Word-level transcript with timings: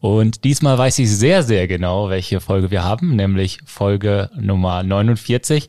Und 0.00 0.44
diesmal 0.44 0.78
weiß 0.78 1.00
ich 1.00 1.10
sehr, 1.10 1.42
sehr 1.42 1.66
genau, 1.66 2.08
welche 2.08 2.40
Folge 2.40 2.70
wir 2.70 2.84
haben, 2.84 3.16
nämlich 3.16 3.58
Folge 3.64 4.30
Nummer 4.38 4.82
49, 4.82 5.68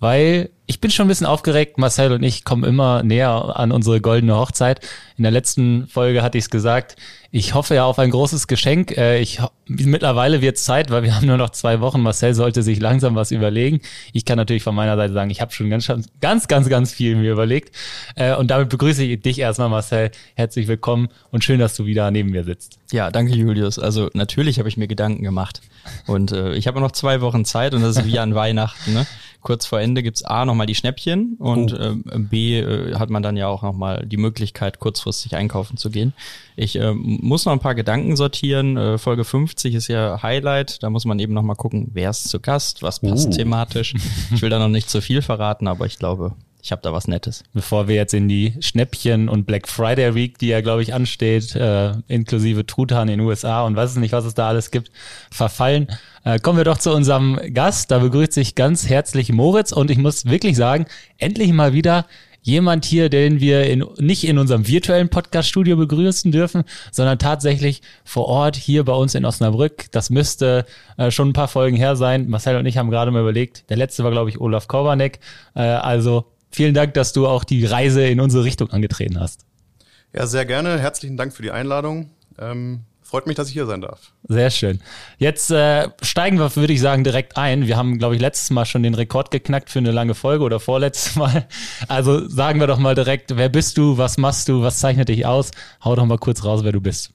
weil 0.00 0.50
ich 0.70 0.80
bin 0.80 0.90
schon 0.90 1.06
ein 1.06 1.08
bisschen 1.08 1.26
aufgeregt. 1.26 1.78
Marcel 1.78 2.12
und 2.12 2.22
ich 2.22 2.44
kommen 2.44 2.62
immer 2.62 3.02
näher 3.02 3.56
an 3.56 3.72
unsere 3.72 4.00
goldene 4.00 4.36
Hochzeit. 4.36 4.80
In 5.16 5.24
der 5.24 5.32
letzten 5.32 5.88
Folge 5.88 6.22
hatte 6.22 6.38
ich 6.38 6.44
es 6.44 6.50
gesagt. 6.50 6.94
Ich 7.32 7.54
hoffe 7.54 7.74
ja 7.74 7.84
auf 7.84 7.98
ein 7.98 8.10
großes 8.10 8.46
Geschenk. 8.46 8.96
Äh, 8.96 9.20
ich, 9.20 9.40
mittlerweile 9.66 10.40
wird 10.42 10.58
Zeit, 10.58 10.90
weil 10.90 11.02
wir 11.02 11.14
haben 11.16 11.26
nur 11.26 11.36
noch 11.36 11.50
zwei 11.50 11.80
Wochen. 11.80 12.00
Marcel 12.00 12.34
sollte 12.34 12.62
sich 12.62 12.80
langsam 12.80 13.16
was 13.16 13.32
überlegen. 13.32 13.80
Ich 14.12 14.24
kann 14.24 14.36
natürlich 14.36 14.62
von 14.62 14.74
meiner 14.74 14.96
Seite 14.96 15.12
sagen, 15.12 15.28
ich 15.30 15.40
habe 15.40 15.52
schon 15.52 15.70
ganz, 15.70 15.90
ganz, 16.20 16.46
ganz, 16.48 16.68
ganz 16.68 16.92
viel 16.92 17.16
mir 17.16 17.32
überlegt. 17.32 17.74
Äh, 18.14 18.36
und 18.36 18.52
damit 18.52 18.68
begrüße 18.68 19.02
ich 19.02 19.20
dich 19.20 19.40
erstmal, 19.40 19.68
Marcel. 19.68 20.12
Herzlich 20.34 20.68
willkommen 20.68 21.08
und 21.32 21.42
schön, 21.42 21.58
dass 21.58 21.74
du 21.74 21.84
wieder 21.84 22.10
neben 22.12 22.30
mir 22.30 22.44
sitzt. 22.44 22.78
Ja, 22.92 23.10
danke, 23.10 23.34
Julius. 23.34 23.80
Also 23.80 24.08
natürlich 24.14 24.60
habe 24.60 24.68
ich 24.68 24.76
mir 24.76 24.86
Gedanken 24.86 25.24
gemacht. 25.24 25.60
Und 26.06 26.30
äh, 26.30 26.54
ich 26.54 26.68
habe 26.68 26.80
noch 26.80 26.92
zwei 26.92 27.20
Wochen 27.20 27.44
Zeit 27.44 27.74
und 27.74 27.82
das 27.82 27.96
ist 27.96 28.06
wie 28.06 28.18
an 28.20 28.34
Weihnachten. 28.36 28.94
Ne? 28.94 29.06
Kurz 29.40 29.66
vor 29.66 29.80
Ende 29.80 30.02
gibt's 30.02 30.22
A 30.22 30.44
nochmal 30.44 30.66
die 30.66 30.74
Schnäppchen 30.74 31.36
und 31.38 31.72
oh. 31.72 31.76
äh, 31.76 32.18
B 32.18 32.58
äh, 32.58 32.94
hat 32.94 33.10
man 33.10 33.22
dann 33.22 33.36
ja 33.36 33.48
auch 33.48 33.62
nochmal 33.62 34.04
die 34.06 34.16
Möglichkeit, 34.16 34.78
kurzfristig 34.80 35.34
einkaufen 35.34 35.76
zu 35.76 35.90
gehen. 35.90 36.12
Ich 36.56 36.76
äh, 36.76 36.92
muss 36.92 37.46
noch 37.46 37.52
ein 37.52 37.60
paar 37.60 37.74
Gedanken 37.74 38.16
sortieren. 38.16 38.76
Äh, 38.76 38.98
Folge 38.98 39.24
50 39.24 39.74
ist 39.74 39.88
ja 39.88 40.22
Highlight. 40.22 40.82
Da 40.82 40.90
muss 40.90 41.04
man 41.04 41.18
eben 41.18 41.32
nochmal 41.32 41.56
gucken, 41.56 41.90
wer 41.92 42.10
ist 42.10 42.28
zu 42.28 42.40
Gast, 42.40 42.82
was 42.82 43.00
passt 43.00 43.28
uh. 43.28 43.30
thematisch. 43.30 43.94
Ich 44.34 44.42
will 44.42 44.50
da 44.50 44.58
noch 44.58 44.68
nicht 44.68 44.90
zu 44.90 45.00
viel 45.00 45.22
verraten, 45.22 45.66
aber 45.66 45.86
ich 45.86 45.98
glaube, 45.98 46.34
ich 46.62 46.72
habe 46.72 46.82
da 46.82 46.92
was 46.92 47.08
Nettes. 47.08 47.42
Bevor 47.52 47.88
wir 47.88 47.94
jetzt 47.94 48.14
in 48.14 48.28
die 48.28 48.54
Schnäppchen 48.60 49.28
und 49.28 49.46
Black 49.46 49.68
Friday 49.68 50.14
Week, 50.14 50.38
die 50.38 50.48
ja, 50.48 50.60
glaube 50.60 50.82
ich, 50.82 50.92
ansteht, 50.92 51.54
äh, 51.54 51.94
inklusive 52.08 52.66
Truthahn 52.66 53.08
in 53.08 53.18
den 53.18 53.26
USA 53.26 53.64
und 53.64 53.76
weiß 53.76 53.90
es 53.90 53.96
nicht, 53.96 54.12
was 54.12 54.24
es 54.24 54.34
da 54.34 54.48
alles 54.48 54.70
gibt, 54.70 54.90
verfallen, 55.30 55.88
kommen 56.42 56.58
wir 56.58 56.64
doch 56.64 56.78
zu 56.78 56.92
unserem 56.92 57.38
Gast. 57.54 57.90
Da 57.90 57.98
begrüßt 57.98 58.32
sich 58.32 58.54
ganz 58.54 58.88
herzlich 58.88 59.32
Moritz 59.32 59.72
und 59.72 59.90
ich 59.90 59.98
muss 59.98 60.26
wirklich 60.26 60.56
sagen, 60.56 60.86
endlich 61.18 61.52
mal 61.52 61.72
wieder 61.72 62.06
jemand 62.42 62.84
hier, 62.84 63.08
den 63.08 63.40
wir 63.40 63.64
in, 63.64 63.84
nicht 63.98 64.26
in 64.26 64.38
unserem 64.38 64.66
virtuellen 64.66 65.08
Podcast-Studio 65.08 65.76
begrüßen 65.76 66.32
dürfen, 66.32 66.64
sondern 66.90 67.18
tatsächlich 67.18 67.82
vor 68.04 68.26
Ort 68.26 68.56
hier 68.56 68.84
bei 68.84 68.92
uns 68.92 69.14
in 69.14 69.24
Osnabrück. 69.24 69.90
Das 69.92 70.10
müsste 70.10 70.64
äh, 70.96 71.10
schon 71.10 71.30
ein 71.30 71.32
paar 71.32 71.48
Folgen 71.48 71.76
her 71.76 71.96
sein. 71.96 72.28
Marcel 72.28 72.56
und 72.56 72.66
ich 72.66 72.78
haben 72.78 72.90
gerade 72.90 73.10
mal 73.10 73.20
überlegt. 73.20 73.68
Der 73.70 73.76
letzte 73.76 74.04
war, 74.04 74.10
glaube 74.10 74.30
ich, 74.30 74.40
Olaf 74.40 74.68
Korbanek. 74.68 75.20
Äh, 75.54 75.60
also 75.60 76.24
vielen 76.50 76.74
Dank, 76.74 76.94
dass 76.94 77.12
du 77.12 77.26
auch 77.26 77.44
die 77.44 77.64
Reise 77.64 78.06
in 78.06 78.20
unsere 78.20 78.44
Richtung 78.44 78.70
angetreten 78.70 79.20
hast. 79.20 79.44
Ja, 80.12 80.26
sehr 80.26 80.44
gerne. 80.44 80.78
Herzlichen 80.78 81.16
Dank 81.16 81.32
für 81.32 81.42
die 81.42 81.52
Einladung. 81.52 82.10
Ähm, 82.38 82.80
freut 83.10 83.26
mich, 83.26 83.34
dass 83.34 83.48
ich 83.48 83.54
hier 83.54 83.66
sein 83.66 83.80
darf. 83.80 84.12
Sehr 84.28 84.50
schön. 84.50 84.80
Jetzt 85.18 85.50
äh, 85.50 85.88
steigen 86.00 86.38
wir, 86.38 86.54
würde 86.54 86.72
ich 86.72 86.80
sagen, 86.80 87.02
direkt 87.02 87.36
ein. 87.36 87.66
Wir 87.66 87.76
haben, 87.76 87.98
glaube 87.98 88.14
ich, 88.14 88.20
letztes 88.20 88.50
Mal 88.50 88.64
schon 88.66 88.84
den 88.84 88.94
Rekord 88.94 89.32
geknackt 89.32 89.68
für 89.68 89.80
eine 89.80 89.90
lange 89.90 90.14
Folge 90.14 90.44
oder 90.44 90.60
vorletztes 90.60 91.16
Mal. 91.16 91.48
Also 91.88 92.28
sagen 92.28 92.60
wir 92.60 92.68
doch 92.68 92.78
mal 92.78 92.94
direkt, 92.94 93.36
wer 93.36 93.48
bist 93.48 93.76
du, 93.78 93.98
was 93.98 94.16
machst 94.16 94.48
du, 94.48 94.62
was 94.62 94.78
zeichnet 94.78 95.08
dich 95.08 95.26
aus? 95.26 95.50
Hau 95.84 95.96
doch 95.96 96.06
mal 96.06 96.18
kurz 96.18 96.44
raus, 96.44 96.62
wer 96.62 96.70
du 96.70 96.80
bist. 96.80 97.10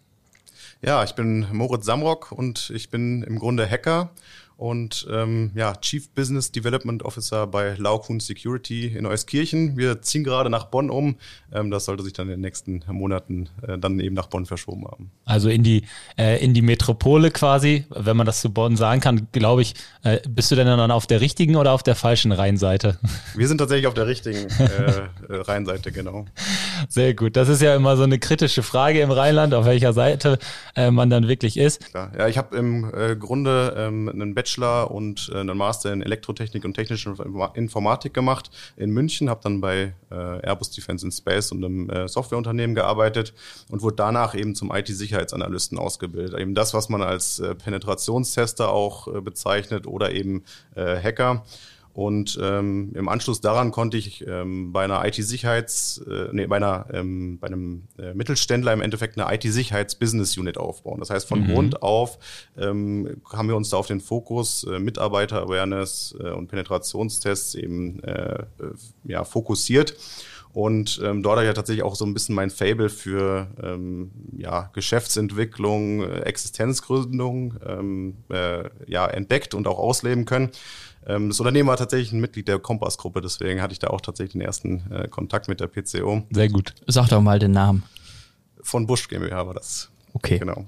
Ja, 0.82 1.04
ich 1.04 1.14
bin 1.14 1.48
Moritz 1.54 1.86
Samrock 1.86 2.34
und 2.34 2.72
ich 2.76 2.90
bin 2.90 3.24
im 3.24 3.40
Grunde 3.40 3.70
Hacker 3.70 4.10
und 4.58 5.06
ähm, 5.12 5.52
ja, 5.54 5.76
Chief 5.76 6.10
Business 6.10 6.52
Development 6.52 7.04
Officer 7.04 7.46
bei 7.46 7.76
Laukun 7.78 8.22
Security 8.22 8.88
in 8.88 9.06
Euskirchen. 9.06 9.76
Wir 9.76 10.02
ziehen 10.02 10.24
gerade 10.24 10.50
nach 10.50 10.66
Bonn 10.66 10.90
um. 10.90 11.18
Ähm, 11.52 11.72
das 11.72 11.86
sollte 11.86 12.04
sich 12.04 12.14
dann 12.14 12.28
in 12.28 12.36
den 12.36 12.42
nächsten 12.42 12.84
Monaten 12.88 13.50
äh, 13.68 13.78
dann 13.78 14.00
eben 14.00 14.16
nach 14.16 14.28
Bonn 14.28 14.46
verschoben 14.46 14.86
haben. 14.86 15.12
Also 15.26 15.50
in 15.50 15.64
die, 15.64 15.84
äh, 16.18 16.42
in 16.44 16.54
die 16.54 16.62
Metropole 16.62 17.32
quasi, 17.32 17.86
wenn 17.90 18.16
man 18.16 18.26
das 18.26 18.40
zu 18.40 18.50
Bonn 18.50 18.78
sagen 18.78 19.02
kann, 19.02 19.28
glaube 19.34 19.62
ich, 19.62 19.74
äh, 20.04 20.20
bist 20.28 20.52
du 20.52 20.56
denn 20.56 20.68
dann 20.68 20.92
auf 20.92 21.06
der 21.06 21.20
richtigen 21.20 21.58
oder 21.58 21.74
auf 21.74 21.84
der 21.84 21.96
falschen 21.96 22.32
Rheinseite? 22.32 22.98
Wir 23.36 23.50
sind 23.50 23.58
tatsächlich 23.58 23.88
auf 23.88 23.94
der 23.94 24.08
richtigen 24.08 24.48
äh, 24.60 25.34
äh, 25.34 25.42
Rheinseite, 25.42 25.92
genau. 25.92 26.26
Sehr 26.88 27.14
gut. 27.14 27.36
Das 27.36 27.50
ist 27.50 27.62
ja 27.62 27.76
immer 27.76 27.98
so 27.98 28.04
eine 28.04 28.20
kritische 28.20 28.64
Frage 28.64 29.02
im 29.02 29.12
Rheinland, 29.12 29.54
auf 29.54 29.66
welcher 29.66 29.92
Seite 29.92 30.40
äh, 30.78 30.92
man 30.92 31.10
dann 31.10 31.28
wirklich 31.28 31.58
ist. 31.58 31.88
Klar. 31.88 32.12
Ja, 32.18 32.28
ich 32.30 32.38
habe 32.38 32.56
im 32.56 32.92
Grunde 33.20 33.74
ähm, 33.78 34.08
einen 34.08 34.34
Bachelor 34.34 34.45
Bachelor 34.46 34.92
und 34.92 35.32
äh, 35.34 35.40
einen 35.40 35.58
Master 35.58 35.92
in 35.92 36.04
Elektrotechnik 36.04 36.64
und 36.66 36.76
technische 36.76 37.16
Informatik 37.56 38.14
gemacht 38.14 38.52
in 38.78 38.92
München, 38.92 39.28
habe 39.30 39.40
dann 39.44 39.60
bei 39.60 39.94
äh, 40.12 40.16
Airbus 40.16 40.70
Defense 40.70 41.04
in 41.04 41.12
Space 41.12 41.52
und 41.52 41.66
einem 41.66 41.90
äh, 41.90 42.08
Softwareunternehmen 42.08 42.76
gearbeitet 42.76 43.34
und 43.70 43.82
wurde 43.82 43.96
danach 43.96 44.36
eben 44.36 44.54
zum 44.54 44.72
IT-Sicherheitsanalysten 44.72 45.80
ausgebildet. 45.80 46.40
Eben 46.40 46.54
das, 46.54 46.76
was 46.76 46.90
man 46.90 47.02
als 47.02 47.42
Penetrationstester 47.64 48.70
auch 48.70 49.22
bezeichnet 49.22 49.88
oder 49.88 50.12
eben 50.12 50.44
Hacker. 50.76 51.44
Und 51.96 52.38
ähm, 52.42 52.92
im 52.94 53.08
Anschluss 53.08 53.40
daran 53.40 53.72
konnte 53.72 53.96
ich 53.96 54.28
ähm, 54.28 54.74
bei 54.74 54.84
einer 54.84 55.06
IT-Sicherheits, 55.06 56.00
äh, 56.00 56.28
nee, 56.34 56.46
bei 56.46 56.58
einer, 56.58 56.88
ähm, 56.92 57.40
bei 57.40 57.48
einem 57.48 57.84
äh, 57.98 58.14
Mittelständler 58.14 58.74
im 58.74 58.82
Endeffekt 58.82 59.18
eine 59.18 59.34
IT-Sicherheits-Business-Unit 59.34 60.58
aufbauen. 60.58 61.00
Das 61.00 61.10
heißt, 61.10 61.26
von 61.26 61.44
mhm. 61.44 61.54
Grund 61.54 61.82
auf 61.82 62.20
ähm, 62.58 63.22
haben 63.32 63.48
wir 63.48 63.56
uns 63.56 63.70
da 63.70 63.78
auf 63.78 63.88
den 63.88 64.02
Fokus 64.02 64.66
äh, 64.66 64.78
Mitarbeiter-Awareness 64.78 66.18
äh, 66.20 66.32
und 66.32 66.48
Penetrationstests 66.48 67.56
eben 67.56 68.04
äh, 68.04 68.40
äh, 68.40 68.46
ja, 69.06 69.24
fokussiert. 69.24 69.96
Und 70.56 71.02
ähm, 71.04 71.22
dort 71.22 71.36
habe 71.36 71.44
ich 71.44 71.50
ja 71.50 71.54
tatsächlich 71.54 71.84
auch 71.84 71.96
so 71.96 72.06
ein 72.06 72.14
bisschen 72.14 72.34
mein 72.34 72.50
Fable 72.50 72.88
für 72.88 73.50
ähm, 73.62 74.12
ja, 74.38 74.70
Geschäftsentwicklung, 74.72 76.02
äh, 76.02 76.22
Existenzgründung 76.22 77.56
ähm, 77.68 78.16
äh, 78.30 78.70
ja, 78.88 79.06
entdeckt 79.06 79.54
und 79.54 79.68
auch 79.68 79.78
ausleben 79.78 80.24
können. 80.24 80.52
Ähm, 81.06 81.28
das 81.28 81.42
Unternehmen 81.42 81.68
war 81.68 81.76
tatsächlich 81.76 82.14
ein 82.14 82.22
Mitglied 82.22 82.48
der 82.48 82.60
Kompass-Gruppe, 82.60 83.20
deswegen 83.20 83.62
hatte 83.62 83.74
ich 83.74 83.80
da 83.80 83.88
auch 83.88 84.00
tatsächlich 84.00 84.32
den 84.32 84.42
ersten 84.42 84.90
äh, 84.94 85.10
Kontakt 85.10 85.50
mit 85.50 85.60
der 85.60 85.68
PCO. 85.68 86.24
Sehr 86.32 86.48
gut. 86.48 86.74
Sag 86.88 87.10
doch 87.10 87.20
mal 87.20 87.38
den 87.38 87.52
Namen. 87.52 87.84
Von 88.62 88.88
Busch 88.88 89.10
GmbH 89.10 89.46
war 89.46 89.56
das. 89.56 89.92
Okay. 90.14 90.40
Genau. 90.40 90.66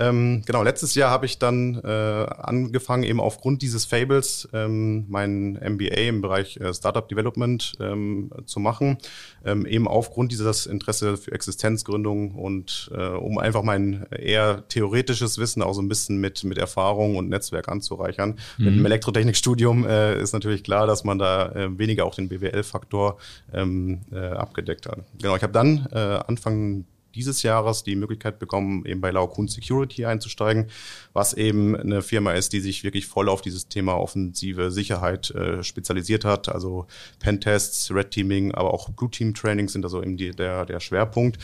Ähm, 0.00 0.42
genau, 0.46 0.62
letztes 0.62 0.94
Jahr 0.94 1.10
habe 1.10 1.26
ich 1.26 1.38
dann 1.38 1.78
äh, 1.84 1.88
angefangen, 1.88 3.02
eben 3.02 3.20
aufgrund 3.20 3.60
dieses 3.60 3.84
Fables 3.84 4.48
ähm, 4.54 5.04
mein 5.08 5.52
MBA 5.52 6.08
im 6.08 6.22
Bereich 6.22 6.56
äh, 6.56 6.72
Startup 6.72 7.06
Development 7.06 7.74
ähm, 7.80 8.30
zu 8.46 8.60
machen. 8.60 8.96
Ähm, 9.44 9.66
eben 9.66 9.86
aufgrund 9.86 10.32
dieses 10.32 10.64
Interesse 10.64 11.18
für 11.18 11.32
Existenzgründung 11.32 12.34
und 12.34 12.90
äh, 12.94 13.08
um 13.08 13.38
einfach 13.38 13.62
mein 13.62 14.06
eher 14.10 14.66
theoretisches 14.68 15.36
Wissen 15.36 15.62
auch 15.62 15.74
so 15.74 15.82
ein 15.82 15.88
bisschen 15.88 16.18
mit, 16.18 16.44
mit 16.44 16.56
Erfahrung 16.56 17.16
und 17.16 17.28
Netzwerk 17.28 17.68
anzureichern. 17.68 18.38
Mhm. 18.56 18.64
Mit 18.64 18.74
einem 18.74 18.86
Elektrotechnikstudium 18.86 19.86
äh, 19.86 20.20
ist 20.20 20.32
natürlich 20.32 20.64
klar, 20.64 20.86
dass 20.86 21.04
man 21.04 21.18
da 21.18 21.52
äh, 21.52 21.78
weniger 21.78 22.06
auch 22.06 22.14
den 22.14 22.28
BWL-Faktor 22.30 23.18
ähm, 23.52 24.00
äh, 24.10 24.16
abgedeckt 24.16 24.86
hat. 24.86 25.00
Genau, 25.20 25.36
ich 25.36 25.42
habe 25.42 25.52
dann 25.52 25.86
Anfang 25.90 26.84
dieses 27.14 27.42
Jahres 27.42 27.82
die 27.82 27.96
Möglichkeit 27.96 28.38
bekommen, 28.38 28.84
eben 28.86 29.00
bei 29.00 29.10
Laokun 29.10 29.48
Security 29.48 30.04
einzusteigen, 30.04 30.66
was 31.12 31.34
eben 31.34 31.76
eine 31.76 32.02
Firma 32.02 32.32
ist, 32.32 32.52
die 32.52 32.60
sich 32.60 32.84
wirklich 32.84 33.06
voll 33.06 33.28
auf 33.28 33.42
dieses 33.42 33.68
Thema 33.68 33.94
offensive 33.94 34.70
Sicherheit 34.70 35.30
äh, 35.30 35.62
spezialisiert 35.62 36.24
hat. 36.24 36.48
Also 36.48 36.86
Pentests, 37.18 37.90
Red 37.92 38.10
Teaming, 38.10 38.52
aber 38.52 38.72
auch 38.72 38.90
Blue 38.90 39.10
Team 39.10 39.34
Trainings 39.34 39.72
sind 39.72 39.84
also 39.84 40.02
eben 40.02 40.16
die, 40.16 40.30
der, 40.30 40.66
der 40.66 40.80
Schwerpunkt. 40.80 41.38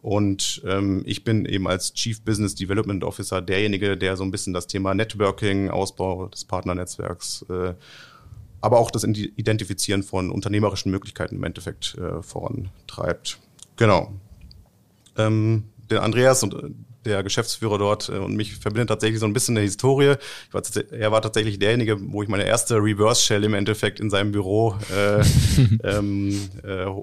Und 0.00 0.62
ähm, 0.64 1.02
ich 1.06 1.24
bin 1.24 1.44
eben 1.44 1.66
als 1.66 1.92
Chief 1.92 2.22
Business 2.22 2.54
Development 2.54 3.02
Officer 3.02 3.42
derjenige, 3.42 3.96
der 3.96 4.16
so 4.16 4.22
ein 4.22 4.30
bisschen 4.30 4.54
das 4.54 4.68
Thema 4.68 4.94
Networking, 4.94 5.70
Ausbau 5.70 6.28
des 6.28 6.44
Partnernetzwerks, 6.44 7.44
äh, 7.50 7.74
aber 8.60 8.78
auch 8.78 8.90
das 8.90 9.04
Identifizieren 9.04 10.02
von 10.02 10.30
unternehmerischen 10.30 10.90
Möglichkeiten 10.90 11.36
im 11.36 11.44
Endeffekt 11.44 11.96
äh, 11.96 12.22
vorantreibt. 12.22 13.38
Genau 13.76 14.12
ähm, 15.18 15.64
den 15.90 15.98
Andreas 15.98 16.42
und 16.42 16.54
äh, 16.54 16.70
der 17.04 17.22
Geschäftsführer 17.22 17.78
dort 17.78 18.08
äh, 18.08 18.12
und 18.12 18.36
mich 18.36 18.56
verbindet 18.56 18.88
tatsächlich 18.88 19.20
so 19.20 19.26
ein 19.26 19.32
bisschen 19.32 19.56
eine 19.56 19.64
Historie. 19.64 20.14
War 20.52 20.62
er 20.90 21.12
war 21.12 21.22
tatsächlich 21.22 21.58
derjenige, 21.58 21.96
wo 22.12 22.22
ich 22.22 22.28
meine 22.28 22.44
erste 22.44 22.76
Reverse 22.76 23.22
Shell 23.22 23.44
im 23.44 23.54
Endeffekt 23.54 24.00
in 24.00 24.10
seinem 24.10 24.32
Büro 24.32 24.76
äh, 24.94 25.22
ähm, 25.84 26.48
äh, 26.64 26.84
äh, 26.84 26.94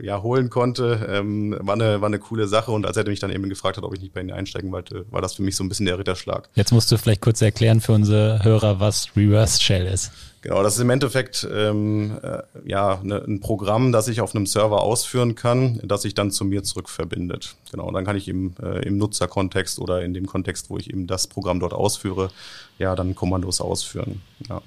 ja, 0.00 0.22
holen 0.22 0.50
konnte. 0.50 1.06
Ähm, 1.08 1.56
war, 1.60 1.74
eine, 1.74 2.00
war 2.00 2.06
eine 2.06 2.18
coole 2.18 2.48
Sache 2.48 2.72
und 2.72 2.86
als 2.86 2.96
er 2.96 3.06
mich 3.06 3.20
dann 3.20 3.30
eben 3.30 3.48
gefragt 3.48 3.76
hat, 3.76 3.84
ob 3.84 3.94
ich 3.94 4.00
nicht 4.00 4.14
bei 4.14 4.20
ihnen 4.20 4.32
einsteigen 4.32 4.72
wollte, 4.72 5.04
war 5.10 5.20
das 5.20 5.34
für 5.34 5.42
mich 5.42 5.56
so 5.56 5.64
ein 5.64 5.68
bisschen 5.68 5.86
der 5.86 5.98
Ritterschlag. 5.98 6.48
Jetzt 6.54 6.72
musst 6.72 6.90
du 6.90 6.96
vielleicht 6.96 7.20
kurz 7.20 7.42
erklären 7.42 7.80
für 7.80 7.92
unsere 7.92 8.42
Hörer, 8.42 8.80
was 8.80 9.08
Reverse 9.16 9.60
Shell 9.60 9.86
ist. 9.86 10.10
Genau, 10.42 10.62
das 10.62 10.76
ist 10.76 10.80
im 10.80 10.88
Endeffekt 10.88 11.46
ähm, 11.52 12.18
äh, 12.22 12.38
ja 12.64 13.00
ne, 13.02 13.22
ein 13.26 13.40
Programm, 13.40 13.92
das 13.92 14.08
ich 14.08 14.22
auf 14.22 14.34
einem 14.34 14.46
Server 14.46 14.82
ausführen 14.82 15.34
kann, 15.34 15.80
das 15.84 16.02
sich 16.02 16.14
dann 16.14 16.30
zu 16.30 16.46
mir 16.46 16.62
zurück 16.62 16.88
verbindet. 16.88 17.56
Genau, 17.70 17.90
dann 17.90 18.06
kann 18.06 18.16
ich 18.16 18.26
eben 18.26 18.54
äh, 18.62 18.86
im 18.86 18.96
Nutzerkontext 18.96 19.78
oder 19.78 20.02
in 20.02 20.14
dem 20.14 20.26
Kontext, 20.26 20.70
wo 20.70 20.78
ich 20.78 20.88
eben 20.88 21.06
das 21.06 21.26
Programm 21.26 21.60
dort 21.60 21.74
ausführe, 21.74 22.30
ja, 22.78 22.96
dann 22.96 23.14
Kommandos 23.14 23.60
ausführen. 23.60 24.22
Ja. 24.48 24.62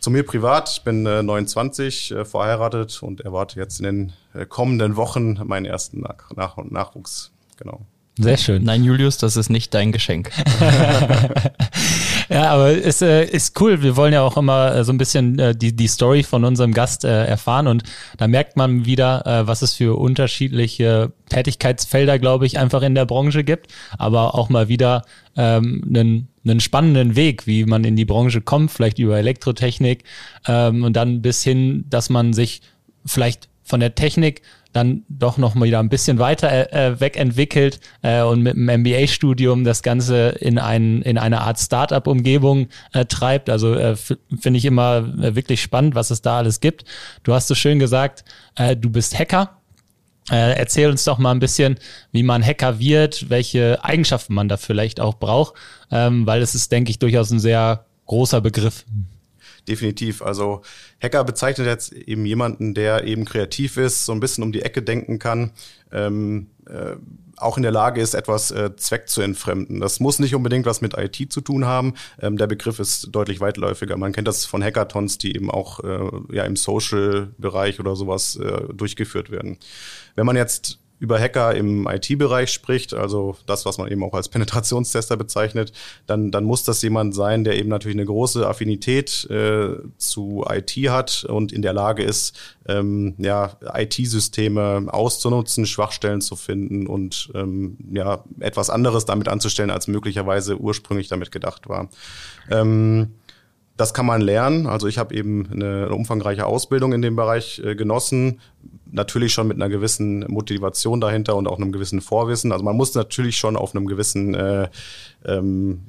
Zu 0.00 0.10
mir 0.10 0.24
privat, 0.24 0.70
ich 0.70 0.82
bin 0.82 1.04
äh, 1.04 1.22
29, 1.22 2.10
äh, 2.10 2.24
verheiratet 2.24 3.02
und 3.02 3.20
erwarte 3.20 3.60
jetzt 3.60 3.80
in 3.80 3.84
den 3.84 4.12
äh, 4.32 4.46
kommenden 4.46 4.96
Wochen 4.96 5.38
meinen 5.44 5.66
ersten 5.66 6.00
Nach 6.00 6.30
Nach 6.34 6.56
Nachwuchs. 6.56 7.32
Genau. 7.58 7.82
Sehr 8.18 8.36
schön. 8.36 8.64
Nein, 8.64 8.82
Julius, 8.82 9.18
das 9.18 9.36
ist 9.36 9.50
nicht 9.50 9.72
dein 9.74 9.92
Geschenk. 9.92 10.30
ja, 12.32 12.50
aber 12.50 12.70
es 12.70 13.02
äh, 13.02 13.24
ist 13.26 13.60
cool. 13.60 13.82
Wir 13.82 13.94
wollen 13.94 14.14
ja 14.14 14.22
auch 14.22 14.38
immer 14.38 14.74
äh, 14.74 14.84
so 14.84 14.92
ein 14.92 14.96
bisschen 14.96 15.38
äh, 15.38 15.54
die, 15.54 15.76
die 15.76 15.86
Story 15.86 16.22
von 16.22 16.44
unserem 16.44 16.72
Gast 16.72 17.04
äh, 17.04 17.26
erfahren 17.26 17.66
und 17.66 17.82
da 18.16 18.26
merkt 18.26 18.56
man 18.56 18.86
wieder, 18.86 19.26
äh, 19.26 19.46
was 19.46 19.60
es 19.60 19.74
für 19.74 19.98
unterschiedliche 19.98 21.12
Tätigkeitsfelder, 21.28 22.18
glaube 22.18 22.46
ich, 22.46 22.58
einfach 22.58 22.80
in 22.80 22.94
der 22.94 23.04
Branche 23.04 23.44
gibt, 23.44 23.66
aber 23.98 24.34
auch 24.34 24.48
mal 24.48 24.68
wieder 24.68 25.02
ähm, 25.36 25.84
einen, 25.86 26.28
einen 26.44 26.60
spannenden 26.60 27.16
Weg, 27.16 27.46
wie 27.46 27.66
man 27.66 27.84
in 27.84 27.96
die 27.96 28.06
Branche 28.06 28.40
kommt, 28.40 28.70
vielleicht 28.70 28.98
über 28.98 29.18
Elektrotechnik 29.18 30.04
ähm, 30.46 30.84
und 30.84 30.94
dann 30.94 31.20
bis 31.20 31.42
hin, 31.42 31.84
dass 31.90 32.08
man 32.08 32.32
sich 32.32 32.62
vielleicht 33.04 33.50
von 33.62 33.80
der 33.80 33.94
Technik 33.94 34.40
dann 34.72 35.04
doch 35.08 35.36
noch 35.38 35.54
mal 35.54 35.66
wieder 35.66 35.80
ein 35.80 35.88
bisschen 35.88 36.18
weiter 36.18 36.50
äh, 36.50 36.88
äh 36.88 37.00
wegentwickelt 37.00 37.80
äh, 38.02 38.22
und 38.22 38.42
mit 38.42 38.54
dem 38.54 38.66
MBA-Studium 38.66 39.64
das 39.64 39.82
Ganze 39.82 40.30
in, 40.40 40.58
ein, 40.58 41.02
in 41.02 41.18
eine 41.18 41.42
Art 41.42 41.58
Startup-Umgebung 41.58 42.68
äh, 42.92 43.04
treibt. 43.04 43.50
Also 43.50 43.74
äh, 43.74 43.96
finde 43.96 44.58
ich 44.58 44.64
immer 44.64 44.98
äh, 45.20 45.34
wirklich 45.34 45.62
spannend, 45.62 45.94
was 45.94 46.10
es 46.10 46.22
da 46.22 46.38
alles 46.38 46.60
gibt. 46.60 46.84
Du 47.22 47.34
hast 47.34 47.48
so 47.48 47.54
schön 47.54 47.78
gesagt, 47.78 48.24
äh, 48.56 48.76
du 48.76 48.90
bist 48.90 49.18
Hacker. 49.18 49.58
Äh, 50.30 50.56
erzähl 50.56 50.88
uns 50.88 51.04
doch 51.04 51.18
mal 51.18 51.32
ein 51.32 51.40
bisschen, 51.40 51.76
wie 52.12 52.22
man 52.22 52.44
Hacker 52.44 52.78
wird, 52.78 53.28
welche 53.28 53.84
Eigenschaften 53.84 54.34
man 54.34 54.48
da 54.48 54.56
vielleicht 54.56 55.00
auch 55.00 55.14
braucht, 55.14 55.54
ähm, 55.90 56.26
weil 56.26 56.40
es 56.42 56.54
ist, 56.54 56.70
denke 56.70 56.90
ich, 56.90 57.00
durchaus 57.00 57.30
ein 57.32 57.40
sehr 57.40 57.86
großer 58.06 58.40
Begriff 58.40 58.84
definitiv. 59.68 60.22
Also 60.22 60.62
Hacker 61.00 61.24
bezeichnet 61.24 61.66
jetzt 61.66 61.92
eben 61.92 62.26
jemanden, 62.26 62.74
der 62.74 63.04
eben 63.04 63.24
kreativ 63.24 63.76
ist, 63.76 64.04
so 64.04 64.12
ein 64.12 64.20
bisschen 64.20 64.44
um 64.44 64.52
die 64.52 64.62
Ecke 64.62 64.82
denken 64.82 65.18
kann, 65.18 65.52
ähm, 65.92 66.48
äh, 66.66 66.96
auch 67.36 67.56
in 67.56 67.62
der 67.62 67.72
Lage 67.72 68.00
ist, 68.00 68.14
etwas 68.14 68.50
äh, 68.50 68.76
Zweck 68.76 69.08
zu 69.08 69.20
entfremden. 69.20 69.80
Das 69.80 70.00
muss 70.00 70.18
nicht 70.18 70.34
unbedingt 70.34 70.64
was 70.66 70.80
mit 70.80 70.96
IT 70.96 71.32
zu 71.32 71.40
tun 71.40 71.64
haben. 71.64 71.94
Ähm, 72.20 72.36
der 72.36 72.46
Begriff 72.46 72.78
ist 72.78 73.08
deutlich 73.10 73.40
weitläufiger. 73.40 73.96
Man 73.96 74.12
kennt 74.12 74.28
das 74.28 74.44
von 74.44 74.62
Hackathons, 74.62 75.18
die 75.18 75.34
eben 75.34 75.50
auch 75.50 75.80
äh, 75.80 76.10
ja 76.30 76.44
im 76.44 76.56
Social-Bereich 76.56 77.80
oder 77.80 77.96
sowas 77.96 78.36
äh, 78.36 78.72
durchgeführt 78.72 79.30
werden. 79.30 79.58
Wenn 80.14 80.26
man 80.26 80.36
jetzt 80.36 80.78
über 81.02 81.18
Hacker 81.18 81.52
im 81.56 81.88
IT-Bereich 81.88 82.52
spricht, 82.52 82.94
also 82.94 83.34
das, 83.46 83.66
was 83.66 83.76
man 83.76 83.90
eben 83.90 84.04
auch 84.04 84.14
als 84.14 84.28
Penetrationstester 84.28 85.16
bezeichnet, 85.16 85.72
dann, 86.06 86.30
dann 86.30 86.44
muss 86.44 86.62
das 86.62 86.80
jemand 86.80 87.12
sein, 87.12 87.42
der 87.42 87.58
eben 87.58 87.68
natürlich 87.68 87.96
eine 87.96 88.06
große 88.06 88.46
Affinität 88.46 89.28
äh, 89.28 89.78
zu 89.98 90.44
IT 90.48 90.70
hat 90.90 91.24
und 91.24 91.50
in 91.50 91.60
der 91.60 91.72
Lage 91.72 92.04
ist, 92.04 92.38
ähm, 92.68 93.16
ja, 93.18 93.56
IT-Systeme 93.74 94.86
auszunutzen, 94.86 95.66
Schwachstellen 95.66 96.20
zu 96.20 96.36
finden 96.36 96.86
und 96.86 97.32
ähm, 97.34 97.78
ja, 97.92 98.22
etwas 98.38 98.70
anderes 98.70 99.04
damit 99.04 99.26
anzustellen, 99.26 99.72
als 99.72 99.88
möglicherweise 99.88 100.56
ursprünglich 100.56 101.08
damit 101.08 101.32
gedacht 101.32 101.68
war. 101.68 101.88
Ähm, 102.48 103.14
das 103.76 103.92
kann 103.92 104.06
man 104.06 104.20
lernen. 104.20 104.68
Also 104.68 104.86
ich 104.86 104.98
habe 104.98 105.14
eben 105.16 105.48
eine, 105.50 105.86
eine, 105.86 105.94
umfangreiche 105.94 106.46
Ausbildung 106.46 106.92
in 106.92 107.02
dem 107.02 107.16
Bereich 107.16 107.60
äh, 107.64 107.74
genossen. 107.74 108.40
Natürlich 108.92 109.32
schon 109.32 109.48
mit 109.48 109.56
einer 109.56 109.68
gewissen 109.68 110.20
Motivation 110.30 111.00
dahinter 111.00 111.34
und 111.36 111.48
auch 111.48 111.58
einem 111.58 111.72
gewissen 111.72 112.00
Vorwissen. 112.00 112.52
Also 112.52 112.64
man 112.64 112.76
muss 112.76 112.94
natürlich 112.94 113.38
schon 113.38 113.56
auf 113.56 113.74
einem 113.74 113.86
gewissen 113.86 114.34
äh, 114.34 114.68
ähm, 115.24 115.82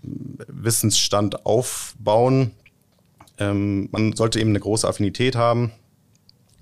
Wissensstand 0.48 1.46
aufbauen. 1.46 2.52
Ähm, 3.38 3.90
man 3.92 4.16
sollte 4.16 4.40
eben 4.40 4.50
eine 4.50 4.60
große 4.60 4.88
Affinität 4.88 5.36
haben 5.36 5.72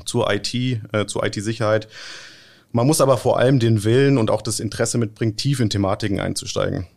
zur 0.05 0.31
IT, 0.33 0.53
äh, 0.53 1.05
zur 1.05 1.23
IT-Sicherheit. 1.25 1.87
Man 2.71 2.87
muss 2.87 3.01
aber 3.01 3.17
vor 3.17 3.37
allem 3.37 3.59
den 3.59 3.83
Willen 3.83 4.17
und 4.17 4.31
auch 4.31 4.41
das 4.41 4.59
Interesse 4.59 4.97
mitbringen, 4.97 5.35
tief 5.35 5.59
in 5.59 5.69
Thematiken 5.69 6.19
einzusteigen. 6.19 6.87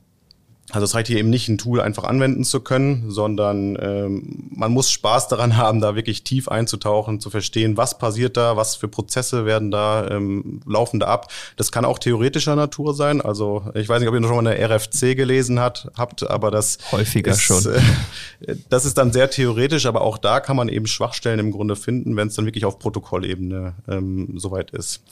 Also 0.74 0.84
es 0.84 0.94
reicht 0.94 1.08
hier 1.08 1.18
eben 1.18 1.30
nicht, 1.30 1.48
ein 1.48 1.58
Tool 1.58 1.80
einfach 1.80 2.04
anwenden 2.04 2.44
zu 2.44 2.60
können, 2.60 3.10
sondern 3.10 3.78
ähm, 3.80 4.48
man 4.50 4.72
muss 4.72 4.90
Spaß 4.90 5.28
daran 5.28 5.56
haben, 5.56 5.80
da 5.80 5.94
wirklich 5.94 6.24
tief 6.24 6.48
einzutauchen, 6.48 7.20
zu 7.20 7.30
verstehen, 7.30 7.76
was 7.76 7.98
passiert 7.98 8.36
da, 8.36 8.56
was 8.56 8.76
für 8.76 8.88
Prozesse 8.88 9.46
werden 9.46 9.70
da, 9.70 10.08
ähm, 10.10 10.60
laufen 10.66 11.00
da 11.00 11.06
ab. 11.06 11.30
Das 11.56 11.72
kann 11.72 11.84
auch 11.84 11.98
theoretischer 11.98 12.56
Natur 12.56 12.94
sein. 12.94 13.20
Also 13.20 13.64
ich 13.74 13.88
weiß 13.88 14.00
nicht, 14.00 14.08
ob 14.08 14.14
ihr 14.14 14.20
noch 14.20 14.28
schon 14.28 14.44
mal 14.44 14.50
eine 14.50 14.74
RFC 14.74 15.16
gelesen 15.16 15.60
hat, 15.60 15.90
habt, 15.96 16.28
aber 16.28 16.50
das 16.50 16.78
häufiger 16.92 17.32
ist, 17.32 17.40
schon. 17.40 17.64
Äh, 17.66 18.56
das 18.68 18.84
ist 18.84 18.98
dann 18.98 19.12
sehr 19.12 19.30
theoretisch, 19.30 19.86
aber 19.86 20.02
auch 20.02 20.18
da 20.18 20.40
kann 20.40 20.56
man 20.56 20.68
eben 20.68 20.86
Schwachstellen 20.86 21.38
im 21.38 21.52
Grunde 21.52 21.76
finden, 21.76 22.16
wenn 22.16 22.28
es 22.28 22.34
dann 22.34 22.46
wirklich 22.46 22.64
auf 22.64 22.78
Protokollebene 22.78 23.74
ähm, 23.88 24.34
soweit 24.36 24.70
ist. 24.72 25.02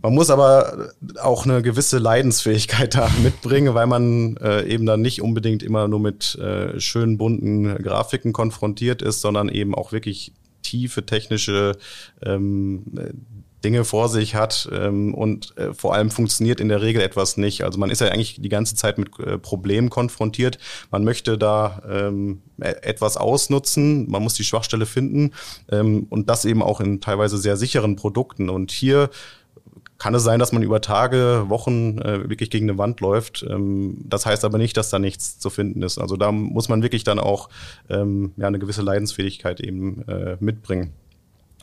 Man 0.00 0.14
muss 0.14 0.30
aber 0.30 0.90
auch 1.20 1.44
eine 1.44 1.62
gewisse 1.62 1.98
Leidensfähigkeit 1.98 2.94
da 2.96 3.10
mitbringen, 3.22 3.74
weil 3.74 3.86
man 3.86 4.36
äh, 4.36 4.64
eben 4.64 4.86
dann 4.86 5.00
nicht 5.02 5.22
unbedingt 5.22 5.62
immer 5.62 5.88
nur 5.88 6.00
mit 6.00 6.36
äh, 6.36 6.78
schönen 6.80 7.18
bunten 7.18 7.82
Grafiken 7.82 8.32
konfrontiert 8.32 9.02
ist, 9.02 9.20
sondern 9.20 9.48
eben 9.48 9.74
auch 9.74 9.92
wirklich 9.92 10.32
tiefe 10.62 11.06
technische 11.06 11.76
ähm, 12.22 12.84
Dinge 13.64 13.84
vor 13.84 14.08
sich 14.08 14.34
hat 14.34 14.68
ähm, 14.72 15.14
und 15.14 15.56
äh, 15.56 15.74
vor 15.74 15.94
allem 15.94 16.10
funktioniert 16.10 16.60
in 16.60 16.68
der 16.68 16.80
Regel 16.80 17.02
etwas 17.02 17.36
nicht. 17.36 17.64
Also 17.64 17.78
man 17.78 17.90
ist 17.90 18.00
ja 18.00 18.08
eigentlich 18.08 18.40
die 18.40 18.48
ganze 18.48 18.76
Zeit 18.76 18.98
mit 18.98 19.18
äh, 19.18 19.38
Problemen 19.38 19.90
konfrontiert. 19.90 20.58
Man 20.90 21.02
möchte 21.02 21.38
da 21.38 21.82
ähm, 21.88 22.42
e-, 22.60 22.66
etwas 22.66 23.16
ausnutzen, 23.16 24.08
man 24.08 24.22
muss 24.22 24.34
die 24.34 24.44
Schwachstelle 24.44 24.86
finden 24.86 25.32
ähm, 25.72 26.06
und 26.08 26.28
das 26.28 26.44
eben 26.44 26.62
auch 26.62 26.80
in 26.80 27.00
teilweise 27.00 27.36
sehr 27.36 27.56
sicheren 27.56 27.96
Produkten. 27.96 28.48
Und 28.48 28.70
hier 28.70 29.10
kann 29.98 30.14
es 30.14 30.22
sein, 30.22 30.38
dass 30.38 30.52
man 30.52 30.62
über 30.62 30.80
Tage, 30.80 31.44
Wochen 31.48 31.98
äh, 31.98 32.28
wirklich 32.28 32.50
gegen 32.50 32.70
eine 32.70 32.78
Wand 32.78 33.00
läuft. 33.00 33.44
Ähm, 33.48 33.98
das 34.04 34.26
heißt 34.26 34.44
aber 34.44 34.58
nicht, 34.58 34.76
dass 34.76 34.90
da 34.90 34.98
nichts 34.98 35.38
zu 35.38 35.50
finden 35.50 35.82
ist. 35.82 35.98
Also 35.98 36.16
da 36.16 36.30
muss 36.32 36.68
man 36.68 36.82
wirklich 36.82 37.04
dann 37.04 37.18
auch 37.18 37.48
ähm, 37.90 38.32
ja, 38.36 38.46
eine 38.46 38.60
gewisse 38.60 38.82
Leidensfähigkeit 38.82 39.60
eben 39.60 40.06
äh, 40.08 40.36
mitbringen. 40.40 40.92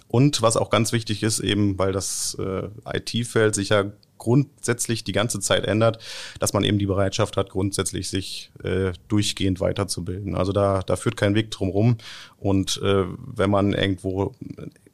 Und 0.08 0.42
was 0.42 0.58
auch 0.58 0.70
ganz 0.70 0.92
wichtig 0.92 1.24
ist, 1.24 1.39
eben 1.39 1.80
weil 1.80 1.92
das 1.92 2.38
äh, 2.39 2.68
IT-Feld 2.94 3.56
sich 3.56 3.70
ja 3.70 3.86
grundsätzlich 4.18 5.04
die 5.04 5.12
ganze 5.12 5.39
Zeit 5.39 5.65
ändert, 5.65 6.00
dass 6.39 6.54
man 6.54 6.63
eben 6.63 6.80
die 6.80 6.86
Bereitschaft 6.86 7.38
hat, 7.38 7.50
grundsätzlich 7.50 8.10
sich 8.10 8.51
äh, 8.63 8.94
durchgehend 9.08 9.60
weiterzubilden. 9.60 10.36
Also 10.36 10.51
da, 10.51 10.82
da 10.82 10.96
führt 10.96 11.18
kein 11.18 11.36
Weg 11.36 11.51
drum 11.51 11.70
rum. 11.70 11.98
Und 12.38 12.82
äh, 12.84 13.06
wenn 13.18 13.50
man 13.50 13.74
irgendwo 13.74 14.34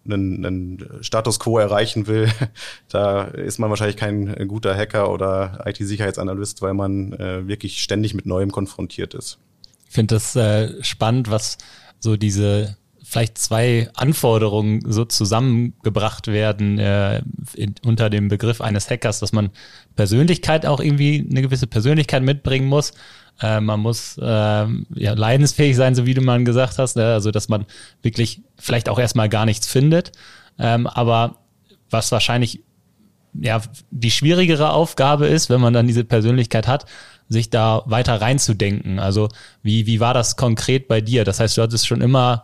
einen, 0.06 0.46
einen 0.46 0.88
Status 1.02 1.40
quo 1.40 1.58
erreichen 1.58 2.08
will, 2.08 2.30
da 2.90 3.24
ist 3.24 3.60
man 3.60 3.70
wahrscheinlich 3.70 3.98
kein 3.98 4.48
guter 4.48 4.76
Hacker 4.76 5.12
oder 5.12 5.64
IT-Sicherheitsanalyst, 5.66 6.62
weil 6.62 6.74
man 6.74 7.14
äh, 7.14 7.48
wirklich 7.48 7.82
ständig 7.82 8.14
mit 8.14 8.26
Neuem 8.26 8.52
konfrontiert 8.52 9.14
ist. 9.14 9.38
Ich 9.88 9.94
finde 9.94 10.16
das 10.16 10.36
äh, 10.36 10.84
spannend, 10.84 11.30
was 11.30 11.58
so 12.00 12.18
diese 12.18 12.78
vielleicht 13.04 13.38
zwei 13.38 13.90
Anforderungen 13.94 14.82
so 14.90 15.04
zusammengebracht 15.04 16.28
werden 16.28 16.80
äh, 16.80 17.22
in, 17.56 17.76
unter 17.84 18.10
dem 18.10 18.30
Begriff 18.30 18.62
eines 18.62 18.90
Hackers, 18.90 19.20
dass 19.20 19.34
man 19.34 19.50
Persönlichkeit 19.98 20.66
auch 20.66 20.80
irgendwie 20.80 21.28
eine 21.30 21.42
gewisse 21.42 21.68
Persönlichkeit 21.68 22.24
mitbringen 22.24 22.68
muss. 22.68 22.94
Äh, 23.42 23.62
man 23.62 23.80
muss 23.80 24.18
äh, 24.18 24.22
ja, 24.24 24.68
leidensfähig 24.96 25.76
sein, 25.76 25.96
so 25.96 26.06
wie 26.06 26.14
du 26.14 26.22
mal 26.22 26.44
gesagt 26.44 26.78
hast, 26.78 26.96
ne? 26.96 27.14
also 27.14 27.32
dass 27.32 27.50
man 27.50 27.66
wirklich 28.02 28.42
vielleicht 28.58 28.90
auch 28.90 29.00
erstmal 29.00 29.30
gar 29.30 29.46
nichts 29.46 29.68
findet. 29.68 30.12
Ähm, 30.60 30.88
aber 30.88 31.38
was 31.90 32.12
wahrscheinlich 32.12 32.62
ja 33.34 33.62
die 33.92 34.12
schwierigere 34.12 34.72
Aufgabe 34.72 35.28
ist, 35.28 35.50
wenn 35.50 35.62
man 35.62 35.74
dann 35.74 35.88
diese 35.88 36.04
Persönlichkeit 36.04 36.68
hat, 36.68 36.86
sich 37.30 37.50
da 37.50 37.84
weiter 37.86 38.20
reinzudenken. 38.20 39.00
Also 39.00 39.30
wie, 39.64 39.86
wie 39.88 40.00
war 40.00 40.14
das 40.14 40.36
konkret 40.36 40.88
bei 40.88 41.02
dir? 41.02 41.24
Das 41.24 41.40
heißt, 41.40 41.58
du 41.58 41.62
hattest 41.62 41.88
schon 41.88 42.02
immer 42.02 42.44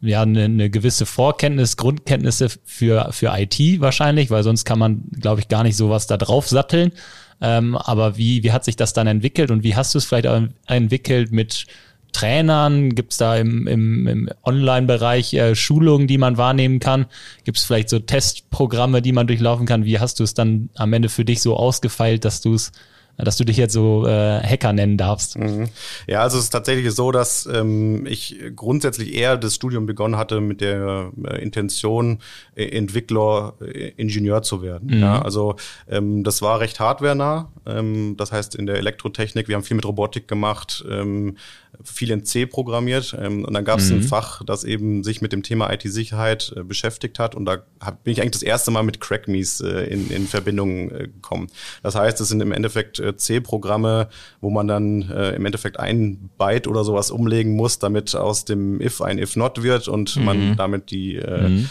ja 0.00 0.22
eine, 0.22 0.44
eine 0.44 0.70
gewisse 0.70 1.06
Vorkenntnis, 1.06 1.76
Grundkenntnisse 1.76 2.48
für, 2.64 3.08
für 3.10 3.32
IT 3.36 3.80
wahrscheinlich, 3.80 4.30
weil 4.30 4.44
sonst 4.44 4.64
kann 4.64 4.78
man, 4.78 5.02
glaube 5.10 5.40
ich, 5.40 5.48
gar 5.48 5.64
nicht 5.64 5.76
sowas 5.76 6.06
da 6.06 6.16
drauf 6.16 6.48
satteln. 6.48 6.92
Ähm, 7.40 7.76
aber 7.76 8.16
wie, 8.16 8.42
wie 8.42 8.52
hat 8.52 8.64
sich 8.64 8.76
das 8.76 8.92
dann 8.92 9.06
entwickelt 9.06 9.50
und 9.50 9.62
wie 9.62 9.76
hast 9.76 9.94
du 9.94 9.98
es 9.98 10.04
vielleicht 10.04 10.26
auch 10.26 10.42
entwickelt 10.66 11.32
mit 11.32 11.66
Trainern? 12.12 12.94
Gibt 12.94 13.12
es 13.12 13.18
da 13.18 13.36
im, 13.36 13.66
im, 13.66 14.06
im 14.06 14.30
Online-Bereich 14.44 15.34
äh, 15.34 15.54
Schulungen, 15.54 16.06
die 16.06 16.18
man 16.18 16.36
wahrnehmen 16.36 16.80
kann? 16.80 17.06
Gibt 17.44 17.58
es 17.58 17.64
vielleicht 17.64 17.90
so 17.90 17.98
Testprogramme, 17.98 19.02
die 19.02 19.12
man 19.12 19.26
durchlaufen 19.26 19.66
kann? 19.66 19.84
Wie 19.84 19.98
hast 19.98 20.18
du 20.20 20.24
es 20.24 20.34
dann 20.34 20.70
am 20.74 20.92
Ende 20.92 21.08
für 21.08 21.24
dich 21.24 21.40
so 21.42 21.56
ausgefeilt, 21.56 22.24
dass 22.24 22.40
du 22.40 22.54
es 22.54 22.72
dass 23.18 23.36
du 23.36 23.44
dich 23.44 23.56
jetzt 23.56 23.72
so 23.72 24.06
äh, 24.06 24.40
Hacker 24.40 24.72
nennen 24.72 24.96
darfst. 24.96 25.38
Mhm. 25.38 25.68
Ja, 26.06 26.22
also 26.22 26.38
es 26.38 26.44
ist 26.44 26.50
tatsächlich 26.50 26.92
so, 26.92 27.10
dass 27.10 27.46
ähm, 27.46 28.06
ich 28.06 28.38
grundsätzlich 28.54 29.14
eher 29.14 29.36
das 29.36 29.56
Studium 29.56 29.86
begonnen 29.86 30.16
hatte 30.16 30.40
mit 30.40 30.60
der 30.60 31.10
äh, 31.24 31.42
Intention, 31.42 32.20
äh, 32.54 32.66
Entwickler, 32.68 33.54
äh, 33.60 33.92
Ingenieur 33.96 34.42
zu 34.42 34.62
werden. 34.62 34.90
Mhm. 34.94 35.00
Ja, 35.00 35.20
also 35.20 35.56
ähm, 35.88 36.22
das 36.22 36.42
war 36.42 36.60
recht 36.60 36.78
hardwarenah. 36.78 37.50
Ähm, 37.66 38.16
das 38.16 38.30
heißt 38.30 38.54
in 38.54 38.66
der 38.66 38.76
Elektrotechnik, 38.76 39.48
wir 39.48 39.56
haben 39.56 39.64
viel 39.64 39.76
mit 39.76 39.86
Robotik 39.86 40.28
gemacht, 40.28 40.84
ähm, 40.88 41.36
viel 41.84 42.10
in 42.10 42.24
C 42.24 42.46
programmiert. 42.46 43.16
Ähm, 43.18 43.44
und 43.44 43.54
dann 43.54 43.64
gab 43.64 43.78
es 43.78 43.90
mhm. 43.90 43.98
ein 43.98 44.02
Fach, 44.02 44.42
das 44.44 44.64
eben 44.64 45.04
sich 45.04 45.20
mit 45.20 45.32
dem 45.32 45.42
Thema 45.42 45.72
IT-Sicherheit 45.72 46.52
äh, 46.56 46.62
beschäftigt 46.62 47.18
hat. 47.18 47.34
Und 47.34 47.44
da 47.44 47.58
hab, 47.80 48.04
bin 48.04 48.12
ich 48.12 48.20
eigentlich 48.20 48.32
das 48.32 48.42
erste 48.42 48.70
Mal 48.70 48.82
mit 48.82 49.00
Crackmes 49.00 49.60
äh, 49.60 49.84
in, 49.84 50.10
in 50.10 50.26
Verbindung 50.26 50.90
äh, 50.90 51.08
gekommen. 51.08 51.48
Das 51.82 51.94
heißt, 51.94 52.20
es 52.20 52.28
sind 52.28 52.40
im 52.40 52.52
Endeffekt 52.52 52.98
äh, 52.98 53.16
C-Programme, 53.16 54.08
wo 54.40 54.50
man 54.50 54.68
dann 54.68 55.10
äh, 55.10 55.30
im 55.30 55.44
Endeffekt 55.46 55.78
ein 55.78 56.30
Byte 56.38 56.66
oder 56.66 56.84
sowas 56.84 57.10
umlegen 57.10 57.56
muss, 57.56 57.78
damit 57.78 58.14
aus 58.14 58.44
dem 58.44 58.80
if 58.80 59.00
ein 59.00 59.18
if 59.18 59.36
not 59.36 59.62
wird 59.62 59.88
und 59.88 60.16
mhm. 60.16 60.24
man 60.24 60.56
damit 60.56 60.90
die 60.90 61.16
äh, 61.16 61.48
mhm 61.48 61.70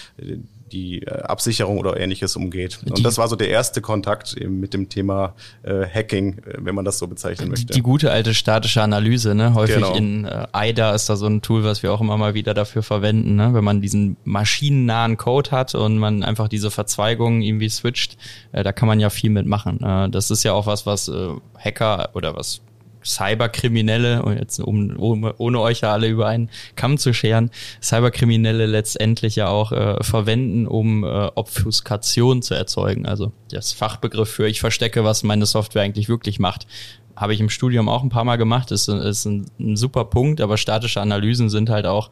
die 0.72 1.04
äh, 1.04 1.22
Absicherung 1.22 1.78
oder 1.78 2.00
ähnliches 2.00 2.36
umgeht. 2.36 2.80
Und 2.90 3.06
das 3.06 3.18
war 3.18 3.28
so 3.28 3.36
der 3.36 3.50
erste 3.50 3.82
Kontakt 3.82 4.36
eben 4.36 4.60
mit 4.60 4.74
dem 4.74 4.90
Thema 4.90 5.34
äh, 5.64 5.86
Hacking, 5.86 6.40
äh, 6.40 6.58
wenn 6.60 6.76
man 6.76 6.86
das 6.86 7.00
so 7.00 7.08
bezeichnen 7.08 7.50
möchte. 7.50 7.74
Die 7.74 7.82
gute 7.82 8.12
alte 8.12 8.34
statische 8.34 8.82
Analyse, 8.82 9.36
ne? 9.36 9.54
Häufig 9.54 9.76
genau. 9.76 9.96
in 9.96 10.26
äh, 10.26 10.48
IDA 10.54 10.94
ist 10.94 11.10
da 11.10 11.16
so 11.16 11.28
ein 11.28 11.42
Tool, 11.42 11.64
was 11.64 11.84
wir 11.84 11.94
auch 11.94 12.02
immer 12.02 12.18
mal 12.18 12.34
wieder 12.34 12.54
dafür 12.54 12.84
verwenden, 12.84 13.36
ne? 13.36 13.54
Wenn 13.54 13.64
man 13.64 13.82
diesen 13.82 14.18
maschinennahen 14.24 15.18
Code 15.18 15.52
hat 15.52 15.76
und 15.76 15.98
man 15.98 16.24
einfach 16.24 16.48
diese 16.48 16.72
Verzweigungen 16.72 17.42
irgendwie 17.42 17.70
switcht, 17.70 18.18
äh, 18.52 18.64
da 18.64 18.72
kann 18.72 18.88
man 18.88 19.00
ja 19.00 19.10
viel 19.10 19.30
mitmachen. 19.30 19.82
Äh, 19.84 20.10
das 20.10 20.32
ist 20.32 20.44
ja 20.44 20.54
auch 20.54 20.66
was, 20.66 20.86
was 20.86 21.08
äh, 21.08 21.30
Hacker 21.58 22.10
oder 22.14 22.36
was 22.36 22.62
Cyberkriminelle, 23.08 24.22
und 24.24 24.38
jetzt 24.38 24.60
um, 24.60 24.96
um, 24.98 25.32
ohne 25.38 25.60
euch 25.60 25.82
ja 25.82 25.94
alle 25.94 26.08
über 26.08 26.28
einen 26.28 26.50
Kamm 26.76 26.98
zu 26.98 27.14
scheren, 27.14 27.52
Cyberkriminelle 27.82 28.66
letztendlich 28.66 29.36
ja 29.36 29.48
auch 29.48 29.72
äh, 29.72 30.04
verwenden, 30.04 30.68
um 30.68 31.04
äh, 31.04 31.08
Obfuskation 31.36 32.42
zu 32.42 32.54
erzeugen. 32.54 33.06
Also 33.06 33.32
das 33.52 33.74
Fachbegriff 33.74 34.30
für 34.30 34.48
ich 34.48 34.60
verstecke, 34.60 35.04
was 35.04 35.24
meine 35.24 35.46
Software 35.46 35.84
eigentlich 35.84 36.10
wirklich 36.10 36.40
macht. 36.40 36.68
Habe 37.16 37.34
ich 37.34 37.40
im 37.40 37.50
Studium 37.50 37.90
auch 37.90 38.04
ein 38.04 38.10
paar 38.10 38.26
Mal 38.26 38.36
gemacht, 38.36 38.72
ist, 38.72 38.88
ist 38.90 39.26
ein, 39.26 39.46
ein 39.60 39.76
super 39.76 40.06
Punkt, 40.06 40.42
aber 40.42 40.58
statische 40.58 41.02
Analysen 41.02 41.50
sind 41.50 41.70
halt 41.70 41.86
auch 41.86 42.12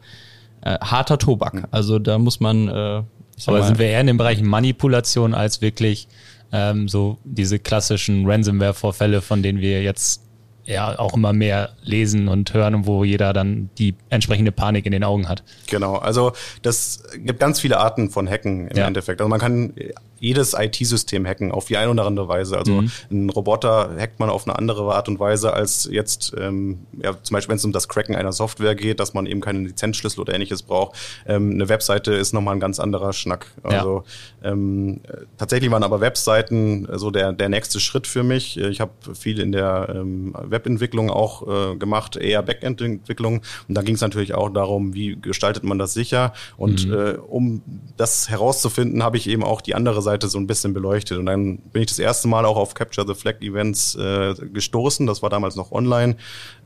äh, 0.62 0.78
harter 0.80 1.18
Tobak. 1.18 1.68
Also 1.70 1.98
da 1.98 2.18
muss 2.18 2.40
man. 2.40 2.68
Äh, 2.68 3.02
aber 3.46 3.62
sind 3.62 3.78
wir 3.78 3.86
eher 3.86 4.00
in 4.00 4.06
dem 4.06 4.16
Bereich 4.16 4.40
Manipulation 4.40 5.34
als 5.34 5.60
wirklich 5.60 6.08
ähm, 6.52 6.88
so 6.88 7.18
diese 7.24 7.58
klassischen 7.58 8.26
Ransomware-Vorfälle, 8.26 9.20
von 9.20 9.42
denen 9.42 9.60
wir 9.60 9.82
jetzt 9.82 10.22
ja 10.66 10.98
auch 10.98 11.14
immer 11.14 11.32
mehr 11.32 11.70
lesen 11.82 12.28
und 12.28 12.52
hören 12.52 12.74
und 12.74 12.86
wo 12.86 13.04
jeder 13.04 13.32
dann 13.32 13.70
die 13.78 13.94
entsprechende 14.10 14.52
Panik 14.52 14.86
in 14.86 14.92
den 14.92 15.04
Augen 15.04 15.28
hat. 15.28 15.42
Genau, 15.68 15.96
also 15.96 16.32
das 16.62 17.02
gibt 17.16 17.40
ganz 17.40 17.60
viele 17.60 17.78
Arten 17.78 18.10
von 18.10 18.28
Hacken 18.28 18.68
im 18.68 18.76
ja. 18.76 18.86
Endeffekt. 18.86 19.20
Also 19.20 19.28
man 19.28 19.40
kann 19.40 19.72
jedes 20.18 20.54
IT-System 20.54 21.26
hacken 21.26 21.52
auf 21.52 21.66
die 21.66 21.76
eine 21.76 21.90
oder 21.90 22.06
andere 22.06 22.28
Weise. 22.28 22.56
Also 22.56 22.82
mhm. 22.82 22.90
ein 23.10 23.30
Roboter 23.30 23.90
hackt 23.98 24.18
man 24.18 24.30
auf 24.30 24.46
eine 24.46 24.58
andere 24.58 24.94
Art 24.94 25.08
und 25.08 25.20
Weise 25.20 25.52
als 25.52 25.88
jetzt, 25.90 26.34
ähm, 26.38 26.86
ja, 27.02 27.14
zum 27.22 27.34
Beispiel 27.34 27.50
wenn 27.50 27.58
es 27.58 27.64
um 27.64 27.72
das 27.72 27.88
Cracken 27.88 28.16
einer 28.16 28.32
Software 28.32 28.74
geht, 28.74 29.00
dass 29.00 29.14
man 29.14 29.26
eben 29.26 29.40
keinen 29.40 29.66
Lizenzschlüssel 29.66 30.20
oder 30.20 30.34
ähnliches 30.34 30.62
braucht. 30.62 30.96
Ähm, 31.26 31.52
eine 31.52 31.68
Webseite 31.68 32.14
ist 32.14 32.32
nochmal 32.32 32.56
ein 32.56 32.60
ganz 32.60 32.80
anderer 32.80 33.12
Schnack. 33.12 33.46
Also 33.62 34.04
ja. 34.06 34.35
Ähm, 34.46 35.00
tatsächlich 35.38 35.70
waren 35.70 35.82
aber 35.82 36.00
Webseiten 36.00 36.86
so 36.92 37.10
der, 37.10 37.32
der 37.32 37.48
nächste 37.48 37.80
Schritt 37.80 38.06
für 38.06 38.22
mich. 38.22 38.56
Ich 38.56 38.80
habe 38.80 38.92
viel 39.14 39.40
in 39.40 39.52
der 39.52 39.92
ähm, 39.94 40.34
Webentwicklung 40.40 41.10
auch 41.10 41.72
äh, 41.72 41.76
gemacht, 41.76 42.16
eher 42.16 42.42
Backend-Entwicklung. 42.42 43.42
Und 43.68 43.74
da 43.74 43.82
ging 43.82 43.96
es 43.96 44.00
natürlich 44.00 44.34
auch 44.34 44.50
darum, 44.50 44.94
wie 44.94 45.16
gestaltet 45.20 45.64
man 45.64 45.78
das 45.78 45.94
sicher. 45.94 46.32
Und 46.56 46.86
mhm. 46.86 46.94
äh, 46.94 47.12
um 47.14 47.62
das 47.96 48.30
herauszufinden, 48.30 49.02
habe 49.02 49.16
ich 49.16 49.28
eben 49.28 49.42
auch 49.42 49.60
die 49.60 49.74
andere 49.74 50.02
Seite 50.02 50.28
so 50.28 50.38
ein 50.38 50.46
bisschen 50.46 50.74
beleuchtet. 50.74 51.18
Und 51.18 51.26
dann 51.26 51.58
bin 51.58 51.82
ich 51.82 51.88
das 51.88 51.98
erste 51.98 52.28
Mal 52.28 52.44
auch 52.44 52.56
auf 52.56 52.74
Capture 52.74 53.06
the 53.06 53.14
Flag 53.14 53.40
Events 53.40 53.96
äh, 53.96 54.34
gestoßen. 54.34 55.06
Das 55.06 55.22
war 55.22 55.30
damals 55.30 55.56
noch 55.56 55.72
online. 55.72 56.16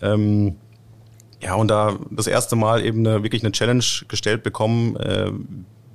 Ähm, 0.03 0.57
ja, 1.43 1.55
und 1.55 1.69
da 1.69 1.97
das 2.11 2.27
erste 2.27 2.57
Mal 2.57 2.85
eben 2.85 3.07
eine, 3.07 3.23
wirklich 3.23 3.43
eine 3.43 3.53
Challenge 3.53 3.85
gestellt 4.09 4.43
bekommen, 4.43 4.97
äh, 4.97 5.31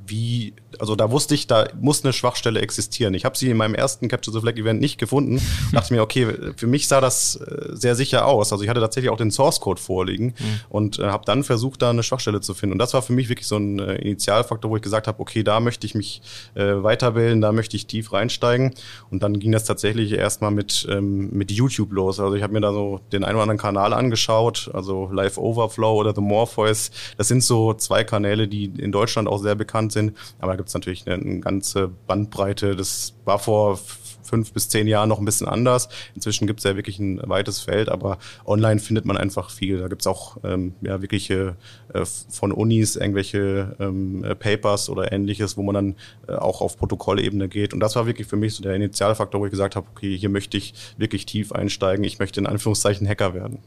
wie, 0.07 0.53
also 0.79 0.95
da 0.95 1.11
wusste 1.11 1.35
ich, 1.35 1.47
da 1.47 1.67
muss 1.79 2.03
eine 2.03 2.13
Schwachstelle 2.13 2.61
existieren. 2.61 3.13
Ich 3.13 3.25
habe 3.25 3.37
sie 3.37 3.49
in 3.49 3.57
meinem 3.57 3.75
ersten 3.75 4.07
Capture 4.07 4.33
the 4.33 4.41
Flag 4.41 4.55
Event 4.55 4.79
nicht 4.79 4.97
gefunden. 4.97 5.41
dachte 5.71 5.93
mir, 5.93 6.01
okay, 6.01 6.27
für 6.55 6.67
mich 6.67 6.87
sah 6.87 7.01
das 7.01 7.35
äh, 7.37 7.69
sehr 7.75 7.95
sicher 7.95 8.25
aus. 8.27 8.51
Also 8.51 8.63
ich 8.63 8.69
hatte 8.69 8.81
tatsächlich 8.81 9.09
auch 9.09 9.17
den 9.17 9.31
Source 9.31 9.59
Code 9.59 9.81
vorliegen 9.81 10.27
mhm. 10.37 10.59
und 10.69 10.99
äh, 10.99 11.05
habe 11.05 11.25
dann 11.25 11.43
versucht, 11.43 11.81
da 11.81 11.89
eine 11.89 12.03
Schwachstelle 12.03 12.41
zu 12.41 12.53
finden. 12.53 12.73
Und 12.73 12.79
das 12.79 12.93
war 12.93 13.01
für 13.01 13.13
mich 13.13 13.29
wirklich 13.29 13.47
so 13.47 13.57
ein 13.57 13.79
äh, 13.79 13.95
Initialfaktor, 13.95 14.69
wo 14.69 14.75
ich 14.75 14.83
gesagt 14.83 15.07
habe, 15.07 15.19
okay, 15.19 15.43
da 15.43 15.59
möchte 15.59 15.87
ich 15.87 15.95
mich 15.95 16.21
äh, 16.53 16.63
weiterbilden, 16.63 17.41
da 17.41 17.51
möchte 17.51 17.75
ich 17.77 17.87
tief 17.87 18.13
reinsteigen. 18.13 18.73
Und 19.09 19.23
dann 19.23 19.39
ging 19.39 19.51
das 19.51 19.65
tatsächlich 19.65 20.11
erstmal 20.11 20.51
mit, 20.51 20.87
ähm, 20.89 21.29
mit 21.31 21.51
YouTube 21.51 21.91
los. 21.93 22.19
Also 22.19 22.35
ich 22.35 22.43
habe 22.43 22.53
mir 22.53 22.61
da 22.61 22.71
so 22.71 23.01
den 23.11 23.23
einen 23.23 23.35
oder 23.35 23.43
anderen 23.43 23.59
Kanal 23.59 23.93
angeschaut, 23.93 24.69
also 24.73 25.09
Live 25.11 25.37
Overflow 25.37 25.95
oder 25.95 26.13
The 26.13 26.21
Morpheus. 26.21 26.91
Das 27.17 27.27
sind 27.27 27.43
so 27.43 27.73
zwei 27.73 28.03
Kanäle, 28.03 28.47
die 28.47 28.65
in 28.65 28.91
Deutschland 28.91 29.27
auch 29.27 29.39
sehr 29.39 29.55
bekannt 29.55 29.94
sind. 29.95 30.15
Aber 30.39 30.51
da 30.51 30.57
gibt 30.57 30.69
es 30.69 30.75
natürlich 30.75 31.07
eine, 31.07 31.15
eine 31.15 31.39
ganze 31.39 31.87
Bandbreite. 31.87 32.75
Das 32.75 33.15
war 33.25 33.39
vor 33.39 33.79
fünf 34.25 34.51
bis 34.51 34.69
zehn 34.69 34.87
Jahren 34.87 35.09
noch 35.09 35.19
ein 35.19 35.25
bisschen 35.25 35.47
anders. 35.47 35.87
Inzwischen 36.15 36.47
gibt 36.47 36.59
es 36.59 36.63
ja 36.63 36.75
wirklich 36.75 36.99
ein 36.99 37.21
weites 37.23 37.59
Feld, 37.61 37.89
aber 37.89 38.17
online 38.45 38.79
findet 38.79 39.05
man 39.05 39.17
einfach 39.17 39.49
viel. 39.49 39.79
Da 39.79 39.87
gibt 39.87 40.01
es 40.01 40.07
auch 40.07 40.37
ähm, 40.43 40.73
ja, 40.81 41.01
wirkliche 41.01 41.55
äh, 41.93 42.05
von 42.29 42.51
Unis 42.51 42.95
irgendwelche 42.95 43.75
ähm, 43.79 44.23
äh, 44.23 44.35
Papers 44.35 44.89
oder 44.89 45.11
ähnliches, 45.11 45.57
wo 45.57 45.63
man 45.63 45.75
dann 45.75 45.95
äh, 46.27 46.33
auch 46.33 46.61
auf 46.61 46.77
Protokollebene 46.77 47.47
geht. 47.47 47.73
Und 47.73 47.79
das 47.79 47.95
war 47.95 48.07
wirklich 48.07 48.27
für 48.27 48.37
mich 48.37 48.55
so 48.55 48.63
der 48.63 48.75
Initialfaktor, 48.75 49.39
wo 49.39 49.45
ich 49.45 49.51
gesagt 49.51 49.75
habe, 49.75 49.87
okay, 49.91 50.17
hier 50.17 50.29
möchte 50.29 50.57
ich 50.57 50.73
wirklich 50.97 51.25
tief 51.25 51.51
einsteigen. 51.51 52.03
Ich 52.03 52.19
möchte 52.19 52.39
in 52.39 52.47
Anführungszeichen 52.47 53.07
Hacker 53.07 53.33
werden. 53.33 53.59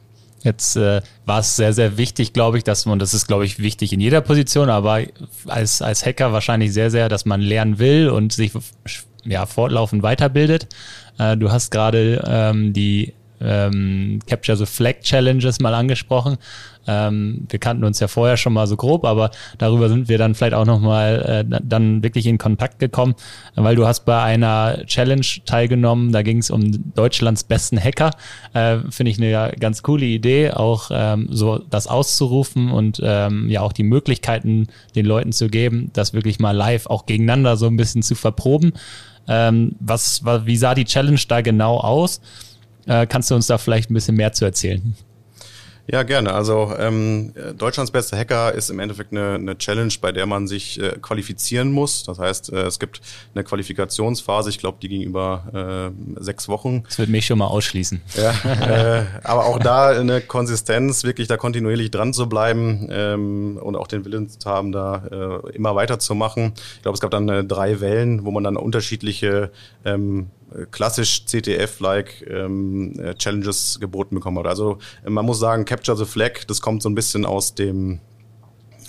Jetzt 0.43 0.77
äh, 0.77 1.03
war 1.27 1.41
es 1.41 1.57
sehr, 1.57 1.73
sehr 1.73 1.99
wichtig, 1.99 2.33
glaube 2.33 2.59
ich, 2.59 2.65
dass 2.65 2.87
man, 2.87 2.99
das 2.99 3.15
ist, 3.15 3.27
glaube 3.27 3.45
ich, 3.45 3.59
wichtig 3.59 3.93
in 3.93 4.01
jeder 4.01 4.21
Position, 4.21 4.71
aber 4.71 5.03
als, 5.47 5.83
als 5.83 6.07
Hacker 6.07 6.33
wahrscheinlich 6.33 6.73
sehr, 6.73 6.91
sehr, 6.91 7.09
dass 7.09 7.25
man 7.25 7.41
lernen 7.41 7.79
will 7.79 8.09
und 8.09 8.33
sich 8.33 8.53
ja, 9.25 9.47
fortlaufend 9.47 10.03
weiterbildet. 10.03 10.69
Äh, 11.19 11.37
du 11.37 11.51
hast 11.51 11.71
gerade 11.71 12.25
ähm, 12.27 12.73
die 12.73 13.15
ähm, 13.41 14.21
Capture 14.27 14.57
the 14.57 14.67
Flag 14.67 15.01
Challenges 15.03 15.61
mal 15.61 15.75
angesprochen. 15.75 16.39
Ähm, 16.89 17.47
wir 17.51 17.59
kannten 17.59 17.85
uns 17.85 18.01
ja 18.01 18.09
vorher 18.09 18.39
schon 18.39 18.55
mal 18.55 18.67
so 18.67 18.77
grob, 18.77 19.05
aber 19.05 19.31
darüber 19.59 19.91
sind 19.91 20.09
wir 20.09 20.17
dann 20.17 20.35
vielleicht 20.35 20.55
auch 20.55 20.65
nochmal 20.65 21.45
äh, 21.51 21.61
dann 21.63 22.03
wirklich 22.03 22.27
in 22.27 22.39
Kontakt 22.39 22.79
gekommen, 22.79 23.15
weil 23.55 23.77
du 23.77 23.87
hast 23.87 24.07
bei 24.07 24.21
einer 24.23 24.87
Challenge 24.87 25.27
teilgenommen, 25.45 26.13
da 26.13 26.23
ging 26.23 26.39
es 26.39 26.51
um 26.51 26.93
Deutschlands 26.95 27.45
besten 27.45 27.79
Hacker. 27.79 28.13
Äh, 28.55 28.79
Finde 28.89 29.13
ich 29.13 29.19
eine 29.19 29.53
ganz 29.61 29.83
coole 29.83 30.07
Idee, 30.07 30.51
auch 30.53 30.91
ähm, 30.91 31.29
so 31.31 31.59
das 31.59 31.87
auszurufen 31.87 32.71
und 32.71 33.01
ähm, 33.05 33.51
ja 33.51 33.61
auch 33.61 33.75
die 33.75 33.83
Möglichkeiten 33.83 34.69
den 34.97 35.05
Leuten 35.05 35.33
zu 35.33 35.49
geben, 35.49 35.91
das 35.93 36.15
wirklich 36.15 36.41
mal 36.41 36.57
live 36.57 36.87
auch 36.87 37.05
gegeneinander 37.05 37.59
so 37.59 37.67
ein 37.67 37.77
bisschen 37.77 38.03
zu 38.03 38.15
verproben. 38.15 38.73
Ähm, 39.29 39.77
was, 39.79 40.23
wie 40.25 40.57
sah 40.57 40.75
die 40.75 40.87
Challenge 40.87 41.21
da 41.29 41.43
genau 41.43 41.77
aus? 41.77 42.23
Äh, 42.89 43.07
kannst 43.07 43.31
du 43.31 43.35
uns 43.35 43.47
da 43.47 43.59
vielleicht 43.59 43.91
ein 43.91 43.95
bisschen 43.95 44.17
mehr 44.17 44.33
zu 44.33 44.45
erzählen? 44.45 44.97
Ja, 45.91 46.03
gerne. 46.03 46.35
Also 46.35 46.75
ähm, 46.79 47.33
Deutschlands 47.57 47.91
bester 47.91 48.19
Hacker 48.19 48.53
ist 48.53 48.69
im 48.69 48.79
Endeffekt 48.79 49.11
eine, 49.11 49.37
eine 49.37 49.57
Challenge, 49.57 49.93
bei 50.03 50.13
der 50.13 50.27
man 50.27 50.47
sich 50.47 50.79
äh, 50.79 50.99
qualifizieren 51.01 51.73
muss. 51.73 52.05
Das 52.05 52.19
heißt, 52.19 52.53
äh, 52.53 52.65
es 52.65 52.79
gibt 52.79 53.01
eine 53.35 53.43
Qualifikationsphase, 53.43 54.51
ich 54.51 54.59
glaube, 54.59 54.77
die 54.83 54.89
ging 54.89 55.01
über 55.01 55.91
äh, 55.91 56.23
sechs 56.23 56.47
Wochen. 56.47 56.83
Das 56.85 56.99
wird 56.99 57.09
mich 57.09 57.25
schon 57.25 57.39
mal 57.39 57.47
ausschließen. 57.47 58.03
Ja, 58.17 58.33
äh, 59.01 59.07
aber 59.25 59.47
auch 59.47 59.59
da 59.59 59.89
eine 59.89 60.21
Konsistenz, 60.21 61.05
wirklich 61.05 61.27
da 61.27 61.39
kontinuierlich 61.39 61.91
dran 61.91 62.13
zu 62.13 62.29
bleiben 62.29 62.89
ähm, 62.91 63.59
und 63.59 63.75
auch 63.75 63.87
den 63.87 64.05
Willen 64.05 64.29
zu 64.29 64.47
haben, 64.47 64.73
da 64.73 65.07
äh, 65.11 65.57
immer 65.57 65.75
weiterzumachen. 65.75 66.53
Ich 66.77 66.83
glaube, 66.83 66.97
es 66.97 67.01
gab 67.01 67.13
dann 67.13 67.31
äh, 67.31 67.45
drei 67.45 67.81
Wellen, 67.81 68.27
wo 68.27 68.31
man 68.31 68.45
dann 68.45 68.59
unterschiedliche 68.59 69.51
ähm, 69.87 70.27
klassisch 70.71 71.25
CTF-like 71.27 72.27
ähm, 72.29 72.99
äh, 72.99 73.15
Challenges 73.15 73.79
geboten 73.81 74.15
bekommen 74.15 74.39
hat. 74.39 74.47
Also 74.47 74.79
man 75.07 75.25
muss 75.25 75.39
sagen, 75.39 75.65
Capture 75.65 75.97
the 75.97 76.05
Flag, 76.05 76.47
das 76.47 76.61
kommt 76.61 76.83
so 76.83 76.89
ein 76.89 76.95
bisschen 76.95 77.27
aus 77.27 77.55
dem 77.55 77.95
äh, 77.95 77.99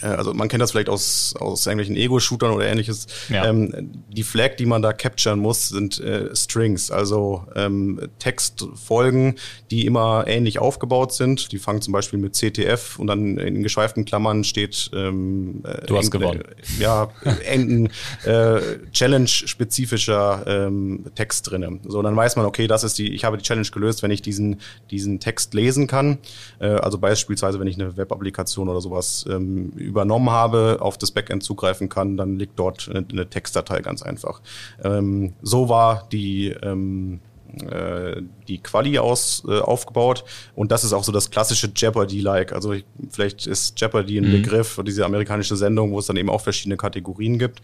also 0.01 0.33
man 0.33 0.47
kennt 0.47 0.61
das 0.61 0.71
vielleicht 0.71 0.89
aus, 0.89 1.33
aus 1.37 1.65
irgendwelchen 1.65 1.95
Ego-Shootern 1.95 2.51
oder 2.51 2.65
ähnliches. 2.65 3.07
Ja. 3.29 3.45
Ähm, 3.45 3.91
die 4.09 4.23
Flag, 4.23 4.55
die 4.57 4.65
man 4.65 4.81
da 4.81 4.93
capturen 4.93 5.39
muss, 5.39 5.69
sind 5.69 5.99
äh, 5.99 6.35
Strings, 6.35 6.91
also 6.91 7.45
ähm, 7.55 7.99
Textfolgen, 8.19 9.35
die 9.71 9.85
immer 9.85 10.25
ähnlich 10.27 10.59
aufgebaut 10.59 11.13
sind. 11.13 11.51
Die 11.51 11.59
fangen 11.59 11.81
zum 11.81 11.93
Beispiel 11.93 12.19
mit 12.19 12.35
CTF 12.35 12.99
und 12.99 13.07
dann 13.07 13.37
in 13.37 13.63
geschweiften 13.63 14.05
Klammern 14.05 14.43
steht 14.43 14.89
ähm, 14.93 15.63
äh, 15.65 15.85
Du 15.85 15.97
hast 15.97 16.11
gewonnen. 16.11 16.41
Äh, 16.41 16.81
ja, 16.81 17.09
irgendein 17.51 17.91
äh, 18.25 18.61
Challenge-spezifischer 18.91 20.43
ähm, 20.47 21.05
Text 21.15 21.49
drinne. 21.49 21.79
So, 21.87 22.01
dann 22.01 22.15
weiß 22.15 22.35
man, 22.35 22.45
okay, 22.45 22.67
das 22.67 22.83
ist 22.83 22.97
die, 22.97 23.13
ich 23.13 23.23
habe 23.23 23.37
die 23.37 23.43
Challenge 23.43 23.67
gelöst, 23.67 24.03
wenn 24.03 24.11
ich 24.11 24.21
diesen, 24.21 24.61
diesen 24.91 25.19
Text 25.19 25.53
lesen 25.53 25.87
kann. 25.87 26.19
Äh, 26.59 26.67
also 26.67 26.97
beispielsweise, 26.97 27.59
wenn 27.59 27.67
ich 27.67 27.75
eine 27.75 27.97
Web-Applikation 27.97 28.69
oder 28.69 28.81
sowas 28.81 29.25
ähm, 29.29 29.71
übernommen 29.89 30.29
habe, 30.29 30.77
auf 30.79 30.97
das 30.97 31.11
Backend 31.11 31.43
zugreifen 31.43 31.89
kann, 31.89 32.15
dann 32.15 32.37
liegt 32.37 32.57
dort 32.57 32.87
eine, 32.89 33.05
eine 33.11 33.29
Textdatei 33.29 33.81
ganz 33.81 34.01
einfach. 34.01 34.41
Ähm, 34.83 35.33
so 35.41 35.69
war 35.69 36.07
die 36.11 36.49
ähm, 36.61 37.19
äh, 37.63 38.21
die 38.47 38.59
Quali 38.59 38.99
aus, 38.99 39.43
äh, 39.47 39.59
aufgebaut 39.59 40.23
und 40.55 40.71
das 40.71 40.83
ist 40.83 40.93
auch 40.93 41.03
so 41.03 41.11
das 41.11 41.31
klassische 41.31 41.71
Jeopardy-like. 41.75 42.53
Also 42.53 42.73
ich, 42.73 42.85
vielleicht 43.09 43.47
ist 43.47 43.79
Jeopardy 43.79 44.19
ein 44.19 44.27
mhm. 44.27 44.43
Begriff, 44.43 44.79
diese 44.85 45.05
amerikanische 45.05 45.55
Sendung, 45.55 45.91
wo 45.91 45.99
es 45.99 46.05
dann 46.05 46.17
eben 46.17 46.29
auch 46.29 46.41
verschiedene 46.41 46.77
Kategorien 46.77 47.39
gibt. 47.39 47.61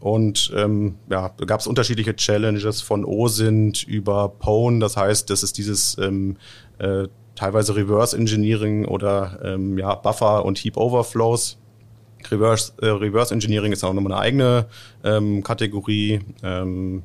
Und 0.00 0.52
ähm, 0.54 0.96
ja, 1.08 1.30
da 1.34 1.44
gab 1.46 1.60
es 1.60 1.66
unterschiedliche 1.66 2.14
Challenges 2.14 2.82
von 2.82 3.06
OSINT 3.06 3.84
über 3.84 4.28
Pwn. 4.28 4.78
Das 4.80 4.98
heißt, 4.98 5.30
das 5.30 5.42
ist 5.42 5.56
dieses 5.56 5.96
ähm, 5.96 6.36
äh, 6.78 7.08
teilweise 7.34 7.74
Reverse 7.74 8.16
Engineering 8.16 8.84
oder 8.84 9.38
ähm, 9.42 9.78
ja, 9.78 9.94
Buffer 9.94 10.44
und 10.44 10.58
Heap 10.58 10.76
Overflows. 10.76 11.58
Reverse, 12.30 12.72
äh, 12.80 12.86
Reverse 12.86 13.34
Engineering 13.34 13.72
ist 13.72 13.84
auch 13.84 13.92
nochmal 13.92 14.12
eine 14.12 14.22
eigene 14.22 14.66
ähm, 15.02 15.42
Kategorie. 15.42 16.20
Ähm, 16.42 17.02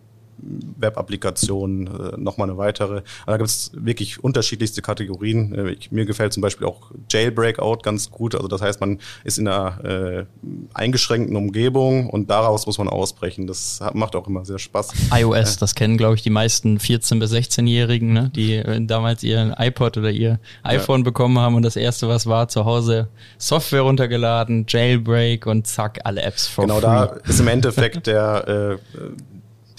Web-Applikationen, 0.78 1.88
äh, 1.88 2.18
nochmal 2.18 2.50
eine 2.50 2.58
weitere. 2.58 3.02
Aber 3.24 3.34
da 3.34 3.38
gibt 3.38 3.50
es 3.50 3.72
wirklich 3.74 4.24
unterschiedlichste 4.24 4.82
Kategorien. 4.82 5.54
Äh, 5.54 5.72
ich, 5.72 5.92
mir 5.92 6.06
gefällt 6.06 6.34
zum 6.34 6.42
Beispiel 6.42 6.68
auch 6.68 6.92
Jailbreakout 7.10 7.84
ganz 7.84 8.10
gut. 8.10 8.36
Also 8.36 8.48
das 8.48 8.62
heißt, 8.62 8.80
man 8.80 9.00
ist 9.24 9.38
in 9.38 9.48
einer 9.48 9.84
äh, 9.84 10.26
eingeschränkten 10.74 11.36
Umgebung 11.36 12.10
und 12.10 12.30
daraus 12.30 12.66
muss 12.66 12.78
man 12.78 12.88
ausbrechen. 12.88 13.48
Das 13.48 13.80
macht 13.94 14.16
auch 14.16 14.28
immer 14.28 14.46
sehr 14.46 14.60
Spaß. 14.60 14.94
iOS, 15.14 15.58
das 15.58 15.76
kennen, 15.76 15.98
glaube 15.98 16.16
ich, 16.16 16.22
die 16.22 16.30
meisten 16.30 16.78
14- 16.78 17.20
bis 17.20 17.34
16-Jährigen, 17.34 18.14
ne? 18.14 18.32
die 18.36 18.56
äh, 18.56 18.86
damals 18.86 19.24
ihren 19.24 19.54
iPod 19.54 19.98
oder 19.98 20.12
ihr 20.12 20.40
iPhone 20.64 21.02
ja. 21.02 21.06
bekommen 21.06 21.38
haben 21.40 21.56
und 21.56 21.64
das 21.64 21.76
erste, 21.76 22.08
was 22.08 22.26
war, 22.26 22.48
zu 22.48 22.66
Hause 22.66 23.10
Software 23.38 23.82
runtergeladen, 23.82 24.66
Jailbreak 24.68 25.46
und 25.46 25.68
zack, 25.68 26.00
alle 26.04 26.22
Apps 26.22 26.48
for 26.48 26.66
Genau, 26.66 26.76
free. 26.76 26.82
da 26.82 27.06
ist 27.28 27.40
im 27.40 27.48
Endeffekt 27.48 28.08
der 28.08 28.48
äh, 28.48 28.78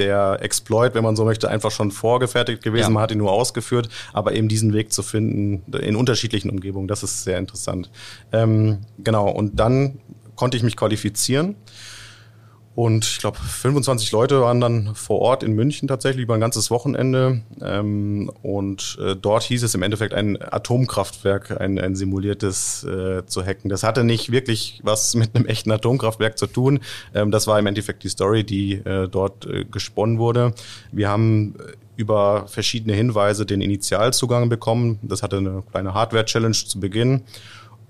der 0.00 0.38
Exploit, 0.40 0.94
wenn 0.94 1.04
man 1.04 1.14
so 1.14 1.24
möchte, 1.24 1.48
einfach 1.48 1.70
schon 1.70 1.92
vorgefertigt 1.92 2.62
gewesen. 2.62 2.84
Ja. 2.84 2.90
Man 2.90 3.02
hat 3.02 3.12
ihn 3.12 3.18
nur 3.18 3.30
ausgeführt, 3.30 3.88
aber 4.12 4.34
eben 4.34 4.48
diesen 4.48 4.72
Weg 4.72 4.92
zu 4.92 5.02
finden 5.02 5.62
in 5.78 5.94
unterschiedlichen 5.94 6.50
Umgebungen, 6.50 6.88
das 6.88 7.02
ist 7.02 7.22
sehr 7.22 7.38
interessant. 7.38 7.90
Ähm, 8.32 8.78
genau, 8.98 9.30
und 9.30 9.60
dann 9.60 10.00
konnte 10.34 10.56
ich 10.56 10.62
mich 10.62 10.76
qualifizieren 10.76 11.54
und 12.76 13.04
ich 13.04 13.18
glaube, 13.18 13.36
25 13.36 14.12
Leute 14.12 14.40
waren 14.40 14.60
dann 14.60 14.94
vor 14.94 15.18
Ort 15.20 15.42
in 15.42 15.52
München 15.52 15.88
tatsächlich 15.88 16.22
über 16.22 16.34
ein 16.34 16.40
ganzes 16.40 16.70
Wochenende. 16.70 17.42
Ähm, 17.60 18.30
und 18.42 18.96
äh, 19.02 19.16
dort 19.16 19.42
hieß 19.42 19.64
es 19.64 19.74
im 19.74 19.82
Endeffekt, 19.82 20.14
ein 20.14 20.40
Atomkraftwerk, 20.40 21.60
ein, 21.60 21.80
ein 21.80 21.96
simuliertes 21.96 22.84
äh, 22.84 23.26
zu 23.26 23.44
hacken. 23.44 23.70
Das 23.70 23.82
hatte 23.82 24.04
nicht 24.04 24.30
wirklich 24.30 24.80
was 24.84 25.14
mit 25.16 25.34
einem 25.34 25.46
echten 25.46 25.72
Atomkraftwerk 25.72 26.38
zu 26.38 26.46
tun. 26.46 26.78
Ähm, 27.12 27.32
das 27.32 27.48
war 27.48 27.58
im 27.58 27.66
Endeffekt 27.66 28.04
die 28.04 28.08
Story, 28.08 28.44
die 28.44 28.74
äh, 28.74 29.08
dort 29.08 29.46
äh, 29.46 29.64
gesponnen 29.64 30.18
wurde. 30.18 30.54
Wir 30.92 31.08
haben 31.08 31.56
äh, 31.58 31.72
über 31.96 32.46
verschiedene 32.46 32.94
Hinweise 32.94 33.46
den 33.46 33.60
Initialzugang 33.60 34.48
bekommen. 34.48 35.00
Das 35.02 35.22
hatte 35.22 35.38
eine 35.38 35.62
kleine 35.70 35.92
Hardware-Challenge 35.92 36.54
zu 36.54 36.78
Beginn. 36.78 37.24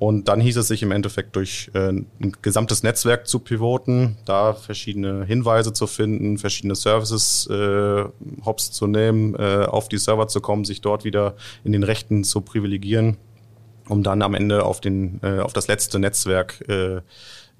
Und 0.00 0.28
dann 0.28 0.40
hieß 0.40 0.56
es 0.56 0.68
sich 0.68 0.82
im 0.82 0.92
Endeffekt 0.92 1.36
durch 1.36 1.70
äh, 1.74 1.90
ein 1.90 2.06
gesamtes 2.40 2.82
Netzwerk 2.82 3.26
zu 3.26 3.38
pivoten, 3.38 4.16
da 4.24 4.54
verschiedene 4.54 5.26
Hinweise 5.26 5.74
zu 5.74 5.86
finden, 5.86 6.38
verschiedene 6.38 6.74
Services 6.74 7.46
äh, 7.50 8.04
Hops 8.42 8.72
zu 8.72 8.86
nehmen, 8.86 9.34
äh, 9.34 9.66
auf 9.66 9.90
die 9.90 9.98
Server 9.98 10.26
zu 10.26 10.40
kommen, 10.40 10.64
sich 10.64 10.80
dort 10.80 11.04
wieder 11.04 11.34
in 11.64 11.72
den 11.72 11.82
Rechten 11.82 12.24
zu 12.24 12.40
privilegieren, 12.40 13.18
um 13.90 14.02
dann 14.02 14.22
am 14.22 14.32
Ende 14.32 14.64
auf 14.64 14.80
den 14.80 15.20
äh, 15.22 15.40
auf 15.40 15.52
das 15.52 15.68
letzte 15.68 15.98
Netzwerk 15.98 16.66
äh, 16.66 17.02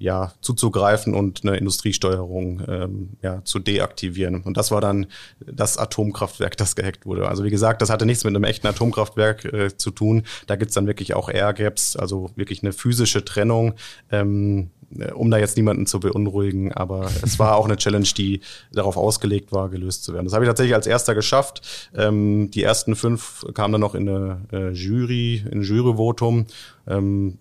ja, 0.01 0.33
zuzugreifen 0.41 1.13
und 1.13 1.41
eine 1.43 1.57
Industriesteuerung 1.57 2.63
ähm, 2.67 3.09
ja, 3.21 3.43
zu 3.43 3.59
deaktivieren. 3.59 4.41
Und 4.41 4.57
das 4.57 4.71
war 4.71 4.81
dann 4.81 5.05
das 5.39 5.77
Atomkraftwerk, 5.77 6.57
das 6.57 6.75
gehackt 6.75 7.05
wurde. 7.05 7.27
Also 7.27 7.43
wie 7.43 7.51
gesagt, 7.51 7.83
das 7.83 7.91
hatte 7.91 8.07
nichts 8.07 8.23
mit 8.23 8.35
einem 8.35 8.43
echten 8.43 8.65
Atomkraftwerk 8.65 9.45
äh, 9.45 9.77
zu 9.77 9.91
tun. 9.91 10.23
Da 10.47 10.55
gibt's 10.55 10.73
dann 10.73 10.87
wirklich 10.87 11.13
auch 11.13 11.29
Air 11.29 11.53
Gaps, 11.53 11.95
also 11.95 12.31
wirklich 12.35 12.63
eine 12.63 12.73
physische 12.73 13.23
Trennung. 13.23 13.75
Ähm, 14.11 14.71
um 15.13 15.31
da 15.31 15.37
jetzt 15.37 15.55
niemanden 15.55 15.85
zu 15.85 16.01
beunruhigen, 16.01 16.73
aber 16.73 17.09
es 17.23 17.39
war 17.39 17.55
auch 17.55 17.63
eine 17.63 17.77
Challenge, 17.77 18.09
die 18.17 18.41
darauf 18.73 18.97
ausgelegt 18.97 19.53
war, 19.53 19.69
gelöst 19.69 20.03
zu 20.03 20.11
werden. 20.13 20.25
Das 20.25 20.33
habe 20.33 20.43
ich 20.43 20.49
tatsächlich 20.49 20.75
als 20.75 20.85
erster 20.85 21.15
geschafft. 21.15 21.89
Ähm, 21.95 22.51
die 22.51 22.61
ersten 22.61 22.97
fünf 22.97 23.45
kamen 23.53 23.71
dann 23.71 23.79
noch 23.79 23.95
in 23.95 24.09
eine 24.09 24.41
äh, 24.51 24.71
Jury, 24.71 25.45
in 25.49 25.59
ein 25.59 25.63
Juryvotum. 25.63 26.45
Ähm, 26.87 27.37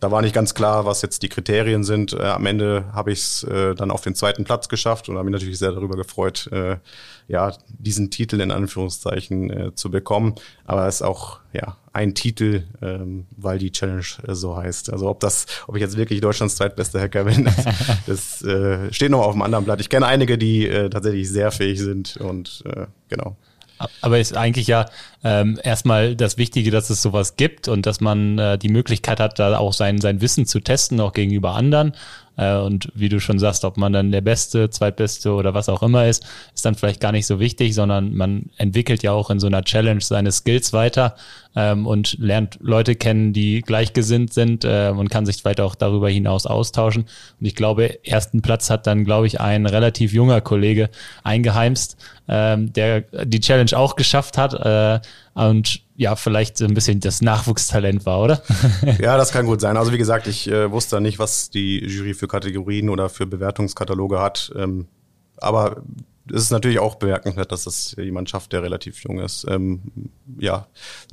da 0.00 0.10
war 0.12 0.22
nicht 0.22 0.34
ganz 0.34 0.54
klar, 0.54 0.84
was 0.84 1.02
jetzt 1.02 1.22
die 1.22 1.28
Kriterien 1.28 1.82
sind. 1.82 2.12
Äh, 2.12 2.22
am 2.22 2.46
Ende 2.46 2.84
habe 2.92 3.12
ich 3.12 3.18
es 3.18 3.42
äh, 3.44 3.74
dann 3.74 3.90
auf 3.90 4.00
den 4.00 4.14
zweiten 4.14 4.44
Platz 4.44 4.68
geschafft 4.68 5.08
und 5.08 5.16
habe 5.16 5.24
mich 5.24 5.32
natürlich 5.32 5.58
sehr 5.58 5.72
darüber 5.72 5.96
gefreut, 5.96 6.48
äh, 6.52 6.76
ja, 7.26 7.52
diesen 7.68 8.10
Titel 8.10 8.40
in 8.40 8.50
Anführungszeichen 8.50 9.50
äh, 9.50 9.74
zu 9.74 9.90
bekommen. 9.90 10.34
Aber 10.64 10.86
es 10.86 10.96
ist 10.96 11.02
auch 11.02 11.40
ja 11.52 11.76
ein 11.92 12.14
Titel, 12.14 12.64
ähm, 12.80 13.26
weil 13.36 13.58
die 13.58 13.72
Challenge 13.72 14.04
äh, 14.26 14.34
so 14.34 14.56
heißt. 14.56 14.92
Also 14.92 15.08
ob 15.08 15.18
das, 15.20 15.46
ob 15.66 15.74
ich 15.74 15.80
jetzt 15.80 15.96
wirklich 15.96 16.20
Deutschlands 16.20 16.54
zweitbester 16.54 17.00
Hacker 17.00 17.24
bin, 17.24 17.44
das, 17.44 17.56
das 18.06 18.42
äh, 18.42 18.92
steht 18.92 19.10
noch 19.10 19.24
auf 19.24 19.32
dem 19.32 19.42
anderen 19.42 19.64
Blatt. 19.64 19.80
Ich 19.80 19.88
kenne 19.88 20.06
einige, 20.06 20.38
die 20.38 20.68
äh, 20.68 20.90
tatsächlich 20.90 21.28
sehr 21.28 21.50
fähig 21.50 21.80
sind 21.80 22.16
und 22.18 22.62
äh, 22.66 22.86
genau. 23.08 23.36
Aber 24.00 24.18
ist 24.18 24.36
eigentlich 24.36 24.66
ja 24.66 24.86
ähm, 25.24 25.58
erstmal 25.62 26.16
das 26.16 26.38
Wichtige, 26.38 26.70
dass 26.70 26.90
es 26.90 27.02
sowas 27.02 27.36
gibt 27.36 27.68
und 27.68 27.86
dass 27.86 28.00
man 28.00 28.38
äh, 28.38 28.58
die 28.58 28.68
Möglichkeit 28.68 29.20
hat, 29.20 29.38
da 29.38 29.56
auch 29.58 29.72
sein, 29.72 30.00
sein 30.00 30.20
Wissen 30.20 30.46
zu 30.46 30.60
testen, 30.60 31.00
auch 31.00 31.12
gegenüber 31.12 31.54
anderen. 31.54 31.92
Äh, 32.38 32.56
und 32.56 32.90
wie 32.94 33.10
du 33.10 33.20
schon 33.20 33.38
sagst, 33.38 33.64
ob 33.64 33.76
man 33.76 33.92
dann 33.92 34.12
der 34.12 34.22
Beste, 34.22 34.70
Zweitbeste 34.70 35.32
oder 35.32 35.52
was 35.52 35.68
auch 35.68 35.82
immer 35.82 36.06
ist, 36.06 36.24
ist 36.54 36.64
dann 36.64 36.76
vielleicht 36.76 37.00
gar 37.00 37.12
nicht 37.12 37.26
so 37.26 37.40
wichtig, 37.40 37.74
sondern 37.74 38.14
man 38.14 38.50
entwickelt 38.56 39.02
ja 39.02 39.12
auch 39.12 39.28
in 39.28 39.40
so 39.40 39.46
einer 39.46 39.62
Challenge 39.62 40.00
seine 40.00 40.32
Skills 40.32 40.72
weiter 40.72 41.16
ähm, 41.56 41.86
und 41.86 42.16
lernt 42.18 42.58
Leute 42.60 42.94
kennen, 42.94 43.32
die 43.32 43.60
gleichgesinnt 43.62 44.32
sind 44.32 44.64
äh, 44.64 44.92
und 44.96 45.10
kann 45.10 45.26
sich 45.26 45.44
weiter 45.44 45.64
auch 45.64 45.74
darüber 45.74 46.08
hinaus 46.08 46.46
austauschen. 46.46 47.02
Und 47.40 47.46
ich 47.46 47.56
glaube, 47.56 48.04
ersten 48.06 48.40
Platz 48.40 48.70
hat 48.70 48.86
dann, 48.86 49.04
glaube 49.04 49.26
ich, 49.26 49.40
ein 49.40 49.66
relativ 49.66 50.12
junger 50.12 50.40
Kollege 50.40 50.88
eingeheimst, 51.24 51.96
ähm, 52.28 52.72
der 52.72 53.00
die 53.24 53.40
Challenge 53.40 53.76
auch 53.76 53.96
geschafft 53.96 54.38
hat 54.38 54.54
äh, 54.54 55.00
und 55.38 55.82
ja, 55.94 56.16
vielleicht 56.16 56.60
ein 56.62 56.74
bisschen 56.74 56.98
das 57.00 57.22
Nachwuchstalent 57.22 58.06
war, 58.06 58.20
oder? 58.20 58.42
ja, 59.00 59.16
das 59.16 59.30
kann 59.30 59.46
gut 59.46 59.60
sein. 59.60 59.76
Also 59.76 59.92
wie 59.92 59.98
gesagt, 59.98 60.26
ich 60.26 60.48
äh, 60.48 60.70
wusste 60.70 61.00
nicht, 61.00 61.18
was 61.18 61.50
die 61.50 61.78
Jury 61.78 62.14
für 62.14 62.26
Kategorien 62.26 62.88
oder 62.88 63.08
für 63.08 63.26
Bewertungskataloge 63.26 64.20
hat. 64.20 64.52
Ähm, 64.56 64.88
aber 65.36 65.82
es 66.32 66.42
ist 66.42 66.50
natürlich 66.50 66.80
auch 66.80 66.96
bemerkenswert, 66.96 67.52
dass 67.52 67.64
das 67.64 67.94
jemand 67.96 68.28
schafft, 68.30 68.52
der 68.52 68.62
relativ 68.62 69.02
jung 69.04 69.20
ist. 69.20 69.46
Ähm, 69.48 69.80
ja, 70.38 70.66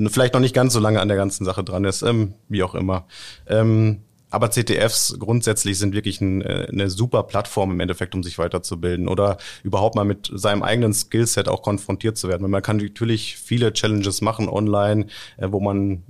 vielleicht 0.07 0.33
noch 0.33 0.41
nicht 0.41 0.55
ganz 0.55 0.73
so 0.73 0.79
lange 0.79 0.99
an 1.01 1.07
der 1.07 1.17
ganzen 1.17 1.45
Sache 1.45 1.63
dran 1.63 1.85
ist, 1.85 2.01
ähm, 2.01 2.33
wie 2.49 2.63
auch 2.63 2.73
immer. 2.73 3.05
Ähm, 3.47 4.01
aber 4.29 4.49
CTFs 4.49 5.17
grundsätzlich 5.19 5.77
sind 5.77 5.93
wirklich 5.93 6.19
ein, 6.19 6.41
äh, 6.41 6.67
eine 6.71 6.89
super 6.89 7.23
Plattform 7.23 7.71
im 7.71 7.79
Endeffekt, 7.79 8.15
um 8.15 8.23
sich 8.23 8.37
weiterzubilden 8.37 9.07
oder 9.07 9.37
überhaupt 9.63 9.95
mal 9.95 10.03
mit 10.03 10.29
seinem 10.33 10.63
eigenen 10.63 10.93
Skillset 10.93 11.47
auch 11.47 11.61
konfrontiert 11.61 12.17
zu 12.17 12.27
werden. 12.27 12.43
Weil 12.43 12.49
man 12.49 12.61
kann 12.61 12.77
natürlich 12.77 13.37
viele 13.37 13.71
Challenges 13.71 14.21
machen 14.21 14.49
online, 14.49 15.07
äh, 15.37 15.47
wo 15.51 15.59
man 15.59 16.03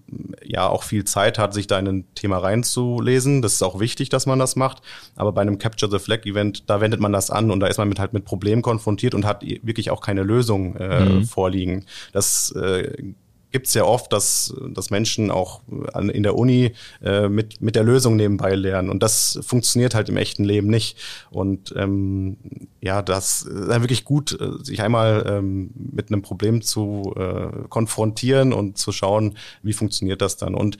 ja 0.44 0.68
auch 0.68 0.84
viel 0.84 1.06
Zeit 1.06 1.38
hat, 1.38 1.54
sich 1.54 1.68
da 1.68 1.78
in 1.78 1.88
ein 1.88 2.16
Thema 2.16 2.38
reinzulesen. 2.38 3.42
Das 3.42 3.54
ist 3.54 3.64
auch 3.64 3.80
wichtig, 3.80 4.10
dass 4.10 4.26
man 4.26 4.40
das 4.40 4.56
macht. 4.56 4.82
Aber 5.16 5.32
bei 5.32 5.42
einem 5.42 5.60
Capture 5.60 5.92
the 5.92 6.00
Flag 6.00 6.26
Event, 6.26 6.70
da 6.70 6.82
wendet 6.82 7.00
man 7.00 7.12
das 7.12 7.30
an 7.30 7.52
und 7.52 7.60
da 7.60 7.68
ist 7.68 7.78
man 7.78 7.90
mit 7.90 8.00
halt 8.00 8.14
mit 8.14 8.26
Problemen 8.26 8.62
konfrontiert 8.62 9.14
und 9.14 9.26
hat 9.26 9.44
wirklich 9.44 9.92
auch 9.92 10.02
keine 10.02 10.24
Lösung 10.24 10.76
äh, 10.78 11.06
mhm. 11.06 11.26
vorliegen. 11.26 11.86
Das 12.14 12.52
äh, 12.52 13.14
gibt 13.56 13.68
es 13.68 13.74
ja 13.74 13.86
oft, 13.86 14.12
dass, 14.12 14.54
dass 14.72 14.90
Menschen 14.90 15.32
auch 15.32 15.62
an, 15.94 16.10
in 16.10 16.24
der 16.24 16.36
Uni 16.36 16.74
äh, 17.02 17.30
mit, 17.30 17.62
mit 17.62 17.78
der 17.78 17.86
Lösung 17.86 18.18
nebenbei 18.18 18.54
lernen. 18.54 18.90
Und 18.90 19.02
das 19.02 19.40
funktioniert 19.48 19.96
halt 19.96 20.10
im 20.10 20.18
echten 20.18 20.44
Leben 20.44 20.68
nicht. 20.68 20.98
Und 21.32 21.74
ähm, 21.78 22.36
ja, 22.82 23.02
das 23.02 23.44
ist 23.44 23.70
wirklich 23.70 24.04
gut, 24.04 24.38
äh, 24.42 24.62
sich 24.62 24.82
einmal 24.82 25.24
ähm, 25.26 25.70
mit 25.74 26.10
einem 26.10 26.22
Problem 26.22 26.64
zu 26.64 27.14
äh, 27.16 27.66
konfrontieren 27.70 28.52
und 28.52 28.78
zu 28.78 28.92
schauen, 28.92 29.38
wie 29.64 29.72
funktioniert 29.72 30.22
das 30.22 30.36
dann. 30.36 30.54
Und 30.54 30.78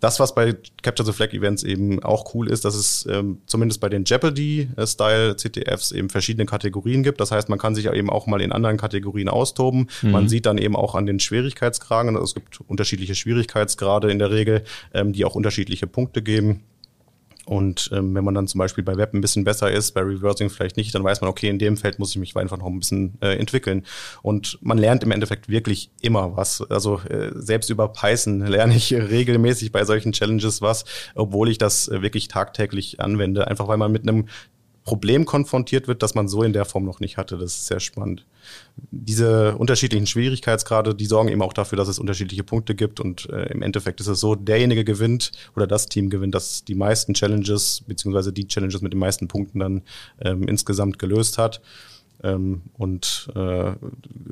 das, 0.00 0.20
was 0.20 0.34
bei 0.34 0.56
Capture 0.82 1.06
the 1.06 1.12
Flag 1.12 1.32
Events 1.32 1.62
eben 1.62 2.02
auch 2.02 2.34
cool 2.34 2.50
ist, 2.50 2.64
dass 2.64 2.74
es 2.74 3.06
ähm, 3.10 3.38
zumindest 3.46 3.80
bei 3.80 3.88
den 3.88 4.04
Jeopardy-Style 4.04 5.36
CTFs 5.36 5.92
eben 5.92 6.10
verschiedene 6.10 6.44
Kategorien 6.44 7.02
gibt. 7.02 7.20
Das 7.20 7.30
heißt, 7.30 7.48
man 7.48 7.58
kann 7.58 7.74
sich 7.74 7.86
eben 7.86 8.10
auch 8.10 8.26
mal 8.26 8.42
in 8.42 8.52
anderen 8.52 8.76
Kategorien 8.76 9.28
austoben. 9.28 9.88
Mhm. 10.02 10.10
Man 10.10 10.28
sieht 10.28 10.46
dann 10.46 10.58
eben 10.58 10.76
auch 10.76 10.94
an 10.94 11.06
den 11.06 11.18
Schwierigkeitsgraden, 11.18 12.14
also 12.14 12.24
es 12.24 12.34
gibt 12.34 12.60
unterschiedliche 12.60 13.14
Schwierigkeitsgrade 13.14 14.10
in 14.10 14.18
der 14.18 14.30
Regel, 14.30 14.64
ähm, 14.92 15.12
die 15.12 15.24
auch 15.24 15.34
unterschiedliche 15.34 15.86
Punkte 15.86 16.22
geben. 16.22 16.62
Und 17.46 17.90
ähm, 17.92 18.14
wenn 18.14 18.24
man 18.24 18.34
dann 18.34 18.48
zum 18.48 18.58
Beispiel 18.58 18.82
bei 18.82 18.96
Web 18.96 19.14
ein 19.14 19.20
bisschen 19.20 19.44
besser 19.44 19.70
ist, 19.70 19.92
bei 19.92 20.00
Reversing 20.02 20.50
vielleicht 20.50 20.76
nicht, 20.76 20.94
dann 20.94 21.04
weiß 21.04 21.20
man, 21.20 21.30
okay, 21.30 21.48
in 21.48 21.60
dem 21.60 21.76
Feld 21.76 21.98
muss 22.00 22.10
ich 22.10 22.16
mich 22.16 22.36
einfach 22.36 22.58
noch 22.58 22.66
ein 22.66 22.78
bisschen 22.78 23.14
äh, 23.20 23.38
entwickeln. 23.38 23.86
Und 24.22 24.58
man 24.62 24.78
lernt 24.78 25.04
im 25.04 25.12
Endeffekt 25.12 25.48
wirklich 25.48 25.90
immer 26.02 26.36
was. 26.36 26.60
Also 26.60 27.00
äh, 27.02 27.30
selbst 27.34 27.70
über 27.70 27.88
Python 27.88 28.40
lerne 28.40 28.74
ich 28.74 28.92
regelmäßig 28.92 29.70
bei 29.70 29.84
solchen 29.84 30.12
Challenges 30.12 30.60
was, 30.60 30.84
obwohl 31.14 31.48
ich 31.48 31.58
das 31.58 31.86
äh, 31.86 32.02
wirklich 32.02 32.26
tagtäglich 32.26 33.00
anwende. 33.00 33.46
Einfach 33.46 33.68
weil 33.68 33.78
man 33.78 33.92
mit 33.92 34.02
einem 34.02 34.26
Problem 34.86 35.24
konfrontiert 35.24 35.88
wird, 35.88 36.02
das 36.02 36.14
man 36.14 36.28
so 36.28 36.44
in 36.44 36.52
der 36.52 36.64
Form 36.64 36.84
noch 36.84 37.00
nicht 37.00 37.16
hatte. 37.16 37.36
Das 37.36 37.54
ist 37.54 37.66
sehr 37.66 37.80
spannend. 37.80 38.24
Diese 38.92 39.56
unterschiedlichen 39.56 40.06
Schwierigkeitsgrade, 40.06 40.94
die 40.94 41.06
sorgen 41.06 41.28
eben 41.28 41.42
auch 41.42 41.52
dafür, 41.52 41.76
dass 41.76 41.88
es 41.88 41.98
unterschiedliche 41.98 42.44
Punkte 42.44 42.76
gibt 42.76 43.00
und 43.00 43.28
äh, 43.28 43.52
im 43.52 43.62
Endeffekt 43.62 44.00
ist 44.00 44.06
es 44.06 44.20
so, 44.20 44.36
derjenige 44.36 44.84
gewinnt 44.84 45.32
oder 45.56 45.66
das 45.66 45.86
Team 45.86 46.08
gewinnt, 46.08 46.36
das 46.36 46.64
die 46.64 46.76
meisten 46.76 47.14
Challenges 47.14 47.82
beziehungsweise 47.86 48.32
die 48.32 48.46
Challenges 48.46 48.80
mit 48.80 48.92
den 48.92 49.00
meisten 49.00 49.26
Punkten 49.26 49.58
dann 49.58 49.82
ähm, 50.20 50.46
insgesamt 50.46 51.00
gelöst 51.00 51.36
hat 51.36 51.60
ähm, 52.22 52.62
und 52.74 53.28
äh, 53.34 53.72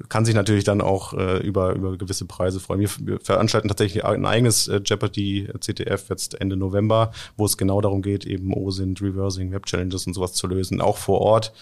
kann 0.08 0.24
sich 0.24 0.34
natürlich 0.34 0.64
dann 0.64 0.80
auch 0.80 1.12
äh, 1.12 1.38
über, 1.38 1.74
über 1.74 1.96
gewisse 1.96 2.24
Preise 2.24 2.60
freuen. 2.60 2.80
Wir, 2.80 2.90
wir 3.00 3.20
veranstalten 3.20 3.68
tatsächlich 3.68 4.04
ein 4.04 4.26
eigenes 4.26 4.68
äh, 4.68 4.80
Jeopardy 4.84 5.48
CTF 5.58 6.08
jetzt 6.08 6.40
Ende 6.40 6.56
November, 6.56 7.12
wo 7.36 7.44
es 7.44 7.56
genau 7.56 7.80
darum 7.80 8.02
geht, 8.02 8.24
eben 8.24 8.52
OSINT, 8.54 9.02
Reversing, 9.02 9.52
Web 9.52 9.66
Challenges 9.66 10.06
und 10.06 10.14
sowas 10.14 10.32
zu 10.32 10.46
lösen, 10.46 10.80
auch 10.80 10.96
vor 10.96 11.20
Ort. 11.20 11.52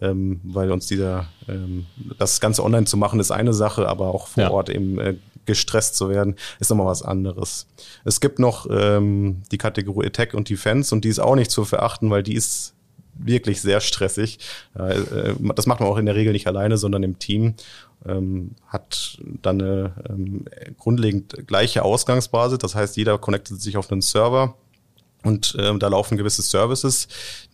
Ähm, 0.00 0.40
weil 0.42 0.72
uns 0.72 0.88
dieser, 0.88 1.28
ähm, 1.48 1.86
das 2.18 2.40
Ganze 2.40 2.64
online 2.64 2.86
zu 2.86 2.96
machen, 2.96 3.20
ist 3.20 3.30
eine 3.30 3.54
Sache, 3.54 3.88
aber 3.88 4.08
auch 4.12 4.26
vor 4.26 4.42
ja. 4.42 4.50
Ort 4.50 4.68
eben 4.68 4.98
äh, 4.98 5.14
gestresst 5.46 5.94
zu 5.94 6.08
werden, 6.08 6.34
ist 6.58 6.70
nochmal 6.70 6.86
was 6.86 7.02
anderes. 7.02 7.68
Es 8.04 8.20
gibt 8.20 8.40
noch 8.40 8.66
ähm, 8.68 9.42
die 9.52 9.58
Kategorie 9.58 10.06
Attack 10.06 10.34
und 10.34 10.48
Defense 10.48 10.92
und 10.92 11.04
die 11.04 11.08
ist 11.08 11.20
auch 11.20 11.36
nicht 11.36 11.52
zu 11.52 11.64
verachten, 11.64 12.10
weil 12.10 12.24
die 12.24 12.34
ist 12.34 12.74
wirklich 13.24 13.60
sehr 13.60 13.80
stressig. 13.80 14.38
Äh, 14.74 15.34
das 15.54 15.66
macht 15.66 15.80
man 15.80 15.88
auch 15.88 15.98
in 15.98 16.06
der 16.06 16.14
Regel 16.14 16.32
nicht 16.32 16.46
alleine, 16.46 16.76
sondern 16.76 17.02
im 17.02 17.18
Team. 17.18 17.54
Ähm, 18.06 18.52
hat 18.66 19.18
dann 19.42 19.60
eine 19.60 19.94
ähm, 20.08 20.44
grundlegend 20.78 21.46
gleiche 21.46 21.84
Ausgangsbasis. 21.84 22.58
Das 22.58 22.74
heißt, 22.74 22.96
jeder 22.96 23.18
connectet 23.18 23.60
sich 23.60 23.76
auf 23.76 23.90
einen 23.90 24.02
Server 24.02 24.56
und 25.22 25.56
ähm, 25.58 25.78
da 25.78 25.88
laufen 25.88 26.18
gewisse 26.18 26.42
Services, 26.42 27.06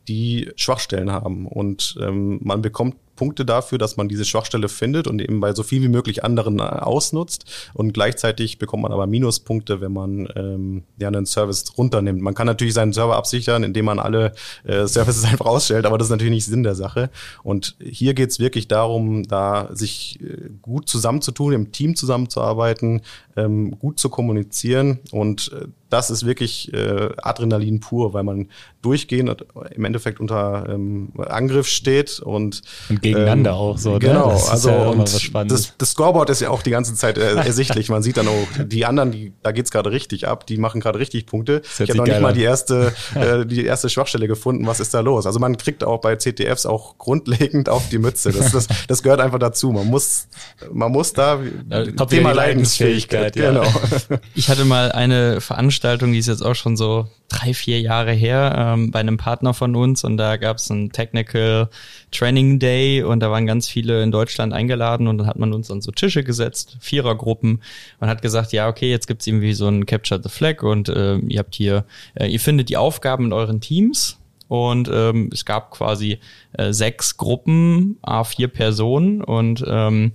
die 0.08 0.50
Schwachstellen 0.56 1.12
haben. 1.12 1.46
Und 1.46 1.98
man 1.98 2.62
bekommt 2.62 2.96
Punkte 3.18 3.44
dafür, 3.44 3.78
dass 3.78 3.96
man 3.96 4.08
diese 4.08 4.24
Schwachstelle 4.24 4.68
findet 4.68 5.08
und 5.08 5.20
eben 5.20 5.40
bei 5.40 5.52
so 5.52 5.64
viel 5.64 5.82
wie 5.82 5.88
möglich 5.88 6.22
anderen 6.22 6.60
äh, 6.60 6.62
ausnutzt. 6.62 7.44
Und 7.74 7.92
gleichzeitig 7.92 8.58
bekommt 8.58 8.84
man 8.84 8.92
aber 8.92 9.08
Minuspunkte, 9.08 9.80
wenn 9.80 9.92
man 9.92 10.28
ähm, 10.36 10.84
ja 10.98 11.08
einen 11.08 11.26
Service 11.26 11.64
runternimmt. 11.76 12.22
Man 12.22 12.34
kann 12.34 12.46
natürlich 12.46 12.74
seinen 12.74 12.92
Server 12.92 13.16
absichern, 13.16 13.64
indem 13.64 13.86
man 13.86 13.98
alle 13.98 14.34
äh, 14.62 14.86
Services 14.86 15.24
einfach 15.30 15.46
ausstellt, 15.46 15.84
aber 15.84 15.98
das 15.98 16.06
ist 16.06 16.12
natürlich 16.12 16.32
nicht 16.32 16.46
Sinn 16.46 16.62
der 16.62 16.76
Sache. 16.76 17.10
Und 17.42 17.74
hier 17.80 18.14
geht 18.14 18.30
es 18.30 18.38
wirklich 18.38 18.68
darum, 18.68 19.24
da 19.24 19.68
sich 19.74 20.20
äh, 20.20 20.50
gut 20.62 20.88
zusammenzutun, 20.88 21.52
im 21.54 21.72
Team 21.72 21.96
zusammenzuarbeiten, 21.96 23.02
ähm, 23.36 23.76
gut 23.80 23.98
zu 23.98 24.10
kommunizieren 24.10 25.00
und 25.10 25.50
äh, 25.52 25.66
das 25.90 26.10
ist 26.10 26.26
wirklich 26.26 26.72
äh, 26.72 27.08
Adrenalin 27.18 27.80
pur, 27.80 28.12
weil 28.12 28.22
man 28.22 28.48
durchgehend 28.82 29.44
im 29.74 29.84
Endeffekt 29.84 30.20
unter 30.20 30.66
ähm, 30.68 31.12
Angriff 31.16 31.66
steht 31.66 32.20
und, 32.20 32.62
und 32.88 33.02
gegeneinander 33.02 33.50
ähm, 33.50 33.56
auch 33.56 33.78
so. 33.78 33.94
Ne? 33.94 33.98
Genau, 33.98 34.30
also 34.30 34.70
ja 34.70 34.88
und 34.88 35.50
das, 35.50 35.74
das 35.76 35.90
Scoreboard 35.90 36.30
ist 36.30 36.40
ja 36.40 36.50
auch 36.50 36.62
die 36.62 36.70
ganze 36.70 36.94
Zeit 36.94 37.18
äh, 37.18 37.34
ersichtlich. 37.36 37.88
Man 37.88 38.02
sieht 38.02 38.16
dann 38.16 38.28
auch 38.28 38.46
die 38.64 38.84
anderen, 38.84 39.10
die, 39.12 39.32
da 39.42 39.52
geht's 39.52 39.70
gerade 39.70 39.90
richtig 39.90 40.28
ab, 40.28 40.46
die 40.46 40.58
machen 40.58 40.80
gerade 40.80 40.98
richtig 40.98 41.26
Punkte. 41.26 41.62
Ich 41.78 41.90
habe 41.90 41.98
noch 41.98 42.06
nicht 42.06 42.20
mal 42.20 42.32
die 42.32 42.42
erste, 42.42 42.92
äh, 43.14 43.46
die 43.46 43.64
erste 43.64 43.88
Schwachstelle 43.88 44.28
gefunden. 44.28 44.66
Was 44.66 44.80
ist 44.80 44.94
da 44.94 45.00
los? 45.00 45.26
Also 45.26 45.38
man 45.38 45.56
kriegt 45.56 45.84
auch 45.84 46.00
bei 46.00 46.16
CTFs 46.16 46.66
auch 46.66 46.98
grundlegend 46.98 47.68
auf 47.68 47.88
die 47.88 47.98
Mütze. 47.98 48.32
Das, 48.32 48.52
das, 48.52 48.68
das 48.86 49.02
gehört 49.02 49.20
einfach 49.20 49.38
dazu. 49.38 49.70
Man 49.70 49.86
muss, 49.86 50.28
man 50.72 50.92
muss 50.92 51.12
da 51.12 51.40
ja, 51.70 51.84
Thema 51.84 52.32
Leidensfähigkeit. 52.32 53.36
Ja. 53.36 53.50
Genau. 53.50 54.20
Ich 54.34 54.48
hatte 54.48 54.64
mal 54.64 54.92
eine 54.92 55.40
Veranstaltung, 55.40 55.77
die 55.80 56.18
ist 56.18 56.28
jetzt 56.28 56.44
auch 56.44 56.54
schon 56.54 56.76
so 56.76 57.08
drei, 57.28 57.54
vier 57.54 57.80
Jahre 57.80 58.12
her, 58.12 58.54
ähm, 58.56 58.90
bei 58.90 59.00
einem 59.00 59.16
Partner 59.16 59.54
von 59.54 59.76
uns. 59.76 60.04
Und 60.04 60.16
da 60.16 60.36
gab 60.36 60.56
es 60.58 60.70
einen 60.70 60.90
Technical 60.92 61.68
Training 62.10 62.58
Day 62.58 63.02
und 63.02 63.20
da 63.20 63.30
waren 63.30 63.46
ganz 63.46 63.68
viele 63.68 64.02
in 64.02 64.10
Deutschland 64.10 64.52
eingeladen 64.52 65.08
und 65.08 65.18
dann 65.18 65.26
hat 65.26 65.38
man 65.38 65.52
uns 65.52 65.70
an 65.70 65.82
so 65.82 65.90
Tische 65.90 66.24
gesetzt, 66.24 66.76
Vierergruppen 66.80 67.62
und 68.00 68.08
hat 68.08 68.22
gesagt, 68.22 68.52
ja, 68.52 68.68
okay, 68.68 68.90
jetzt 68.90 69.06
gibt's 69.06 69.26
irgendwie 69.26 69.54
so 69.54 69.68
ein 69.68 69.86
Capture 69.86 70.20
the 70.22 70.28
Flag 70.28 70.62
und 70.62 70.88
äh, 70.88 71.16
ihr 71.18 71.38
habt 71.38 71.54
hier, 71.54 71.84
äh, 72.14 72.26
ihr 72.26 72.40
findet 72.40 72.68
die 72.70 72.76
Aufgaben 72.76 73.26
in 73.26 73.32
euren 73.32 73.60
Teams 73.60 74.18
und 74.48 74.90
ähm, 74.92 75.30
es 75.32 75.44
gab 75.44 75.70
quasi 75.70 76.18
äh, 76.52 76.72
sechs 76.72 77.16
Gruppen, 77.16 77.98
a 78.02 78.24
vier 78.24 78.48
Personen 78.48 79.22
und 79.22 79.64
ähm, 79.66 80.12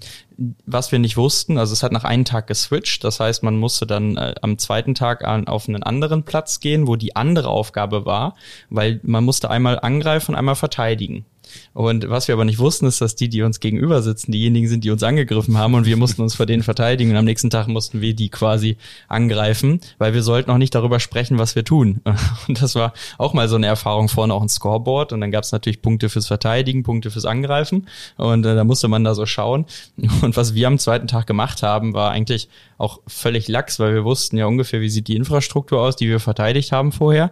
was 0.66 0.92
wir 0.92 1.00
nicht 1.00 1.16
wussten, 1.16 1.58
also 1.58 1.74
es 1.74 1.84
hat 1.84 1.92
nach 1.92 2.04
einem 2.04 2.26
Tag 2.26 2.48
geswitcht, 2.48 3.04
das 3.04 3.20
heißt, 3.20 3.44
man 3.44 3.58
musste 3.58 3.86
dann 3.86 4.18
äh, 4.18 4.34
am 4.42 4.58
zweiten 4.58 4.96
Tag 4.96 5.24
an, 5.24 5.48
auf 5.48 5.70
einen 5.70 5.84
anderen 5.84 6.24
Platz 6.24 6.60
gehen, 6.60 6.88
wo 6.88 6.96
die 6.96 7.16
andere 7.16 7.50
Aufgabe 7.50 8.06
war, 8.06 8.36
weil 8.70 9.00
man 9.04 9.24
musste 9.24 9.50
einmal 9.50 9.80
angreifen, 9.80 10.36
einmal 10.36 10.56
verteidigen. 10.56 11.26
Und 11.74 12.10
was 12.10 12.28
wir 12.28 12.34
aber 12.34 12.46
nicht 12.46 12.60
wussten, 12.60 12.86
ist, 12.86 13.02
dass 13.02 13.16
die, 13.16 13.30
die 13.30 13.42
uns 13.42 13.60
gegenüber 13.60 14.02
sitzen, 14.02 14.32
diejenigen 14.32 14.68
sind, 14.68 14.84
die 14.84 14.92
uns 14.92 15.04
angegriffen 15.04 15.58
haben. 15.58 15.74
Und 15.74 15.86
wir 15.86 15.98
mussten 15.98 16.22
uns 16.22 16.36
vor 16.36 16.46
denen 16.46 16.64
verteidigen. 16.64 17.12
Und 17.12 17.18
am 17.18 17.26
nächsten 17.26 17.50
Tag 17.50 17.68
mussten 17.68 18.02
wir 18.02 18.14
die 18.14 18.30
quasi 18.30 18.78
angreifen, 19.08 19.82
weil 19.98 20.14
wir 20.14 20.24
sollten 20.24 20.52
auch 20.52 20.58
nicht 20.58 20.76
darüber 20.76 21.00
sprechen, 21.00 21.40
was 21.40 21.56
wir 21.56 21.64
tun. 21.64 22.02
Und 22.48 22.62
das 22.62 22.76
war 22.76 22.94
auch 23.18 23.34
mal 23.34 23.48
so 23.48 23.56
eine 23.56 23.68
Erfahrung, 23.68 24.10
vorne 24.10 24.34
auch 24.34 24.42
ein 24.42 24.50
Scoreboard. 24.50 25.14
Und 25.14 25.22
dann 25.22 25.32
gab 25.32 25.44
es 25.44 25.52
natürlich 25.52 25.82
Punkte 25.82 26.10
fürs 26.10 26.28
Verteidigen, 26.28 26.84
Punkte 26.84 27.12
fürs 27.12 27.26
Angreifen. 27.26 27.88
Und 28.18 28.46
äh, 28.46 28.56
da 28.56 28.64
musste 28.64 28.88
man 28.88 29.04
da 29.04 29.16
so 29.16 29.26
schauen. 29.26 29.66
Und 30.22 30.38
was 30.38 30.54
wir 30.54 30.68
am 30.68 30.80
zweiten 30.80 31.08
Tag 31.08 31.28
gemacht 31.28 31.64
haben, 31.64 31.94
war 31.94 32.12
eigentlich 32.12 32.50
auch 32.78 33.00
völlig 33.08 33.48
lax, 33.48 33.80
weil 33.80 33.94
wir 33.94 34.04
wussten 34.04 34.38
ja 34.38 34.46
ungefähr, 34.46 34.82
wie 34.82 34.90
sieht 34.90 35.08
die 35.08 35.16
Infrastruktur 35.16 35.82
aus, 35.82 35.96
die 35.96 36.10
wir 36.10 36.20
verteidigt 36.20 36.72
haben 36.72 36.92
vorher 36.92 37.32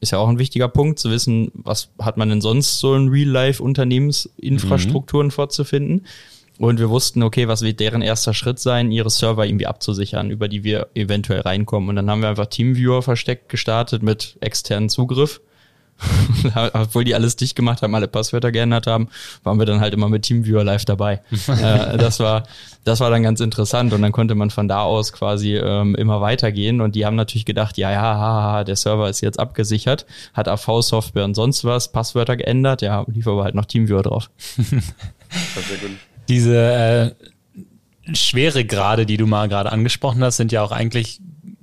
ist 0.00 0.12
ja 0.12 0.18
auch 0.18 0.28
ein 0.28 0.38
wichtiger 0.38 0.68
Punkt, 0.68 0.98
zu 0.98 1.10
wissen, 1.10 1.50
was 1.54 1.90
hat 1.98 2.16
man 2.16 2.28
denn 2.28 2.40
sonst 2.40 2.78
so 2.78 2.94
in 2.94 3.08
Real-Life-Unternehmensinfrastrukturen 3.08 5.28
mhm. 5.28 5.32
vorzufinden. 5.32 6.06
Und 6.58 6.80
wir 6.80 6.90
wussten, 6.90 7.22
okay, 7.22 7.46
was 7.46 7.62
wird 7.62 7.78
deren 7.78 8.02
erster 8.02 8.34
Schritt 8.34 8.58
sein, 8.58 8.90
ihre 8.90 9.10
Server 9.10 9.46
irgendwie 9.46 9.66
abzusichern, 9.66 10.30
über 10.30 10.48
die 10.48 10.64
wir 10.64 10.88
eventuell 10.94 11.40
reinkommen. 11.40 11.88
Und 11.88 11.96
dann 11.96 12.10
haben 12.10 12.20
wir 12.20 12.28
einfach 12.28 12.46
Teamviewer 12.46 13.02
versteckt 13.02 13.48
gestartet 13.48 14.02
mit 14.02 14.36
externen 14.40 14.88
Zugriff 14.88 15.40
obwohl 16.72 17.04
die 17.04 17.14
alles 17.14 17.36
dicht 17.36 17.56
gemacht 17.56 17.82
haben, 17.82 17.94
alle 17.94 18.08
Passwörter 18.08 18.52
geändert 18.52 18.86
haben, 18.86 19.08
waren 19.42 19.58
wir 19.58 19.66
dann 19.66 19.80
halt 19.80 19.94
immer 19.94 20.08
mit 20.08 20.22
TeamViewer 20.22 20.64
live 20.64 20.84
dabei. 20.84 21.20
äh, 21.48 21.98
das 21.98 22.20
war, 22.20 22.44
das 22.84 23.00
war 23.00 23.10
dann 23.10 23.22
ganz 23.22 23.40
interessant 23.40 23.92
und 23.92 24.02
dann 24.02 24.12
konnte 24.12 24.34
man 24.34 24.50
von 24.50 24.68
da 24.68 24.82
aus 24.82 25.12
quasi 25.12 25.56
ähm, 25.56 25.94
immer 25.96 26.20
weitergehen 26.20 26.80
und 26.80 26.94
die 26.94 27.04
haben 27.04 27.16
natürlich 27.16 27.44
gedacht, 27.44 27.76
ja, 27.78 27.90
ja, 27.90 28.00
haha, 28.00 28.64
der 28.64 28.76
Server 28.76 29.08
ist 29.08 29.20
jetzt 29.20 29.38
abgesichert, 29.38 30.06
hat 30.34 30.48
AV-Software 30.48 31.24
und 31.24 31.34
sonst 31.34 31.64
was, 31.64 31.90
Passwörter 31.90 32.36
geändert, 32.36 32.82
ja, 32.82 33.04
lief 33.08 33.26
aber 33.26 33.44
halt 33.44 33.54
noch 33.54 33.66
TeamViewer 33.66 34.02
drauf. 34.02 34.30
Diese 36.28 36.56
äh, 36.56 38.14
schwere 38.14 38.64
Grade, 38.64 39.06
die 39.06 39.16
du 39.16 39.26
mal 39.26 39.48
gerade 39.48 39.72
angesprochen 39.72 40.22
hast, 40.22 40.36
sind 40.36 40.52
ja 40.52 40.62
auch 40.62 40.72
eigentlich 40.72 41.20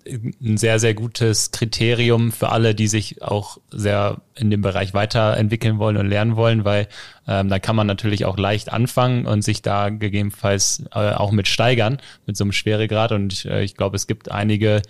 ein 0.07 0.57
sehr, 0.57 0.79
sehr 0.79 0.93
gutes 0.93 1.51
Kriterium 1.51 2.31
für 2.31 2.49
alle, 2.49 2.75
die 2.75 2.87
sich 2.87 3.21
auch 3.23 3.57
sehr 3.71 4.21
in 4.35 4.51
dem 4.51 4.61
Bereich 4.61 4.93
weiterentwickeln 4.93 5.79
wollen 5.79 5.97
und 5.97 6.07
lernen 6.07 6.35
wollen, 6.35 6.63
weil 6.63 6.87
ähm, 7.27 7.49
da 7.49 7.59
kann 7.59 7.75
man 7.75 7.87
natürlich 7.87 8.25
auch 8.25 8.37
leicht 8.37 8.71
anfangen 8.71 9.25
und 9.25 9.43
sich 9.43 9.61
da 9.61 9.89
gegebenenfalls 9.89 10.83
äh, 10.93 11.11
auch 11.11 11.31
mit 11.31 11.47
steigern, 11.47 11.99
mit 12.27 12.37
so 12.37 12.43
einem 12.43 12.51
Schweregrad. 12.51 13.11
Und 13.11 13.45
äh, 13.45 13.63
ich 13.63 13.75
glaube, 13.75 13.95
es 13.95 14.05
gibt 14.05 14.31
einige 14.31 14.83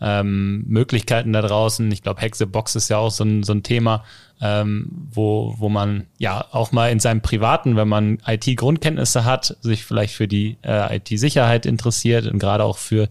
ähm, 0.00 0.64
Möglichkeiten 0.66 1.32
da 1.32 1.42
draußen. 1.42 1.90
Ich 1.92 2.02
glaube, 2.02 2.20
Hexebox 2.20 2.74
ist 2.74 2.88
ja 2.88 2.98
auch 2.98 3.10
so 3.10 3.24
ein, 3.24 3.44
so 3.44 3.52
ein 3.52 3.62
Thema, 3.62 4.04
ähm, 4.40 4.88
wo, 5.12 5.54
wo 5.58 5.68
man 5.68 6.06
ja 6.18 6.44
auch 6.50 6.72
mal 6.72 6.90
in 6.90 6.98
seinem 6.98 7.20
Privaten, 7.20 7.76
wenn 7.76 7.88
man 7.88 8.18
IT-Grundkenntnisse 8.26 9.24
hat, 9.24 9.56
sich 9.60 9.84
vielleicht 9.84 10.14
für 10.14 10.26
die 10.26 10.56
äh, 10.62 10.96
IT-Sicherheit 10.96 11.66
interessiert 11.66 12.26
und 12.26 12.40
gerade 12.40 12.64
auch 12.64 12.78
für 12.78 13.08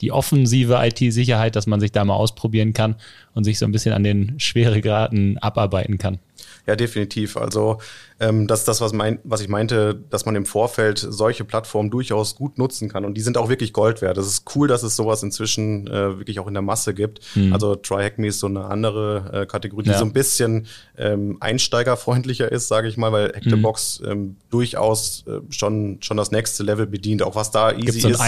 die 0.00 0.12
offensive 0.12 0.78
IT-Sicherheit, 0.80 1.56
dass 1.56 1.66
man 1.66 1.80
sich 1.80 1.92
da 1.92 2.04
mal 2.04 2.14
ausprobieren 2.14 2.72
kann 2.72 2.96
und 3.34 3.44
sich 3.44 3.58
so 3.58 3.66
ein 3.66 3.72
bisschen 3.72 3.92
an 3.92 4.04
den 4.04 4.38
Schweregraden 4.38 5.38
abarbeiten 5.38 5.98
kann. 5.98 6.18
Ja, 6.66 6.76
definitiv. 6.76 7.36
Also 7.36 7.78
ähm, 8.20 8.46
das 8.46 8.60
ist 8.60 8.68
das, 8.68 8.80
was, 8.80 8.92
mein, 8.92 9.18
was 9.24 9.42
ich 9.42 9.48
meinte, 9.48 10.00
dass 10.08 10.24
man 10.24 10.34
im 10.34 10.46
Vorfeld 10.46 10.98
solche 10.98 11.44
Plattformen 11.44 11.90
durchaus 11.90 12.36
gut 12.36 12.56
nutzen 12.56 12.88
kann. 12.88 13.04
Und 13.04 13.14
die 13.14 13.20
sind 13.20 13.36
auch 13.36 13.50
wirklich 13.50 13.72
Gold 13.74 14.00
wert. 14.00 14.16
Es 14.16 14.26
ist 14.26 14.44
cool, 14.54 14.66
dass 14.66 14.82
es 14.82 14.96
sowas 14.96 15.22
inzwischen 15.22 15.86
äh, 15.88 16.18
wirklich 16.18 16.40
auch 16.40 16.46
in 16.46 16.54
der 16.54 16.62
Masse 16.62 16.94
gibt. 16.94 17.20
Mhm. 17.34 17.52
Also 17.52 17.74
TryHackMe 17.74 18.28
ist 18.28 18.40
so 18.40 18.46
eine 18.46 18.64
andere 18.64 19.42
äh, 19.42 19.46
Kategorie, 19.46 19.84
die 19.84 19.90
ja. 19.90 19.98
so 19.98 20.06
ein 20.06 20.14
bisschen 20.14 20.66
ähm, 20.96 21.36
einsteigerfreundlicher 21.40 22.50
ist, 22.50 22.68
sage 22.68 22.88
ich 22.88 22.96
mal, 22.96 23.12
weil 23.12 23.32
Hack 23.34 23.44
the 23.44 23.56
mhm. 23.56 23.62
Box 23.62 24.02
ähm, 24.06 24.36
durchaus 24.50 25.24
äh, 25.26 25.40
schon, 25.50 25.98
schon 26.00 26.16
das 26.16 26.30
nächste 26.30 26.62
Level 26.62 26.86
bedient. 26.86 27.22
Auch 27.22 27.34
was 27.34 27.50
da 27.50 27.72
easy 27.72 27.84
Gibt's 27.84 28.02
so 28.02 28.08
ist. 28.08 28.20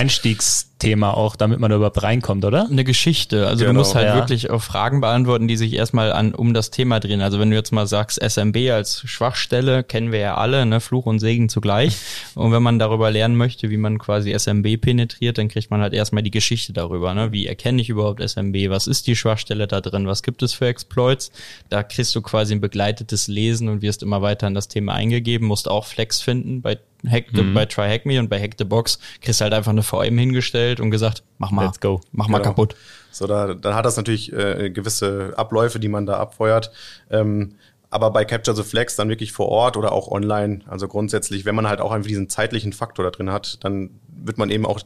Einstiegsthema 0.77 1.13
auch, 1.13 1.37
damit 1.37 1.59
man 1.59 1.71
da 1.71 1.77
überhaupt 1.77 2.03
reinkommt, 2.03 2.45
oder? 2.45 2.69
Eine 2.71 2.85
Geschichte. 2.85 3.47
Also 3.47 3.65
genau. 3.65 3.73
du 3.73 3.79
musst 3.81 3.95
halt 3.95 4.09
ja. 4.09 4.15
wirklich 4.17 4.51
auch 4.51 4.63
Fragen 4.63 5.01
beantworten, 5.01 5.49
die 5.49 5.57
sich 5.57 5.73
erstmal 5.75 6.13
an 6.13 6.35
um 6.35 6.55
das 6.55 6.71
Thema 6.71 7.01
drehen. 7.01 7.21
Also 7.21 7.39
wenn 7.39 7.51
du 7.51 7.57
jetzt 7.57 7.73
mal 7.73 7.87
sagst, 7.87 8.21
SMB 8.23 8.57
als 8.71 9.03
Schwachstelle, 9.07 9.83
kennen 9.83 10.13
wir 10.13 10.19
ja 10.19 10.37
alle, 10.37 10.67
ne, 10.67 10.81
Fluch 10.81 11.07
und 11.07 11.19
Segen 11.19 11.49
zugleich. 11.49 11.97
Und 12.35 12.53
wenn 12.53 12.63
man 12.63 12.79
darüber 12.79 13.11
lernen 13.11 13.37
möchte, 13.37 13.71
wie 13.71 13.77
man 13.79 13.99
quasi 13.99 14.37
SMB 14.39 14.81
penetriert, 14.81 15.39
dann 15.39 15.49
kriegt 15.49 15.71
man 15.71 15.81
halt 15.81 15.95
erstmal 15.95 16.23
die 16.23 16.31
Geschichte 16.31 16.73
darüber. 16.73 17.15
Ne? 17.15 17.33
Wie 17.33 17.47
erkenne 17.47 17.81
ich 17.81 17.89
überhaupt 17.89 18.21
SMB? 18.21 18.69
Was 18.69 18.87
ist 18.87 19.07
die 19.07 19.17
Schwachstelle 19.17 19.67
da 19.67 19.81
drin? 19.81 20.07
Was 20.07 20.23
gibt 20.23 20.43
es 20.43 20.53
für 20.53 20.67
Exploits? 20.67 21.33
Da 21.71 21.83
kriegst 21.83 22.15
du 22.15 22.21
quasi 22.21 22.55
ein 22.55 22.61
begleitetes 22.61 23.29
Lesen 23.29 23.69
und 23.69 23.81
wirst 23.81 24.03
immer 24.03 24.21
weiter 24.21 24.47
in 24.47 24.55
das 24.55 24.69
Thema 24.69 24.95
eingegeben, 24.95 25.47
musst 25.47 25.69
auch 25.69 25.87
Flex 25.87 26.21
finden 26.21 26.61
bei 26.61 26.79
Hack 27.09 27.27
the, 27.33 27.43
mhm. 27.43 27.55
bei 27.55 27.67
Try 27.67 27.89
Hack 27.89 28.07
Me 28.07 28.19
und 28.19 28.29
bei 28.29 28.41
Hack 28.41 28.55
the 28.59 28.65
Box 28.65 28.99
kriegst 29.21 29.41
du 29.41 29.45
halt 29.45 29.55
einfach 29.55 29.73
eine 29.73 29.83
VM 29.83 30.19
hingestellt 30.19 30.81
und 30.81 30.91
gesagt, 30.91 31.23
mach 31.39 31.51
mal, 31.51 31.67
Let's 31.67 31.81
go. 31.81 32.01
mach 32.13 32.29
mal 32.29 32.39
genau. 32.39 32.51
kaputt. 32.51 32.77
So, 33.11 33.27
da, 33.27 33.55
dann 33.55 33.75
hat 33.75 33.85
das 33.85 33.97
natürlich 33.97 34.33
äh, 34.33 34.71
gewisse 34.71 35.35
Abläufe, 35.37 35.79
die 35.79 35.89
man 35.89 36.07
da 36.07 36.19
abfeuert. 36.19 36.71
Ähm, 37.11 37.55
aber 37.91 38.11
bei 38.11 38.25
Capture 38.25 38.57
the 38.57 38.63
Flex 38.63 38.97
dann 38.97 39.09
wirklich 39.09 39.33
vor 39.33 39.49
Ort 39.49 39.77
oder 39.77 39.93
auch 39.93 40.09
online. 40.09 40.61
Also 40.67 40.89
grundsätzlich, 40.89 41.45
wenn 41.45 41.55
man 41.55 41.69
halt 41.69 41.81
auch 41.81 41.93
einfach 41.93 42.09
diesen 42.09 42.29
zeitlichen 42.29 42.73
Faktor 42.73 43.05
da 43.05 43.11
drin 43.11 43.31
hat, 43.31 43.65
dann 43.65 43.91
wird 44.09 44.39
man 44.39 44.51
eben 44.51 44.67
auch 44.67 44.81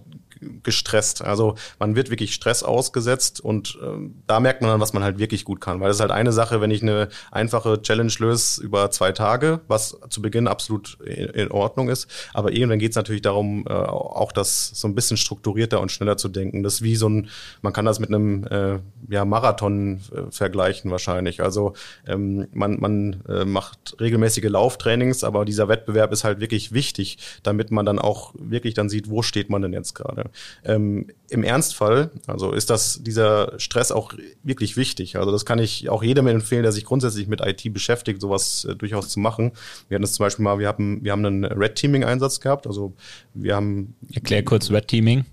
gestresst. 0.62 1.22
Also 1.22 1.54
man 1.78 1.96
wird 1.96 2.10
wirklich 2.10 2.34
Stress 2.34 2.62
ausgesetzt 2.62 3.40
und 3.40 3.78
äh, 3.82 4.10
da 4.26 4.40
merkt 4.40 4.62
man 4.62 4.70
dann, 4.70 4.80
was 4.80 4.92
man 4.92 5.02
halt 5.02 5.18
wirklich 5.18 5.44
gut 5.44 5.60
kann. 5.60 5.80
Weil 5.80 5.88
das 5.88 5.98
ist 5.98 6.00
halt 6.00 6.10
eine 6.10 6.32
Sache, 6.32 6.60
wenn 6.60 6.70
ich 6.70 6.82
eine 6.82 7.08
einfache 7.30 7.82
Challenge 7.82 8.12
löse 8.18 8.62
über 8.62 8.90
zwei 8.90 9.12
Tage, 9.12 9.60
was 9.68 9.98
zu 10.08 10.22
Beginn 10.22 10.48
absolut 10.48 10.98
in, 11.04 11.28
in 11.28 11.50
Ordnung 11.50 11.88
ist. 11.88 12.08
Aber 12.32 12.52
irgendwann 12.52 12.78
geht 12.78 12.90
es 12.90 12.96
natürlich 12.96 13.22
darum, 13.22 13.66
äh, 13.68 13.72
auch 13.72 14.32
das 14.32 14.68
so 14.68 14.88
ein 14.88 14.94
bisschen 14.94 15.16
strukturierter 15.16 15.80
und 15.80 15.92
schneller 15.92 16.16
zu 16.16 16.28
denken. 16.28 16.62
Das 16.62 16.74
ist 16.74 16.82
wie 16.82 16.96
so 16.96 17.08
ein, 17.08 17.28
man 17.62 17.72
kann 17.72 17.84
das 17.84 17.98
mit 17.98 18.08
einem 18.08 18.44
äh, 18.44 18.78
ja, 19.08 19.24
Marathon 19.24 20.00
äh, 20.14 20.30
vergleichen 20.30 20.90
wahrscheinlich. 20.90 21.42
Also 21.42 21.74
ähm, 22.06 22.48
man, 22.52 22.80
man 22.80 23.22
äh, 23.28 23.44
macht 23.44 23.96
regelmäßige 24.00 24.48
Lauftrainings, 24.48 25.24
aber 25.24 25.44
dieser 25.44 25.68
Wettbewerb 25.68 26.12
ist 26.12 26.24
halt 26.24 26.40
wirklich 26.40 26.72
wichtig, 26.72 27.18
damit 27.42 27.70
man 27.70 27.84
dann 27.84 27.98
auch 27.98 28.32
wirklich 28.38 28.74
dann 28.74 28.88
sieht, 28.88 29.10
wo 29.10 29.22
steht 29.22 29.50
man 29.50 29.62
denn 29.62 29.72
jetzt 29.72 29.94
gerade. 29.94 30.29
Ähm, 30.64 31.08
Im 31.28 31.44
Ernstfall, 31.44 32.10
also 32.26 32.52
ist 32.52 32.70
das 32.70 33.02
dieser 33.02 33.58
Stress 33.58 33.92
auch 33.92 34.12
wirklich 34.42 34.76
wichtig. 34.76 35.16
Also 35.16 35.30
das 35.30 35.44
kann 35.44 35.58
ich 35.58 35.88
auch 35.88 36.02
jedem 36.02 36.26
empfehlen, 36.26 36.62
der 36.62 36.72
sich 36.72 36.84
grundsätzlich 36.84 37.28
mit 37.28 37.40
IT 37.40 37.72
beschäftigt, 37.72 38.20
sowas 38.20 38.64
äh, 38.64 38.74
durchaus 38.74 39.08
zu 39.08 39.20
machen. 39.20 39.52
Wir 39.88 39.96
hatten 39.96 40.02
das 40.02 40.12
zum 40.12 40.24
Beispiel 40.24 40.42
mal, 40.42 40.58
wir 40.58 40.68
haben, 40.68 41.02
wir 41.02 41.12
haben 41.12 41.24
einen 41.24 41.44
Red 41.44 41.76
Teaming 41.76 42.04
Einsatz 42.04 42.40
gehabt. 42.40 42.66
Also 42.66 42.94
wir 43.34 43.54
haben. 43.54 43.94
Erklär 44.12 44.44
kurz 44.44 44.70
Red 44.70 44.88
Teaming. 44.88 45.24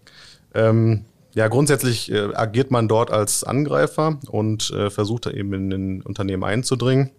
Ähm, 0.53 1.05
ja, 1.33 1.47
grundsätzlich 1.49 2.11
äh, 2.11 2.33
agiert 2.33 2.71
man 2.71 2.87
dort 2.87 3.11
als 3.11 3.43
Angreifer 3.43 4.19
und 4.27 4.71
äh, 4.71 4.89
versucht 4.89 5.27
eben 5.27 5.53
in 5.53 5.71
ein 5.71 6.01
Unternehmen 6.01 6.43
einzudringen. 6.43 7.11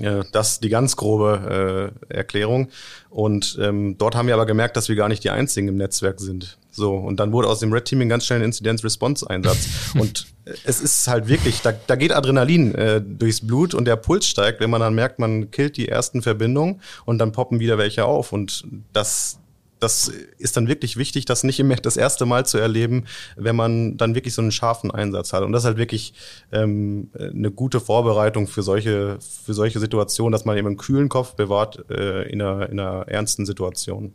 Ja, 0.00 0.24
das 0.32 0.52
ist 0.52 0.64
die 0.64 0.68
ganz 0.68 0.96
grobe 0.96 1.92
äh, 2.08 2.14
Erklärung. 2.14 2.68
Und 3.10 3.58
ähm, 3.60 3.98
dort 3.98 4.14
haben 4.14 4.26
wir 4.26 4.34
aber 4.34 4.46
gemerkt, 4.46 4.76
dass 4.76 4.88
wir 4.88 4.96
gar 4.96 5.08
nicht 5.08 5.22
die 5.22 5.30
einzigen 5.30 5.68
im 5.68 5.76
Netzwerk 5.76 6.18
sind. 6.18 6.58
So, 6.74 6.94
und 6.96 7.20
dann 7.20 7.32
wurde 7.32 7.48
aus 7.48 7.60
dem 7.60 7.70
Red 7.70 7.84
Teaming 7.84 8.08
ganz 8.08 8.24
schnell 8.24 8.40
ein 8.40 8.46
Incident-Response-Einsatz. 8.46 9.68
und 9.94 10.26
äh, 10.46 10.54
es 10.64 10.80
ist 10.80 11.06
halt 11.06 11.28
wirklich, 11.28 11.60
da, 11.60 11.72
da 11.72 11.96
geht 11.96 12.12
Adrenalin 12.12 12.74
äh, 12.74 13.00
durchs 13.00 13.46
Blut 13.46 13.74
und 13.74 13.84
der 13.84 13.96
Puls 13.96 14.26
steigt, 14.26 14.60
wenn 14.60 14.70
man 14.70 14.80
dann 14.80 14.94
merkt, 14.94 15.18
man 15.18 15.50
killt 15.50 15.76
die 15.76 15.88
ersten 15.88 16.22
Verbindungen 16.22 16.80
und 17.04 17.18
dann 17.18 17.32
poppen 17.32 17.60
wieder 17.60 17.76
welche 17.76 18.06
auf. 18.06 18.32
Und 18.32 18.64
das, 18.94 19.38
das 19.80 20.10
ist 20.38 20.56
dann 20.56 20.66
wirklich 20.66 20.96
wichtig, 20.96 21.26
das 21.26 21.44
nicht 21.44 21.60
immer 21.60 21.76
das 21.76 21.98
erste 21.98 22.24
Mal 22.24 22.46
zu 22.46 22.56
erleben, 22.56 23.04
wenn 23.36 23.54
man 23.54 23.98
dann 23.98 24.14
wirklich 24.14 24.32
so 24.32 24.40
einen 24.40 24.50
scharfen 24.50 24.90
Einsatz 24.90 25.34
hat. 25.34 25.42
Und 25.42 25.52
das 25.52 25.64
ist 25.64 25.66
halt 25.66 25.76
wirklich 25.76 26.14
ähm, 26.52 27.10
eine 27.18 27.50
gute 27.50 27.80
Vorbereitung 27.80 28.46
für 28.46 28.62
solche, 28.62 29.18
für 29.20 29.52
solche 29.52 29.78
Situationen, 29.78 30.32
dass 30.32 30.46
man 30.46 30.56
eben 30.56 30.68
einen 30.68 30.76
kühlen 30.78 31.10
Kopf 31.10 31.34
bewahrt 31.34 31.84
äh, 31.90 32.22
in, 32.30 32.40
einer, 32.40 32.70
in 32.70 32.80
einer 32.80 33.08
ernsten 33.08 33.44
Situation. 33.44 34.14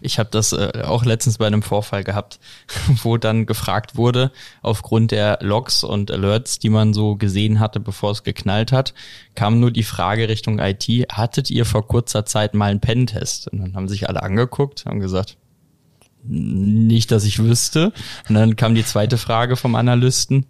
Ich 0.00 0.18
habe 0.18 0.28
das 0.30 0.52
äh, 0.52 0.82
auch 0.84 1.04
letztens 1.04 1.38
bei 1.38 1.46
einem 1.46 1.62
Vorfall 1.62 2.04
gehabt, 2.04 2.38
wo 3.02 3.16
dann 3.16 3.46
gefragt 3.46 3.96
wurde, 3.96 4.32
aufgrund 4.62 5.10
der 5.10 5.38
Logs 5.40 5.84
und 5.84 6.10
Alerts, 6.10 6.58
die 6.58 6.70
man 6.70 6.94
so 6.94 7.16
gesehen 7.16 7.60
hatte, 7.60 7.80
bevor 7.80 8.12
es 8.12 8.22
geknallt 8.22 8.72
hat, 8.72 8.94
kam 9.34 9.60
nur 9.60 9.70
die 9.70 9.82
Frage 9.82 10.28
Richtung 10.28 10.58
IT, 10.58 10.88
hattet 11.12 11.50
ihr 11.50 11.64
vor 11.64 11.86
kurzer 11.86 12.26
Zeit 12.26 12.54
mal 12.54 12.70
einen 12.70 12.80
Pentest? 12.80 13.48
Und 13.48 13.60
dann 13.60 13.74
haben 13.74 13.88
sich 13.88 14.08
alle 14.08 14.22
angeguckt, 14.22 14.86
haben 14.86 15.00
gesagt, 15.00 15.36
nicht, 16.26 17.10
dass 17.10 17.24
ich 17.24 17.38
wüsste. 17.38 17.92
Und 18.28 18.34
dann 18.34 18.56
kam 18.56 18.74
die 18.74 18.84
zweite 18.84 19.18
Frage 19.18 19.56
vom 19.56 19.74
Analysten, 19.74 20.46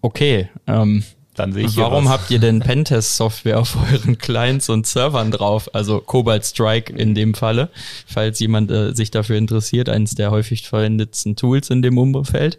okay, 0.00 0.48
ähm, 0.66 1.04
dann 1.34 1.52
sehe 1.52 1.66
ich 1.66 1.76
Warum 1.76 2.08
habt 2.08 2.30
ihr 2.30 2.38
denn 2.38 2.60
Pentest-Software 2.60 3.58
auf 3.58 3.76
euren 3.76 4.18
Clients 4.18 4.68
und 4.68 4.86
Servern 4.86 5.30
drauf? 5.30 5.74
Also 5.74 6.00
Cobalt 6.00 6.44
Strike 6.44 6.92
in 6.92 7.14
dem 7.14 7.34
Falle, 7.34 7.70
falls 8.06 8.38
jemand 8.38 8.70
äh, 8.70 8.94
sich 8.94 9.10
dafür 9.10 9.36
interessiert, 9.36 9.88
eines 9.88 10.14
der 10.14 10.30
häufig 10.30 10.68
verwendetsten 10.68 11.36
Tools 11.36 11.70
in 11.70 11.82
dem 11.82 11.98
Umfeld. 11.98 12.58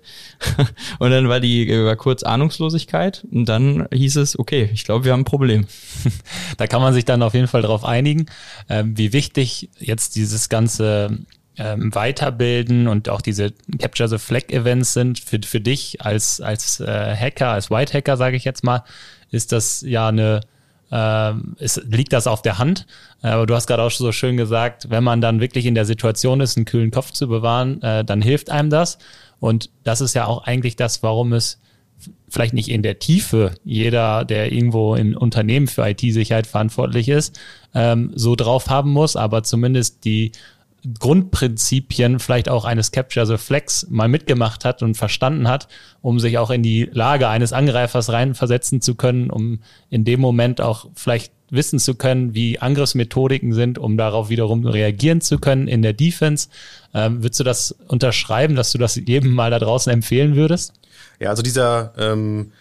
und 1.00 1.12
dann 1.12 1.30
war 1.30 1.40
die 1.40 1.70
äh, 1.70 1.86
war 1.86 1.96
kurz 1.96 2.24
Ahnungslosigkeit 2.24 3.26
und 3.32 3.46
dann 3.46 3.88
hieß 3.94 4.18
es, 4.18 4.38
okay, 4.38 4.70
ich 4.74 4.84
glaube, 4.84 5.06
wir 5.06 5.14
haben 5.14 5.22
ein 5.22 5.26
Problem. 5.26 5.68
da 6.58 6.68
kann 6.68 6.82
man 6.82 6.94
sich 6.94 7.06
dann 7.06 7.24
auf 7.24 7.34
jeden 7.34 7.48
Fall 7.48 7.62
darauf 7.62 7.86
einigen, 7.86 8.26
äh, 8.68 8.84
wie 8.86 9.14
wichtig 9.14 9.70
jetzt 9.80 10.16
dieses 10.16 10.50
ganze 10.50 11.18
ähm, 11.58 11.94
weiterbilden 11.94 12.88
und 12.88 13.10
auch 13.10 13.22
diese 13.22 13.54
Capture 13.80 14.10
the 14.10 14.18
Flag 14.18 14.50
Events 14.50 14.94
sind 14.94 15.20
für, 15.20 15.40
für 15.44 15.62
dich 15.62 16.02
als, 16.02 16.42
als 16.42 16.80
äh, 16.80 17.16
Hacker, 17.16 17.50
als 17.50 17.70
White 17.70 17.94
Hacker, 17.94 18.18
sage 18.18 18.36
ich 18.36 18.44
jetzt 18.44 18.64
mal, 18.64 18.84
ist 19.32 19.52
das 19.52 19.82
ja 19.82 20.10
eine, 20.10 20.42
äh, 20.92 21.34
ist, 21.60 21.84
liegt 21.90 22.14
das 22.14 22.28
auf 22.28 22.42
der 22.42 22.58
Hand. 22.58 22.86
Aber 23.22 23.46
du 23.46 23.56
hast 23.56 23.68
gerade 23.68 23.84
auch 23.84 23.92
so 23.92 24.12
schön 24.12 24.38
gesagt, 24.38 24.90
wenn 24.90 25.04
man 25.04 25.22
dann 25.22 25.40
wirklich 25.40 25.66
in 25.66 25.76
der 25.76 25.86
Situation 25.86 26.42
ist, 26.42 26.58
einen 26.58 26.66
kühlen 26.66 26.92
Kopf 26.92 27.12
zu 27.12 27.28
bewahren, 27.28 27.82
äh, 27.82 28.04
dann 28.04 28.22
hilft 28.22 28.50
einem 28.50 28.70
das. 28.70 28.98
Und 29.40 29.70
das 29.84 30.02
ist 30.02 30.14
ja 30.14 30.26
auch 30.26 30.44
eigentlich 30.44 30.76
das, 30.76 31.04
warum 31.04 31.34
es 31.34 31.60
vielleicht 32.28 32.54
nicht 32.54 32.70
in 32.70 32.84
der 32.84 33.00
Tiefe 33.00 33.56
jeder, 33.64 34.26
der 34.26 34.52
irgendwo 34.52 34.96
im 34.96 35.16
Unternehmen 35.16 35.68
für 35.68 35.88
IT-Sicherheit 35.88 36.48
verantwortlich 36.48 37.10
ist, 37.10 37.40
ähm, 37.74 38.12
so 38.16 38.36
drauf 38.36 38.70
haben 38.70 38.92
muss, 38.92 39.16
aber 39.16 39.44
zumindest 39.44 40.04
die 40.06 40.32
Grundprinzipien 41.00 42.20
vielleicht 42.20 42.50
auch 42.50 42.66
eines 42.66 42.92
Capture 42.92 43.26
the 43.26 43.38
Flex 43.38 43.88
mal 43.90 44.08
mitgemacht 44.08 44.66
hat 44.66 44.84
und 44.84 44.96
verstanden 44.96 45.48
hat, 45.48 45.68
um 46.02 46.20
sich 46.20 46.38
auch 46.38 46.52
in 46.52 46.64
die 46.64 46.90
Lage 46.92 47.28
eines 47.28 47.54
Angreifers 47.54 48.12
reinversetzen 48.12 48.82
zu 48.82 48.96
können, 48.96 49.30
um 49.30 49.60
in 49.90 50.06
dem 50.06 50.20
Moment 50.20 50.62
auch 50.62 50.88
vielleicht 50.96 51.32
wissen 51.50 51.80
zu 51.80 51.96
können, 51.96 52.34
wie 52.34 52.60
Angriffsmethodiken 52.60 53.54
sind, 53.54 53.78
um 53.78 53.98
darauf 53.98 54.30
wiederum 54.30 54.66
reagieren 54.66 55.22
zu 55.22 55.38
können 55.38 55.68
in 55.68 55.82
der 55.82 55.94
Defense. 55.94 56.50
Ähm, 56.94 57.24
würdest 57.24 57.40
du 57.40 57.44
das 57.44 57.76
unterschreiben, 57.88 58.56
dass 58.56 58.72
du 58.72 58.78
das 58.78 58.96
jedem 58.96 59.34
mal 59.34 59.52
da 59.52 59.60
draußen 59.60 59.92
empfehlen 59.92 60.36
würdest? 60.36 60.74
Ja, 61.20 61.30
also 61.30 61.44
dieser 61.44 61.94
ähm, 61.98 62.52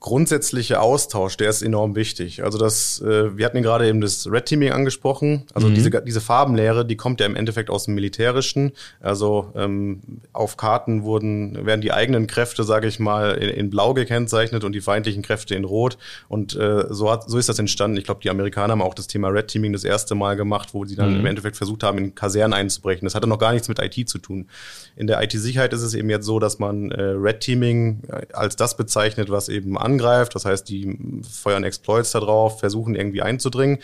grundsätzliche 0.00 0.80
Austausch, 0.80 1.36
der 1.36 1.50
ist 1.50 1.60
enorm 1.60 1.94
wichtig. 1.94 2.42
Also 2.42 2.58
das, 2.58 3.02
äh, 3.02 3.36
wir 3.36 3.44
hatten 3.44 3.62
gerade 3.62 3.86
eben 3.86 4.00
das 4.00 4.26
Red 4.30 4.46
Teaming 4.46 4.72
angesprochen. 4.72 5.44
Also 5.52 5.68
mhm. 5.68 5.74
diese, 5.74 5.90
diese 6.02 6.22
Farbenlehre, 6.22 6.86
die 6.86 6.96
kommt 6.96 7.20
ja 7.20 7.26
im 7.26 7.36
Endeffekt 7.36 7.68
aus 7.68 7.84
dem 7.84 7.94
Militärischen. 7.94 8.72
Also 9.00 9.52
ähm, 9.54 10.00
auf 10.32 10.56
Karten 10.56 11.02
wurden, 11.02 11.66
werden 11.66 11.82
die 11.82 11.92
eigenen 11.92 12.26
Kräfte, 12.26 12.64
sage 12.64 12.88
ich 12.88 12.98
mal, 12.98 13.32
in, 13.32 13.50
in, 13.50 13.70
Blau 13.70 13.92
gekennzeichnet 13.92 14.64
und 14.64 14.72
die 14.72 14.80
feindlichen 14.80 15.22
Kräfte 15.22 15.54
in 15.54 15.64
Rot. 15.64 15.98
Und 16.28 16.56
äh, 16.56 16.86
so, 16.88 17.10
hat, 17.10 17.28
so 17.28 17.36
ist 17.36 17.50
das 17.50 17.58
entstanden. 17.58 17.98
Ich 17.98 18.04
glaube, 18.04 18.22
die 18.22 18.30
Amerikaner 18.30 18.72
haben 18.72 18.82
auch 18.82 18.94
das 18.94 19.06
Thema 19.06 19.28
Red 19.28 19.48
Teaming 19.48 19.74
das 19.74 19.84
erste 19.84 20.14
Mal 20.14 20.34
gemacht, 20.34 20.70
wo 20.72 20.86
sie 20.86 20.96
dann 20.96 21.12
mhm. 21.12 21.20
im 21.20 21.26
Endeffekt 21.26 21.58
versucht 21.58 21.82
haben, 21.82 21.98
in 21.98 22.14
Kasernen 22.14 22.54
einzubrechen. 22.54 23.04
Das 23.04 23.14
hatte 23.14 23.26
noch 23.26 23.38
gar 23.38 23.52
nichts 23.52 23.68
mit 23.68 23.78
IT 23.78 24.08
zu 24.08 24.18
tun. 24.18 24.48
In 24.96 25.06
der 25.06 25.22
IT-Sicherheit 25.22 25.74
ist 25.74 25.82
es 25.82 25.92
eben 25.92 26.08
jetzt 26.08 26.24
so, 26.24 26.38
dass 26.38 26.58
man 26.58 26.90
äh, 26.90 27.02
Red 27.02 27.40
Teaming 27.40 28.00
äh, 28.08 28.32
als 28.32 28.56
das 28.56 28.78
bezeichnet, 28.78 29.28
was 29.28 29.50
eben 29.50 29.76
angreift. 29.90 30.34
Das 30.34 30.44
heißt, 30.44 30.68
die 30.68 30.98
feuern 31.28 31.64
Exploits 31.64 32.12
da 32.12 32.20
drauf, 32.20 32.60
versuchen 32.60 32.94
irgendwie 32.94 33.22
einzudringen. 33.22 33.78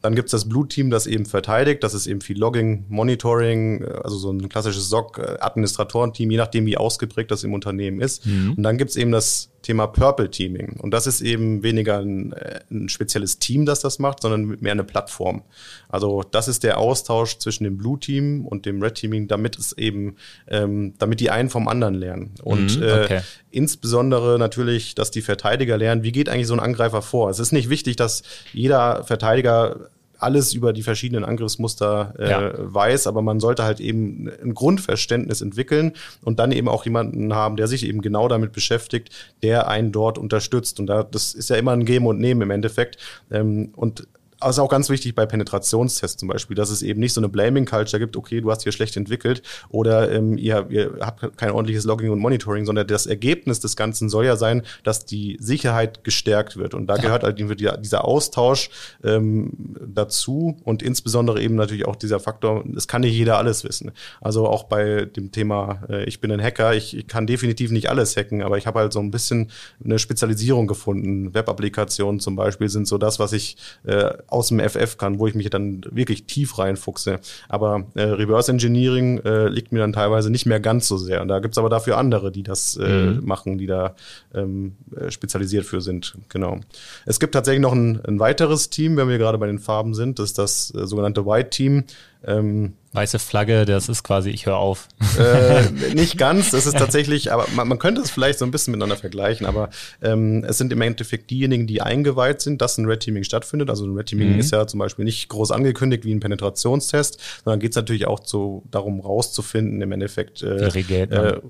Dann 0.00 0.14
gibt's 0.14 0.30
das 0.30 0.48
Blue-Team, 0.48 0.90
das 0.90 1.06
eben 1.08 1.26
verteidigt. 1.26 1.82
Das 1.82 1.92
ist 1.92 2.06
eben 2.06 2.20
viel 2.20 2.38
Logging, 2.38 2.84
Monitoring, 2.88 3.82
äh, 3.82 4.00
also 4.04 4.16
so 4.16 4.30
ein 4.30 4.48
klassisches 4.48 4.88
SOC-Administratorenteam, 4.90 6.30
je 6.30 6.36
nachdem, 6.36 6.66
wie 6.66 6.76
ausgeprägt 6.76 7.30
das 7.30 7.42
im 7.42 7.52
Unternehmen 7.52 8.00
ist. 8.00 8.24
Mhm. 8.24 8.54
Und 8.56 8.62
dann 8.62 8.78
gibt's 8.78 8.96
eben 8.96 9.10
das 9.10 9.50
Thema 9.68 9.86
Purple 9.86 10.30
Teaming. 10.30 10.80
Und 10.80 10.92
das 10.92 11.06
ist 11.06 11.20
eben 11.20 11.62
weniger 11.62 11.98
ein, 11.98 12.32
äh, 12.32 12.60
ein 12.70 12.88
spezielles 12.88 13.38
Team, 13.38 13.66
das 13.66 13.80
das 13.80 13.98
macht, 13.98 14.22
sondern 14.22 14.56
mehr 14.60 14.72
eine 14.72 14.82
Plattform. 14.82 15.42
Also 15.90 16.22
das 16.22 16.48
ist 16.48 16.64
der 16.64 16.78
Austausch 16.78 17.36
zwischen 17.36 17.64
dem 17.64 17.76
Blue 17.76 18.00
Team 18.00 18.46
und 18.46 18.64
dem 18.64 18.82
Red 18.82 18.94
Teaming, 18.94 19.28
damit 19.28 19.58
es 19.58 19.76
eben, 19.76 20.16
ähm, 20.46 20.94
damit 20.98 21.20
die 21.20 21.28
einen 21.30 21.50
vom 21.50 21.68
anderen 21.68 21.94
lernen. 21.94 22.30
Und 22.42 22.78
Mhm, 22.78 22.82
okay. 22.82 23.16
äh, 23.16 23.20
insbesondere 23.50 24.38
natürlich, 24.38 24.94
dass 24.94 25.10
die 25.10 25.20
Verteidiger 25.20 25.76
lernen, 25.76 26.02
wie 26.02 26.12
geht 26.12 26.30
eigentlich 26.30 26.46
so 26.46 26.54
ein 26.54 26.60
Angreifer 26.60 27.02
vor. 27.02 27.28
Es 27.28 27.38
ist 27.38 27.52
nicht 27.52 27.68
wichtig, 27.68 27.96
dass 27.96 28.22
jeder 28.54 29.04
Verteidiger 29.04 29.90
alles 30.18 30.52
über 30.52 30.72
die 30.72 30.82
verschiedenen 30.82 31.24
Angriffsmuster 31.24 32.14
äh, 32.18 32.30
Ja. 32.30 32.52
weiß, 32.56 33.06
aber 33.06 33.22
man 33.22 33.40
sollte 33.40 33.64
halt 33.64 33.80
eben 33.80 34.30
ein 34.42 34.54
Grundverständnis 34.54 35.40
entwickeln 35.40 35.92
und 36.22 36.38
dann 36.38 36.52
eben 36.52 36.68
auch 36.68 36.84
jemanden 36.84 37.34
haben, 37.34 37.56
der 37.56 37.68
sich 37.68 37.86
eben 37.86 38.02
genau 38.02 38.28
damit 38.28 38.52
beschäftigt, 38.52 39.10
der 39.42 39.68
einen 39.68 39.92
dort 39.92 40.18
unterstützt. 40.18 40.80
Und 40.80 40.86
da, 40.86 41.02
das 41.02 41.34
ist 41.34 41.50
ja 41.50 41.56
immer 41.56 41.72
ein 41.72 41.84
Geben 41.84 42.06
und 42.06 42.18
Nehmen 42.18 42.42
im 42.42 42.50
Endeffekt. 42.50 42.98
Ähm, 43.30 43.70
und 43.76 44.06
also 44.40 44.62
auch 44.62 44.68
ganz 44.68 44.88
wichtig 44.88 45.14
bei 45.14 45.26
Penetrationstests 45.26 46.18
zum 46.18 46.28
Beispiel, 46.28 46.54
dass 46.56 46.70
es 46.70 46.82
eben 46.82 47.00
nicht 47.00 47.12
so 47.12 47.20
eine 47.20 47.28
Blaming-Culture 47.28 47.98
gibt, 47.98 48.16
okay, 48.16 48.40
du 48.40 48.50
hast 48.50 48.62
hier 48.62 48.72
schlecht 48.72 48.96
entwickelt 48.96 49.42
oder 49.68 50.12
ähm, 50.12 50.38
ihr, 50.38 50.66
ihr 50.70 50.98
habt 51.00 51.36
kein 51.36 51.50
ordentliches 51.50 51.84
Logging 51.84 52.10
und 52.10 52.18
Monitoring, 52.18 52.64
sondern 52.64 52.86
das 52.86 53.06
Ergebnis 53.06 53.60
des 53.60 53.76
Ganzen 53.76 54.08
soll 54.08 54.26
ja 54.26 54.36
sein, 54.36 54.62
dass 54.84 55.04
die 55.04 55.36
Sicherheit 55.40 56.04
gestärkt 56.04 56.56
wird. 56.56 56.74
Und 56.74 56.86
da 56.86 56.96
gehört 56.96 57.22
halt 57.22 57.38
dieser 57.38 58.04
Austausch 58.04 58.70
ähm, 59.02 59.76
dazu 59.86 60.56
und 60.64 60.82
insbesondere 60.82 61.40
eben 61.40 61.54
natürlich 61.54 61.86
auch 61.86 61.96
dieser 61.96 62.20
Faktor, 62.20 62.64
es 62.76 62.88
kann 62.88 63.02
nicht 63.02 63.14
jeder 63.14 63.38
alles 63.38 63.64
wissen. 63.64 63.92
Also 64.20 64.46
auch 64.46 64.64
bei 64.64 65.04
dem 65.04 65.32
Thema, 65.32 65.82
äh, 65.88 66.04
ich 66.04 66.20
bin 66.20 66.30
ein 66.30 66.42
Hacker, 66.42 66.74
ich, 66.74 66.96
ich 66.96 67.06
kann 67.06 67.26
definitiv 67.26 67.70
nicht 67.70 67.90
alles 67.90 68.16
hacken, 68.16 68.42
aber 68.42 68.58
ich 68.58 68.66
habe 68.66 68.80
halt 68.80 68.92
so 68.92 69.00
ein 69.00 69.10
bisschen 69.10 69.50
eine 69.84 69.98
Spezialisierung 69.98 70.66
gefunden. 70.66 71.34
Web-Applikationen 71.34 72.20
zum 72.20 72.36
Beispiel 72.36 72.68
sind 72.68 72.86
so 72.86 72.98
das, 72.98 73.18
was 73.18 73.32
ich 73.32 73.56
äh, 73.84 74.10
aus 74.28 74.48
dem 74.48 74.60
FF 74.60 74.96
kann, 74.98 75.18
wo 75.18 75.26
ich 75.26 75.34
mich 75.34 75.50
dann 75.50 75.82
wirklich 75.90 76.24
tief 76.24 76.58
reinfuchse. 76.58 77.20
Aber 77.48 77.86
äh, 77.94 78.02
Reverse 78.02 78.52
Engineering 78.52 79.18
äh, 79.24 79.48
liegt 79.48 79.72
mir 79.72 79.80
dann 79.80 79.92
teilweise 79.92 80.30
nicht 80.30 80.46
mehr 80.46 80.60
ganz 80.60 80.86
so 80.86 80.96
sehr. 80.96 81.22
Und 81.22 81.28
da 81.28 81.40
gibt's 81.40 81.58
aber 81.58 81.68
dafür 81.68 81.98
andere, 81.98 82.30
die 82.30 82.42
das 82.42 82.76
äh, 82.76 83.12
machen, 83.20 83.58
die 83.58 83.66
da 83.66 83.94
ähm, 84.34 84.76
äh, 84.94 85.10
spezialisiert 85.10 85.64
für 85.64 85.80
sind. 85.80 86.14
Genau. 86.28 86.60
Es 87.06 87.18
gibt 87.20 87.34
tatsächlich 87.34 87.62
noch 87.62 87.72
ein, 87.72 88.00
ein 88.04 88.20
weiteres 88.20 88.70
Team, 88.70 88.96
wenn 88.96 89.08
wir 89.08 89.18
gerade 89.18 89.38
bei 89.38 89.46
den 89.46 89.58
Farben 89.58 89.94
sind. 89.94 90.18
Das 90.18 90.26
ist 90.26 90.38
das 90.38 90.74
äh, 90.74 90.86
sogenannte 90.86 91.26
White 91.26 91.50
Team. 91.50 91.84
Ähm, 92.24 92.74
Weiße 92.98 93.20
Flagge, 93.20 93.64
das 93.64 93.88
ist 93.88 94.02
quasi, 94.02 94.30
ich 94.30 94.46
höre 94.46 94.56
auf. 94.56 94.88
äh, 95.16 95.62
nicht 95.94 96.18
ganz, 96.18 96.52
es 96.52 96.66
ist 96.66 96.76
tatsächlich, 96.76 97.30
aber 97.32 97.46
man, 97.54 97.68
man 97.68 97.78
könnte 97.78 98.00
es 98.00 98.10
vielleicht 98.10 98.40
so 98.40 98.44
ein 98.44 98.50
bisschen 98.50 98.72
miteinander 98.72 98.96
vergleichen, 98.96 99.46
aber 99.46 99.70
ähm, 100.02 100.42
es 100.42 100.58
sind 100.58 100.72
im 100.72 100.80
Endeffekt 100.80 101.30
diejenigen, 101.30 101.68
die 101.68 101.80
eingeweiht 101.80 102.40
sind, 102.40 102.60
dass 102.60 102.76
ein 102.76 102.86
Red 102.86 102.98
Teaming 102.98 103.22
stattfindet. 103.22 103.70
Also 103.70 103.86
ein 103.86 103.96
Red 103.96 104.06
Teaming 104.06 104.32
Mhm. 104.32 104.40
ist 104.40 104.50
ja 104.50 104.66
zum 104.66 104.80
Beispiel 104.80 105.04
nicht 105.04 105.28
groß 105.28 105.52
angekündigt 105.52 106.04
wie 106.04 106.12
ein 106.12 106.18
Penetrationstest, 106.18 107.20
sondern 107.44 107.60
geht 107.60 107.70
es 107.70 107.76
natürlich 107.76 108.08
auch 108.08 108.18
zu, 108.18 108.64
darum 108.72 108.98
rauszufinden, 108.98 109.80
im 109.80 109.92
Endeffekt, 109.92 110.42
äh, 110.42 110.66
äh, 110.66 111.40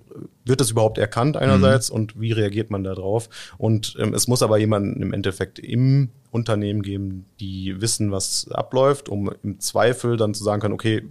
wird 0.44 0.61
es 0.61 0.70
überhaupt 0.70 0.98
erkannt 0.98 1.38
einerseits 1.38 1.88
und 1.88 2.20
wie 2.20 2.32
reagiert 2.32 2.70
man 2.70 2.84
darauf? 2.84 3.30
Und 3.56 3.96
ähm, 3.98 4.12
es 4.12 4.28
muss 4.28 4.42
aber 4.42 4.58
jemanden 4.58 5.00
im 5.00 5.14
Endeffekt 5.14 5.58
im 5.58 6.11
Unternehmen 6.30 6.82
geben, 6.82 7.24
die 7.40 7.80
wissen, 7.80 8.12
was 8.12 8.48
abläuft, 8.50 9.08
um 9.08 9.30
im 9.42 9.61
Zweifel 9.61 10.18
dann 10.18 10.34
zu 10.34 10.44
sagen 10.44 10.61
können, 10.61 10.74
okay, 10.74 11.04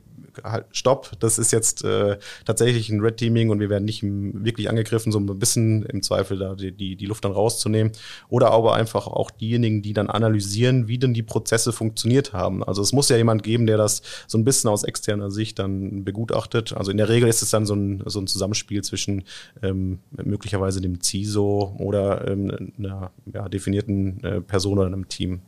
halt, 0.44 0.66
stopp, 0.72 1.12
das 1.20 1.40
ist 1.40 1.52
jetzt 1.52 1.84
äh, 1.84 2.18
tatsächlich 2.46 2.90
ein 2.90 3.02
Red 3.02 3.18
Teaming 3.18 3.50
und 3.50 3.60
wir 3.60 3.70
werden 3.70 3.86
nicht 3.86 4.04
wirklich 4.04 4.70
angegriffen, 4.70 5.12
so 5.12 5.20
ein 5.20 5.40
bisschen 5.40 5.84
im 5.84 6.02
Zweifel 6.02 6.38
da 6.38 6.56
die, 6.56 6.72
die, 6.72 6.96
die 6.96 7.06
Luft 7.06 7.26
dann 7.26 7.32
rauszunehmen. 7.32 7.92
Oder 8.30 8.52
aber 8.52 8.76
einfach 8.76 9.08
auch 9.08 9.32
diejenigen, 9.32 9.82
die 9.82 9.94
dann 9.94 10.10
analysieren, 10.10 10.88
wie 10.88 10.98
denn 10.98 11.14
die 11.14 11.24
Prozesse 11.24 11.72
funktioniert 11.72 12.34
haben. 12.34 12.64
Also 12.64 12.82
es 12.82 12.94
muss 12.94 13.10
ja 13.10 13.18
jemand 13.18 13.44
geben, 13.44 13.68
der 13.68 13.78
das 13.78 14.02
so 14.28 14.38
ein 14.38 14.44
bisschen 14.44 14.70
aus 14.70 14.84
externer 14.84 15.32
Sicht 15.32 15.60
dann 15.60 16.04
begutachtet. 16.04 16.74
Also 16.74 16.92
in 16.92 16.98
der 16.98 17.10
Regel 17.10 17.30
ist 17.30 17.42
es 17.42 17.50
dann 17.50 17.66
so 17.66 17.76
ein, 17.76 18.04
so 18.06 18.20
ein 18.20 18.28
Zusammenspiel 18.28 18.84
zwischen 18.84 19.24
ähm, 19.62 20.00
möglicherweise 20.12 20.82
dem 20.82 21.02
CISO 21.02 21.76
oder 21.80 22.28
ähm, 22.28 22.74
einer 22.78 23.12
ja, 23.34 23.50
definierten 23.50 24.24
äh, 24.24 24.42
Person 24.42 24.78
oder 24.78 24.88
einem 24.88 25.08
Team. 25.08 25.42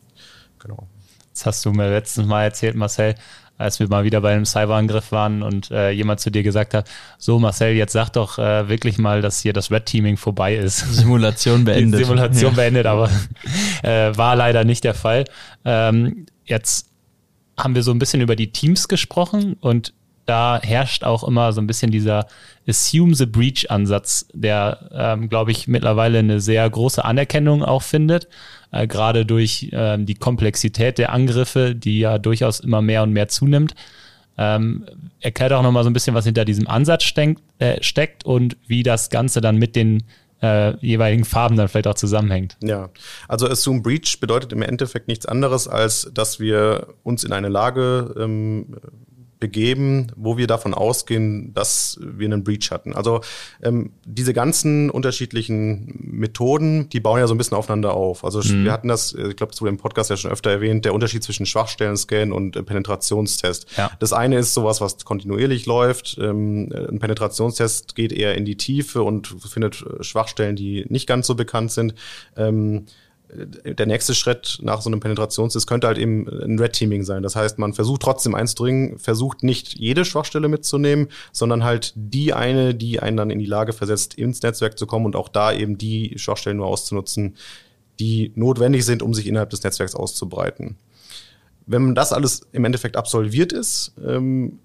Genau. 0.59 0.87
Das 1.33 1.45
hast 1.45 1.65
du 1.65 1.71
mir 1.71 1.89
letztens 1.89 2.27
mal 2.27 2.43
erzählt, 2.43 2.75
Marcel, 2.75 3.15
als 3.59 3.79
wir 3.79 3.87
mal 3.89 4.03
wieder 4.03 4.21
bei 4.21 4.33
einem 4.33 4.45
Cyberangriff 4.45 5.11
waren 5.11 5.43
und 5.43 5.69
äh, 5.69 5.91
jemand 5.91 6.21
zu 6.21 6.31
dir 6.31 6.43
gesagt 6.43 6.73
hat, 6.73 6.89
so 7.17 7.37
Marcel, 7.37 7.73
jetzt 7.75 7.93
sag 7.93 8.09
doch 8.09 8.39
äh, 8.39 8.67
wirklich 8.69 8.97
mal, 8.97 9.21
dass 9.21 9.41
hier 9.41 9.53
das 9.53 9.69
Red 9.69 9.85
Teaming 9.85 10.17
vorbei 10.17 10.55
ist. 10.55 10.77
Simulation 10.95 11.65
beendet. 11.65 12.05
Simulation 12.05 12.51
Ja. 12.51 12.55
beendet, 12.55 12.85
aber 12.85 13.09
äh, 13.83 14.15
war 14.17 14.35
leider 14.35 14.63
nicht 14.63 14.83
der 14.83 14.93
Fall. 14.95 15.25
Ähm, 15.65 16.25
jetzt 16.45 16.87
haben 17.57 17.75
wir 17.75 17.83
so 17.83 17.91
ein 17.91 17.99
bisschen 17.99 18.21
über 18.21 18.35
die 18.35 18.51
Teams 18.51 18.87
gesprochen 18.87 19.57
und 19.59 19.93
da 20.25 20.61
herrscht 20.61 21.03
auch 21.03 21.23
immer 21.23 21.51
so 21.53 21.59
ein 21.59 21.67
bisschen 21.67 21.91
dieser 21.91 22.27
Assume 22.67 23.15
the 23.15 23.25
Breach 23.25 23.69
Ansatz, 23.71 24.27
der, 24.33 24.89
ähm, 24.93 25.27
glaube 25.27 25.51
ich, 25.51 25.67
mittlerweile 25.67 26.19
eine 26.19 26.39
sehr 26.39 26.69
große 26.69 27.03
Anerkennung 27.03 27.63
auch 27.63 27.81
findet, 27.81 28.27
äh, 28.71 28.87
gerade 28.87 29.25
durch 29.25 29.69
ähm, 29.71 30.05
die 30.05 30.15
Komplexität 30.15 30.97
der 30.97 31.11
Angriffe, 31.11 31.75
die 31.75 31.99
ja 31.99 32.17
durchaus 32.17 32.59
immer 32.59 32.81
mehr 32.81 33.03
und 33.03 33.11
mehr 33.13 33.27
zunimmt. 33.27 33.75
Ähm, 34.37 34.85
erklärt 35.19 35.51
auch 35.51 35.63
nochmal 35.63 35.83
so 35.83 35.89
ein 35.89 35.93
bisschen, 35.93 36.15
was 36.15 36.25
hinter 36.25 36.45
diesem 36.45 36.67
Ansatz 36.67 37.03
steckt, 37.03 37.41
äh, 37.59 37.81
steckt 37.83 38.25
und 38.25 38.55
wie 38.67 38.83
das 38.83 39.09
Ganze 39.09 39.41
dann 39.41 39.57
mit 39.57 39.75
den 39.75 40.03
äh, 40.41 40.77
jeweiligen 40.77 41.25
Farben 41.25 41.57
dann 41.57 41.67
vielleicht 41.67 41.87
auch 41.87 41.95
zusammenhängt. 41.95 42.55
Ja, 42.63 42.89
also 43.27 43.47
Assume 43.49 43.81
Breach 43.81 44.19
bedeutet 44.21 44.53
im 44.53 44.61
Endeffekt 44.61 45.09
nichts 45.09 45.25
anderes, 45.25 45.67
als 45.67 46.09
dass 46.13 46.39
wir 46.39 46.87
uns 47.03 47.25
in 47.25 47.33
eine 47.33 47.49
Lage 47.49 48.15
ähm, 48.17 48.77
begeben, 49.39 50.07
wo 50.15 50.37
wir 50.37 50.47
davon 50.47 50.73
ausgehen, 50.73 51.53
dass 51.53 51.97
wir 52.01 52.25
einen 52.25 52.43
Breach 52.43 52.71
hatten. 52.71 52.93
Also 52.93 53.21
ähm, 53.63 53.91
diese 54.05 54.33
ganzen 54.33 54.89
unterschiedlichen 54.89 55.95
Methoden, 55.99 56.89
die 56.89 56.99
bauen 56.99 57.19
ja 57.19 57.27
so 57.27 57.33
ein 57.33 57.37
bisschen 57.37 57.55
aufeinander 57.57 57.93
auf. 57.93 58.25
Also 58.25 58.43
wir 58.43 58.71
hatten 58.71 58.89
das, 58.89 59.13
äh, 59.13 59.29
ich 59.29 59.35
glaube, 59.37 59.53
zu 59.53 59.65
dem 59.65 59.77
Podcast 59.77 60.09
ja 60.09 60.17
schon 60.17 60.31
öfter 60.31 60.51
erwähnt, 60.51 60.83
der 60.83 60.93
Unterschied 60.93 61.23
zwischen 61.23 61.45
Schwachstellen-Scan 61.45 62.31
und 62.33 62.57
äh, 62.57 62.63
Penetrationstest. 62.63 63.67
Ja. 63.77 63.91
Das 63.99 64.11
eine 64.11 64.37
ist 64.37 64.53
sowas, 64.53 64.81
was 64.81 65.05
kontinuierlich 65.05 65.65
läuft. 65.65 66.17
Ähm, 66.21 66.71
ein 66.73 66.99
Penetrationstest 66.99 67.95
geht 67.95 68.11
eher 68.11 68.35
in 68.35 68.43
die 68.43 68.57
Tiefe 68.57 69.03
und 69.03 69.27
findet 69.27 69.81
äh, 69.81 70.03
Schwachstellen, 70.03 70.55
die 70.55 70.85
nicht 70.89 71.07
ganz 71.07 71.27
so 71.27 71.35
bekannt 71.35 71.71
sind. 71.71 71.93
Ähm, 72.35 72.85
der 73.31 73.85
nächste 73.85 74.15
Schritt 74.15 74.57
nach 74.61 74.81
so 74.81 74.89
einem 74.89 74.99
Penetrationstest 74.99 75.67
könnte 75.67 75.87
halt 75.87 75.97
eben 75.99 76.27
ein 76.27 76.57
Red 76.57 76.73
Teaming 76.73 77.03
sein. 77.03 77.21
Das 77.21 77.35
heißt, 77.35 77.59
man 77.59 77.73
versucht 77.73 78.01
trotzdem 78.01 78.33
einzudringen, 78.33 78.97
versucht 78.97 79.43
nicht 79.43 79.77
jede 79.77 80.03
Schwachstelle 80.03 80.47
mitzunehmen, 80.47 81.09
sondern 81.31 81.63
halt 81.63 81.93
die 81.95 82.33
eine, 82.33 82.73
die 82.73 82.99
einen 82.99 83.17
dann 83.17 83.29
in 83.29 83.37
die 83.39 83.45
Lage 83.45 83.73
versetzt, 83.73 84.15
ins 84.15 84.41
Netzwerk 84.41 84.79
zu 84.79 84.87
kommen 84.87 85.05
und 85.05 85.15
auch 85.15 85.29
da 85.29 85.53
eben 85.53 85.77
die 85.77 86.13
Schwachstellen 86.17 86.57
nur 86.57 86.65
auszunutzen, 86.67 87.35
die 87.99 88.31
notwendig 88.35 88.83
sind, 88.85 89.03
um 89.03 89.13
sich 89.13 89.27
innerhalb 89.27 89.51
des 89.51 89.61
Netzwerks 89.63 89.93
auszubreiten. 89.93 90.77
Wenn 91.67 91.93
das 91.93 92.13
alles 92.13 92.41
im 92.51 92.65
Endeffekt 92.65 92.97
absolviert 92.97 93.53
ist, 93.53 93.93
ähm, 94.03 94.57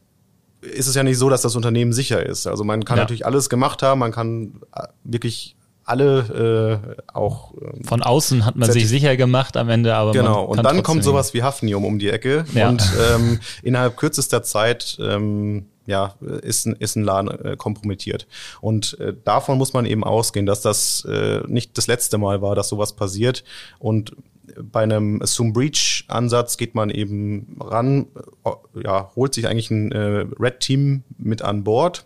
ist 0.62 0.86
es 0.86 0.94
ja 0.94 1.02
nicht 1.02 1.18
so, 1.18 1.28
dass 1.28 1.42
das 1.42 1.56
Unternehmen 1.56 1.92
sicher 1.92 2.24
ist. 2.24 2.46
Also 2.46 2.64
man 2.64 2.84
kann 2.86 2.96
Ja. 2.96 3.02
natürlich 3.02 3.26
alles 3.26 3.50
gemacht 3.50 3.82
haben, 3.82 3.98
man 3.98 4.12
kann 4.12 4.62
äh, 4.74 4.86
wirklich 5.04 5.56
alle 5.84 6.88
äh, 6.96 7.02
auch 7.12 7.54
ähm, 7.60 7.84
Von 7.84 8.02
außen 8.02 8.44
hat 8.46 8.56
man 8.56 8.70
sich 8.70 8.88
sicher 8.88 9.16
gemacht 9.16 9.56
am 9.56 9.68
Ende, 9.68 9.94
aber 9.94 10.12
Genau, 10.12 10.44
und 10.44 10.62
dann 10.64 10.82
kommt 10.82 11.04
sowas 11.04 11.34
wie 11.34 11.42
Hafnium 11.42 11.84
um 11.84 11.98
die 11.98 12.08
Ecke 12.10 12.44
Ja. 12.54 12.68
und 12.68 12.82
ähm, 13.14 13.40
innerhalb 13.62 13.96
kürzester 13.96 14.42
Zeit 14.42 14.96
ähm, 15.00 15.66
ja, 15.86 16.14
ist, 16.40 16.66
ein- 16.66 16.76
ist 16.78 16.96
ein 16.96 17.04
Laden 17.04 17.28
äh, 17.44 17.56
kompromittiert. 17.58 18.26
Und 18.62 18.98
äh, 19.00 19.12
davon 19.24 19.58
muss 19.58 19.74
man 19.74 19.84
eben 19.84 20.02
ausgehen, 20.02 20.46
dass 20.46 20.62
das 20.62 21.04
äh, 21.06 21.40
nicht 21.46 21.76
das 21.76 21.86
letzte 21.86 22.16
Mal 22.16 22.40
war, 22.40 22.54
dass 22.54 22.70
sowas 22.70 22.94
passiert. 22.96 23.44
Und 23.78 24.16
bei 24.62 24.82
einem 24.82 25.20
Assume 25.20 25.52
Breach 25.52 26.04
Ansatz 26.08 26.56
geht 26.56 26.74
man 26.74 26.88
eben 26.88 27.58
ran, 27.60 28.06
äh, 28.46 28.82
ja, 28.82 29.10
holt 29.14 29.34
sich 29.34 29.46
eigentlich 29.46 29.70
ein 29.70 29.92
äh, 29.92 30.24
Red 30.40 30.60
Team 30.60 31.02
mit 31.18 31.42
an 31.42 31.64
Bord 31.64 32.04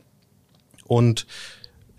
und 0.87 1.27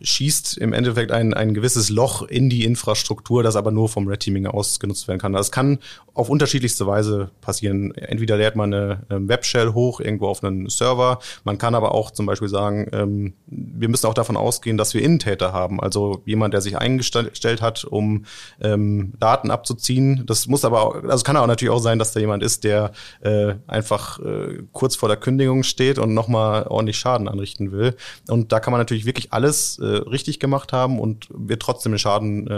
schießt 0.01 0.57
im 0.57 0.73
Endeffekt 0.73 1.12
ein, 1.12 1.33
ein 1.33 1.53
gewisses 1.53 1.89
Loch 1.89 2.21
in 2.23 2.49
die 2.49 2.63
Infrastruktur, 2.63 3.43
das 3.43 3.55
aber 3.55 3.71
nur 3.71 3.89
vom 3.89 4.07
Red 4.07 4.21
Teaming 4.21 4.47
ausgenutzt 4.47 5.07
werden 5.07 5.19
kann. 5.19 5.33
Das 5.33 5.51
kann 5.51 5.79
auf 6.19 6.29
unterschiedlichste 6.29 6.86
Weise 6.86 7.32
passieren. 7.41 7.95
Entweder 7.95 8.38
lädt 8.38 8.55
man 8.55 8.73
eine 8.73 9.03
ähm, 9.10 9.29
Webshell 9.29 9.73
hoch 9.73 9.99
irgendwo 9.99 10.27
auf 10.27 10.43
einen 10.43 10.69
Server. 10.69 11.19
Man 11.45 11.58
kann 11.58 11.75
aber 11.75 11.93
auch 11.93 12.12
zum 12.12 12.25
Beispiel 12.25 12.49
sagen, 12.49 12.88
ähm, 12.91 13.34
wir 13.47 13.88
müssen 13.88 14.05
auch 14.05 14.13
davon 14.13 14.36
ausgehen, 14.36 14.77
dass 14.77 14.93
wir 14.93 15.01
Innentäter 15.01 15.53
haben. 15.53 15.79
Also 15.79 16.21
jemand, 16.25 16.53
der 16.53 16.62
sich 16.62 16.77
eingestellt 16.77 17.62
hat, 17.62 17.86
um 17.86 18.25
ähm, 18.62 19.13
Daten 19.19 19.49
abzuziehen. 19.49 20.23
Das 20.25 20.47
muss 20.47 20.65
aber 20.65 20.82
auch, 20.82 21.03
also 21.03 21.23
kann 21.23 21.38
auch 21.38 21.47
natürlich 21.47 21.73
auch 21.73 21.79
sein, 21.79 21.99
dass 21.99 22.12
da 22.12 22.19
jemand 22.19 22.43
ist, 22.43 22.63
der 22.65 22.91
äh, 23.21 23.55
einfach 23.67 24.19
äh, 24.19 24.63
kurz 24.73 24.95
vor 24.95 25.08
der 25.08 25.17
Kündigung 25.17 25.63
steht 25.63 25.99
und 25.99 26.13
nochmal 26.13 26.67
ordentlich 26.67 26.97
Schaden 26.97 27.29
anrichten 27.29 27.72
will. 27.72 27.95
Und 28.28 28.51
da 28.51 28.59
kann 28.59 28.72
man 28.72 28.82
natürlich 28.82 29.05
wirklich 29.05 29.32
alles 29.32 29.80
äh, 29.80 29.86
richtig 29.86 30.39
gemacht 30.39 30.74
haben 30.74 30.99
und 30.99 31.30
wir 31.34 31.57
trotzdem 31.59 31.93
den 31.93 31.99
Schaden 31.99 32.49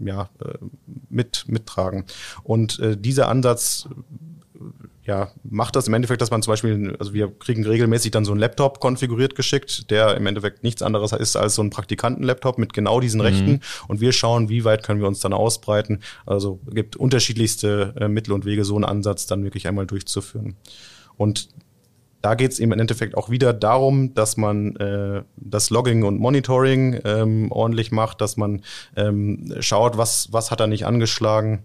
ja, 0.00 0.28
mit, 1.08 1.44
mittragen. 1.48 2.04
Und 2.42 2.78
äh, 2.78 2.96
dieser 3.10 3.28
Ansatz 3.28 3.88
ja, 5.10 5.32
macht 5.42 5.74
das 5.74 5.88
im 5.88 5.94
Endeffekt, 5.94 6.22
dass 6.22 6.30
man 6.30 6.40
zum 6.40 6.52
Beispiel, 6.52 6.96
also 7.00 7.12
wir 7.12 7.32
kriegen 7.36 7.66
regelmäßig 7.66 8.12
dann 8.12 8.24
so 8.24 8.30
einen 8.30 8.40
Laptop 8.40 8.78
konfiguriert 8.78 9.34
geschickt, 9.34 9.90
der 9.90 10.16
im 10.16 10.24
Endeffekt 10.26 10.62
nichts 10.62 10.82
anderes 10.82 11.10
ist 11.10 11.34
als 11.34 11.56
so 11.56 11.62
ein 11.62 11.70
Praktikanten-Laptop 11.70 12.58
mit 12.58 12.72
genau 12.72 13.00
diesen 13.00 13.20
Rechten. 13.20 13.52
Mhm. 13.52 13.60
Und 13.88 14.00
wir 14.00 14.12
schauen, 14.12 14.48
wie 14.48 14.64
weit 14.64 14.84
können 14.84 15.00
wir 15.00 15.08
uns 15.08 15.18
dann 15.18 15.32
ausbreiten. 15.32 15.98
Also 16.26 16.60
gibt 16.70 16.94
unterschiedlichste 16.94 17.94
äh, 17.98 18.06
Mittel 18.06 18.32
und 18.32 18.44
Wege, 18.44 18.64
so 18.64 18.76
einen 18.76 18.84
Ansatz 18.84 19.26
dann 19.26 19.42
wirklich 19.42 19.66
einmal 19.66 19.86
durchzuführen. 19.86 20.54
Und 21.16 21.48
da 22.22 22.36
geht 22.36 22.52
es 22.52 22.60
im 22.60 22.70
Endeffekt 22.70 23.16
auch 23.16 23.30
wieder 23.30 23.52
darum, 23.52 24.14
dass 24.14 24.36
man 24.36 24.76
äh, 24.76 25.22
das 25.36 25.70
Logging 25.70 26.04
und 26.04 26.20
Monitoring 26.20 27.00
ähm, 27.04 27.50
ordentlich 27.50 27.90
macht, 27.90 28.20
dass 28.20 28.36
man 28.36 28.62
ähm, 28.94 29.54
schaut, 29.58 29.96
was, 29.96 30.32
was 30.32 30.52
hat 30.52 30.60
er 30.60 30.68
nicht 30.68 30.86
angeschlagen 30.86 31.64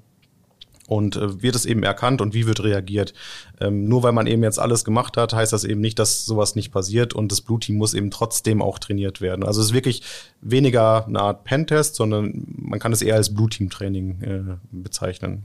und 0.87 1.15
äh, 1.15 1.41
wird 1.41 1.55
es 1.55 1.65
eben 1.65 1.83
erkannt 1.83 2.21
und 2.21 2.33
wie 2.33 2.45
wird 2.45 2.63
reagiert. 2.63 3.13
Ähm, 3.59 3.85
nur 3.85 4.03
weil 4.03 4.11
man 4.11 4.27
eben 4.27 4.43
jetzt 4.43 4.59
alles 4.59 4.85
gemacht 4.85 5.17
hat, 5.17 5.33
heißt 5.33 5.53
das 5.53 5.63
eben 5.63 5.81
nicht, 5.81 5.99
dass 5.99 6.25
sowas 6.25 6.55
nicht 6.55 6.71
passiert 6.71 7.13
und 7.13 7.31
das 7.31 7.41
Blue 7.41 7.59
Team 7.59 7.77
muss 7.77 7.93
eben 7.93 8.11
trotzdem 8.11 8.61
auch 8.61 8.79
trainiert 8.79 9.21
werden. 9.21 9.43
Also 9.43 9.61
es 9.61 9.67
ist 9.67 9.73
wirklich 9.73 10.03
weniger 10.41 11.05
eine 11.07 11.21
Art 11.21 11.43
Pentest, 11.43 11.95
sondern 11.95 12.45
man 12.57 12.79
kann 12.79 12.93
es 12.93 13.01
eher 13.01 13.15
als 13.15 13.33
Blue 13.33 13.49
Team 13.49 13.69
Training 13.69 14.21
äh, 14.21 14.57
bezeichnen. 14.71 15.43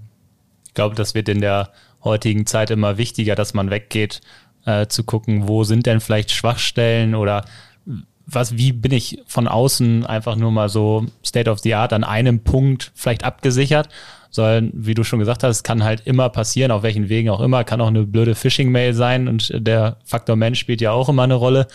Ich 0.66 0.74
glaube, 0.74 0.94
das 0.94 1.14
wird 1.14 1.28
in 1.28 1.40
der 1.40 1.70
heutigen 2.04 2.46
Zeit 2.46 2.70
immer 2.70 2.98
wichtiger, 2.98 3.34
dass 3.34 3.54
man 3.54 3.70
weggeht, 3.70 4.20
äh, 4.66 4.86
zu 4.86 5.04
gucken, 5.04 5.48
wo 5.48 5.64
sind 5.64 5.86
denn 5.86 6.00
vielleicht 6.00 6.30
Schwachstellen 6.30 7.14
oder 7.14 7.44
was, 8.26 8.56
wie 8.56 8.72
bin 8.72 8.92
ich 8.92 9.22
von 9.26 9.48
außen 9.48 10.06
einfach 10.06 10.36
nur 10.36 10.52
mal 10.52 10.68
so 10.68 11.06
State 11.24 11.50
of 11.50 11.58
the 11.60 11.74
Art 11.74 11.92
an 11.92 12.04
einem 12.04 12.44
Punkt 12.44 12.92
vielleicht 12.94 13.24
abgesichert 13.24 13.88
sondern 14.30 14.70
wie 14.74 14.94
du 14.94 15.04
schon 15.04 15.18
gesagt 15.18 15.42
hast, 15.42 15.62
kann 15.64 15.84
halt 15.84 16.02
immer 16.06 16.28
passieren, 16.28 16.70
auf 16.70 16.82
welchen 16.82 17.08
Wegen 17.08 17.30
auch 17.30 17.40
immer, 17.40 17.64
kann 17.64 17.80
auch 17.80 17.88
eine 17.88 18.04
blöde 18.04 18.34
Phishing-Mail 18.34 18.94
sein 18.94 19.28
und 19.28 19.52
der 19.54 19.96
Faktor 20.04 20.36
Mensch 20.36 20.60
spielt 20.60 20.80
ja 20.80 20.92
auch 20.92 21.08
immer 21.08 21.24
eine 21.24 21.34
Rolle. 21.34 21.66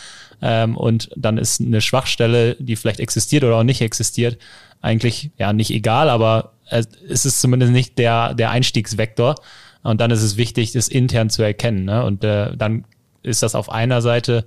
Ähm, 0.42 0.76
und 0.76 1.10
dann 1.16 1.38
ist 1.38 1.62
eine 1.62 1.82
Schwachstelle, 1.82 2.56
die 2.60 2.76
vielleicht 2.76 3.00
existiert 3.00 3.44
oder 3.44 3.58
auch 3.58 3.64
nicht 3.64 3.82
existiert, 3.82 4.38
eigentlich 4.82 5.32
ja 5.38 5.54
nicht 5.54 5.72
egal, 5.72 6.10
aber 6.10 6.54
es 6.70 7.26
ist 7.26 7.42
zumindest 7.42 7.72
nicht 7.72 7.98
der, 7.98 8.34
der 8.34 8.50
Einstiegsvektor. 8.50 9.36
Und 9.84 10.02
dann 10.02 10.12
ist 10.12 10.24
es 10.24 10.36
wichtig, 10.36 10.72
das 10.72 10.88
intern 10.88 11.30
zu 11.30 11.44
erkennen. 11.44 11.86
Ne? 11.86 12.04
Und 12.04 12.24
äh, 12.24 12.56
dann 12.58 12.86
ist 13.22 13.44
das 13.44 13.54
auf 13.56 13.72
einer 13.72 14.02
Seite 14.02 14.44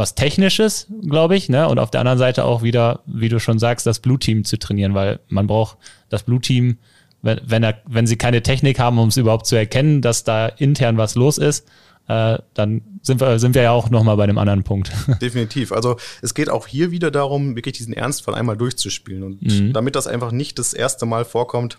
was 0.00 0.14
Technisches, 0.14 0.86
glaube 1.06 1.36
ich, 1.36 1.50
ne? 1.50 1.68
Und 1.68 1.78
auf 1.78 1.90
der 1.90 2.00
anderen 2.00 2.18
Seite 2.18 2.46
auch 2.46 2.62
wieder, 2.62 3.00
wie 3.04 3.28
du 3.28 3.38
schon 3.38 3.58
sagst, 3.58 3.86
das 3.86 3.98
Blue 3.98 4.18
Team 4.18 4.44
zu 4.44 4.58
trainieren, 4.58 4.94
weil 4.94 5.20
man 5.28 5.46
braucht 5.46 5.76
das 6.08 6.22
Blue 6.22 6.40
Team 6.40 6.78
wenn, 7.22 7.40
wenn, 7.44 7.62
er, 7.62 7.82
wenn 7.86 8.06
sie 8.06 8.16
keine 8.16 8.42
Technik 8.42 8.78
haben, 8.78 8.98
um 8.98 9.08
es 9.08 9.16
überhaupt 9.16 9.46
zu 9.46 9.56
erkennen, 9.56 10.02
dass 10.02 10.24
da 10.24 10.46
intern 10.46 10.96
was 10.96 11.14
los 11.14 11.38
ist, 11.38 11.68
äh, 12.08 12.38
dann 12.54 12.82
sind 13.02 13.20
wir, 13.20 13.38
sind 13.38 13.54
wir 13.54 13.62
ja 13.62 13.70
auch 13.70 13.90
nochmal 13.90 14.16
bei 14.16 14.24
einem 14.24 14.38
anderen 14.38 14.64
Punkt. 14.64 14.90
Definitiv. 15.22 15.72
Also 15.72 15.96
es 16.22 16.34
geht 16.34 16.50
auch 16.50 16.66
hier 16.66 16.90
wieder 16.90 17.10
darum, 17.10 17.56
wirklich 17.56 17.76
diesen 17.76 17.92
Ernstfall 17.92 18.34
einmal 18.34 18.56
durchzuspielen. 18.56 19.22
Und 19.22 19.42
mhm. 19.42 19.72
damit 19.72 19.96
das 19.96 20.06
einfach 20.06 20.32
nicht 20.32 20.58
das 20.58 20.72
erste 20.72 21.06
Mal 21.06 21.24
vorkommt, 21.24 21.78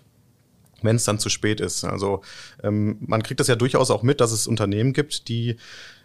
wenn 0.80 0.96
es 0.96 1.04
dann 1.04 1.18
zu 1.18 1.28
spät 1.28 1.60
ist. 1.60 1.84
Also 1.84 2.22
ähm, 2.62 2.96
man 3.00 3.22
kriegt 3.22 3.40
das 3.40 3.48
ja 3.48 3.56
durchaus 3.56 3.90
auch 3.90 4.02
mit, 4.02 4.20
dass 4.20 4.32
es 4.32 4.46
Unternehmen 4.46 4.92
gibt, 4.92 5.28
die 5.28 5.56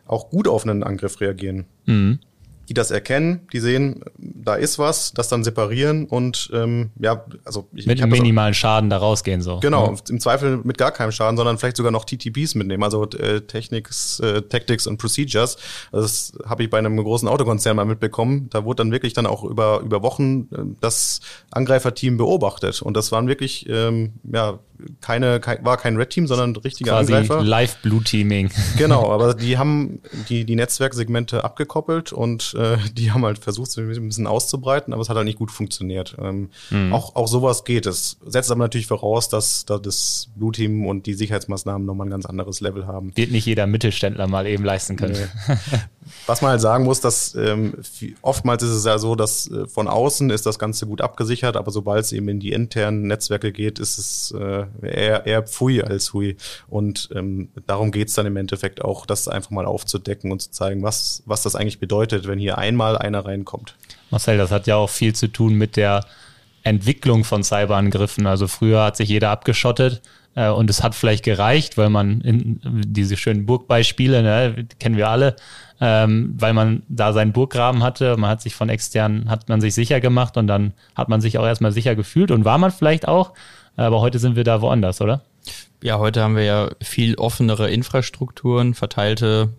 auch 0.06 0.30
gut 0.30 0.48
auf 0.48 0.64
einen 0.64 0.84
Angriff 0.84 1.22
reagieren. 1.22 1.66
Mhm 1.86 2.20
die 2.70 2.74
das 2.74 2.92
erkennen, 2.92 3.48
die 3.54 3.60
sehen, 3.60 4.04
da 4.18 4.56
ist 4.56 4.78
was, 4.78 5.14
das 5.14 5.30
dann 5.30 5.44
separieren 5.44 6.06
und 6.06 6.50
ähm, 6.54 6.92
ja, 7.00 7.24
also 7.46 7.68
ich, 7.74 7.86
mit 7.86 8.02
einem 8.02 8.12
minimalen 8.12 8.54
Schaden 8.54 8.90
da 8.90 8.98
rausgehen 8.98 9.42
so. 9.42 9.60
Genau, 9.60 9.94
ja. 9.94 9.96
im 10.10 10.20
Zweifel 10.20 10.58
mit 10.64 10.78
gar 10.78 10.92
keinem 10.92 11.12
Schaden, 11.12 11.38
sondern 11.38 11.58
vielleicht 11.58 11.78
sogar 11.78 11.92
noch 11.92 12.04
TTPs 12.04 12.56
mitnehmen, 12.56 12.84
also 12.84 13.06
äh, 13.06 13.42
Technics, 13.42 14.20
äh, 14.20 14.42
Tactics 14.42 14.86
und 14.86 14.98
Procedures. 14.98 15.58
Das 15.92 16.34
habe 16.46 16.64
ich 16.64 16.70
bei 16.70 16.78
einem 16.78 16.98
großen 16.98 17.28
Autokonzern 17.28 17.78
mal 17.78 17.86
mitbekommen. 17.86 18.50
Da 18.50 18.66
wurde 18.66 18.84
dann 18.84 18.92
wirklich 18.92 19.14
dann 19.14 19.26
auch 19.26 19.44
über 19.44 19.80
über 19.80 20.02
Wochen 20.02 20.50
äh, 20.52 20.76
das 20.82 21.22
Angreiferteam 21.52 22.18
beobachtet 22.18 22.82
und 22.82 22.98
das 22.98 23.12
waren 23.12 23.28
wirklich 23.28 23.68
ähm, 23.70 24.14
ja 24.32 24.60
keine, 25.02 25.40
kein, 25.40 25.64
war 25.66 25.78
kein 25.78 25.98
Red 25.98 26.10
Team, 26.10 26.28
sondern 26.28 26.56
richtiger 26.56 26.92
Quasi 26.92 27.14
Angreifer. 27.14 27.44
Live 27.44 27.78
Blue 27.78 28.04
Teaming. 28.04 28.50
Genau, 28.78 29.12
aber 29.12 29.34
die 29.34 29.58
haben 29.58 30.00
die, 30.30 30.46
die 30.46 30.56
Netzwerksegmente 30.56 31.44
abgekoppelt 31.44 32.14
und 32.14 32.54
äh, 32.58 32.78
die 32.94 33.12
haben 33.12 33.26
halt 33.26 33.40
versucht, 33.40 33.72
sie 33.72 33.82
ein 33.82 34.08
bisschen 34.08 34.28
auszubreiten, 34.28 34.94
aber 34.94 35.02
es 35.02 35.10
hat 35.10 35.18
halt 35.18 35.26
nicht 35.26 35.40
gut 35.40 35.52
funktioniert. 35.52 36.16
Ähm, 36.22 36.50
mhm. 36.70 36.94
auch, 36.94 37.16
auch 37.16 37.28
sowas 37.28 37.64
geht. 37.64 37.86
Es 37.86 38.18
setzt 38.26 38.52
aber 38.52 38.60
natürlich 38.60 38.88
voraus, 38.88 39.30
dass, 39.30 39.66
dass 39.66 39.82
das 39.82 40.30
Blue 40.36 40.52
Team 40.52 40.86
und 40.86 41.06
die 41.06 41.14
Sicherheitsmaßnahmen 41.14 41.86
nochmal 41.86 42.08
ein 42.08 42.12
ganz 42.12 42.26
anderes 42.26 42.62
Level 42.62 42.88
haben. 42.88 43.16
Wird 43.16 43.32
nicht 43.32 43.46
jeder 43.46 43.68
Mittelständler 43.68 44.28
mal 44.28 44.48
eben 44.48 44.64
leisten 44.64 44.96
können. 44.96 45.18
Nee. 45.48 45.56
Was 46.26 46.42
man 46.42 46.52
halt 46.52 46.62
sagen 46.62 46.84
muss, 46.84 47.02
dass 47.02 47.36
ähm, 47.36 47.74
oftmals 48.22 48.64
ist 48.64 48.72
es 48.72 48.86
ja 48.86 48.98
so, 48.98 49.16
dass 49.16 49.50
äh, 49.50 49.68
von 49.68 49.88
außen 49.88 50.30
ist 50.30 50.46
das 50.46 50.60
Ganze 50.60 50.88
gut 50.88 51.02
abgesichert, 51.02 51.56
aber 51.56 51.72
sobald 51.72 52.04
es 52.06 52.12
eben 52.12 52.28
in 52.30 52.40
die 52.40 52.52
internen 52.52 53.08
Netzwerke 53.08 53.52
geht, 53.52 53.80
ist 53.80 53.98
es 53.98 54.32
äh, 54.32 54.66
eher, 54.82 55.26
eher 55.26 55.44
Pfui 55.44 55.82
als 55.82 56.14
Hui. 56.14 56.38
Und 56.68 57.10
ähm, 57.16 57.50
darum 57.66 57.92
geht's 57.92 58.14
dann 58.14 58.26
im 58.26 58.38
Endeffekt 58.38 58.84
auch, 58.84 59.06
das 59.06 59.28
einfach 59.28 59.52
mal 59.52 59.66
aufzudecken 59.66 60.32
und 60.32 60.42
zu 60.42 60.52
zeigen, 60.52 60.84
was, 60.84 61.24
was 61.26 61.44
das 61.44 61.56
eigentlich 61.56 61.80
bedeutet, 61.80 62.28
wenn 62.28 62.40
hier 62.40 62.58
einmal 62.58 62.98
einer 62.98 63.26
reinkommt. 63.26 63.76
Marcel, 64.10 64.38
das 64.38 64.52
hat 64.52 64.68
ja 64.68 64.76
auch 64.76 64.90
viel 64.90 65.14
zu 65.14 65.28
tun 65.28 65.54
mit 65.54 65.76
der 65.76 66.06
Entwicklung 66.64 67.24
von 67.24 67.44
Cyberangriffen. 67.44 68.28
Also 68.28 68.48
früher 68.48 68.84
hat 68.84 68.98
sich 68.98 69.10
jeder 69.10 69.30
abgeschottet 69.30 70.02
äh, 70.38 70.50
und 70.50 70.70
es 70.70 70.84
hat 70.84 70.94
vielleicht 70.94 71.26
gereicht, 71.26 71.78
weil 71.78 71.90
man 71.90 72.22
in 72.22 72.62
diese 72.64 73.18
schönen 73.18 73.48
Burgbeispiele, 73.48 74.22
ne, 74.22 74.68
kennen 74.80 74.96
wir 74.96 75.10
alle, 75.10 75.36
ähm, 75.82 76.36
weil 76.38 76.54
man 76.54 76.84
da 76.88 77.12
seinen 77.12 77.34
Burggraben 77.34 77.82
hatte. 77.82 78.16
Man 78.18 78.30
hat 78.30 78.42
sich 78.42 78.54
von 78.54 78.70
extern, 78.70 79.30
hat 79.30 79.50
man 79.50 79.62
sich 79.62 79.74
sicher 79.74 80.00
gemacht 80.00 80.38
und 80.38 80.46
dann 80.46 80.74
hat 80.96 81.10
man 81.10 81.22
sich 81.22 81.40
auch 81.40 81.46
erstmal 81.46 81.72
sicher 81.72 81.96
gefühlt 81.96 82.30
und 82.30 82.46
war 82.46 82.60
man 82.60 82.72
vielleicht 82.72 83.08
auch. 83.08 83.34
Aber 83.76 84.00
heute 84.00 84.20
sind 84.20 84.36
wir 84.36 84.44
da 84.44 84.62
woanders, 84.62 85.02
oder? 85.02 85.22
Ja, 85.82 85.98
heute 85.98 86.22
haben 86.22 86.36
wir 86.36 86.44
ja 86.44 86.70
viel 86.82 87.16
offenere 87.16 87.70
Infrastrukturen, 87.72 88.76
verteilte 88.76 89.50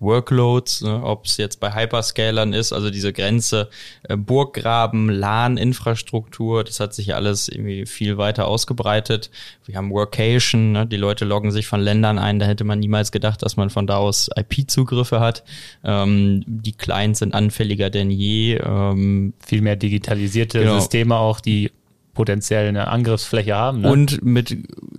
Workloads, 0.00 0.82
ne, 0.82 1.02
ob 1.02 1.26
es 1.26 1.36
jetzt 1.36 1.60
bei 1.60 1.74
Hyperscalern 1.74 2.52
ist, 2.52 2.72
also 2.72 2.90
diese 2.90 3.12
Grenze 3.12 3.68
äh, 4.04 4.16
Burggraben, 4.16 5.08
LAN-Infrastruktur, 5.08 6.64
das 6.64 6.80
hat 6.80 6.94
sich 6.94 7.08
ja 7.08 7.16
alles 7.16 7.48
irgendwie 7.48 7.86
viel 7.86 8.16
weiter 8.16 8.46
ausgebreitet. 8.46 9.30
Wir 9.66 9.76
haben 9.76 9.90
Workation, 9.90 10.72
ne, 10.72 10.86
die 10.86 10.96
Leute 10.96 11.24
loggen 11.24 11.50
sich 11.50 11.66
von 11.66 11.80
Ländern 11.80 12.18
ein, 12.18 12.38
da 12.38 12.46
hätte 12.46 12.64
man 12.64 12.78
niemals 12.78 13.12
gedacht, 13.12 13.42
dass 13.42 13.56
man 13.56 13.70
von 13.70 13.86
da 13.86 13.96
aus 13.96 14.30
IP-Zugriffe 14.36 15.20
hat. 15.20 15.44
Ähm, 15.84 16.44
die 16.46 16.72
Clients 16.72 17.18
sind 17.18 17.34
anfälliger 17.34 17.90
denn 17.90 18.10
je. 18.10 18.56
Ähm, 18.56 19.34
viel 19.44 19.62
mehr 19.62 19.76
digitalisierte 19.76 20.60
genau. 20.60 20.78
Systeme 20.78 21.16
auch, 21.16 21.40
die 21.40 21.70
potenziell 22.18 22.66
eine 22.66 22.88
Angriffsfläche 22.88 23.54
haben. 23.54 23.82
Ne? 23.82 23.92
Und 23.92 24.24
mit 24.24 24.56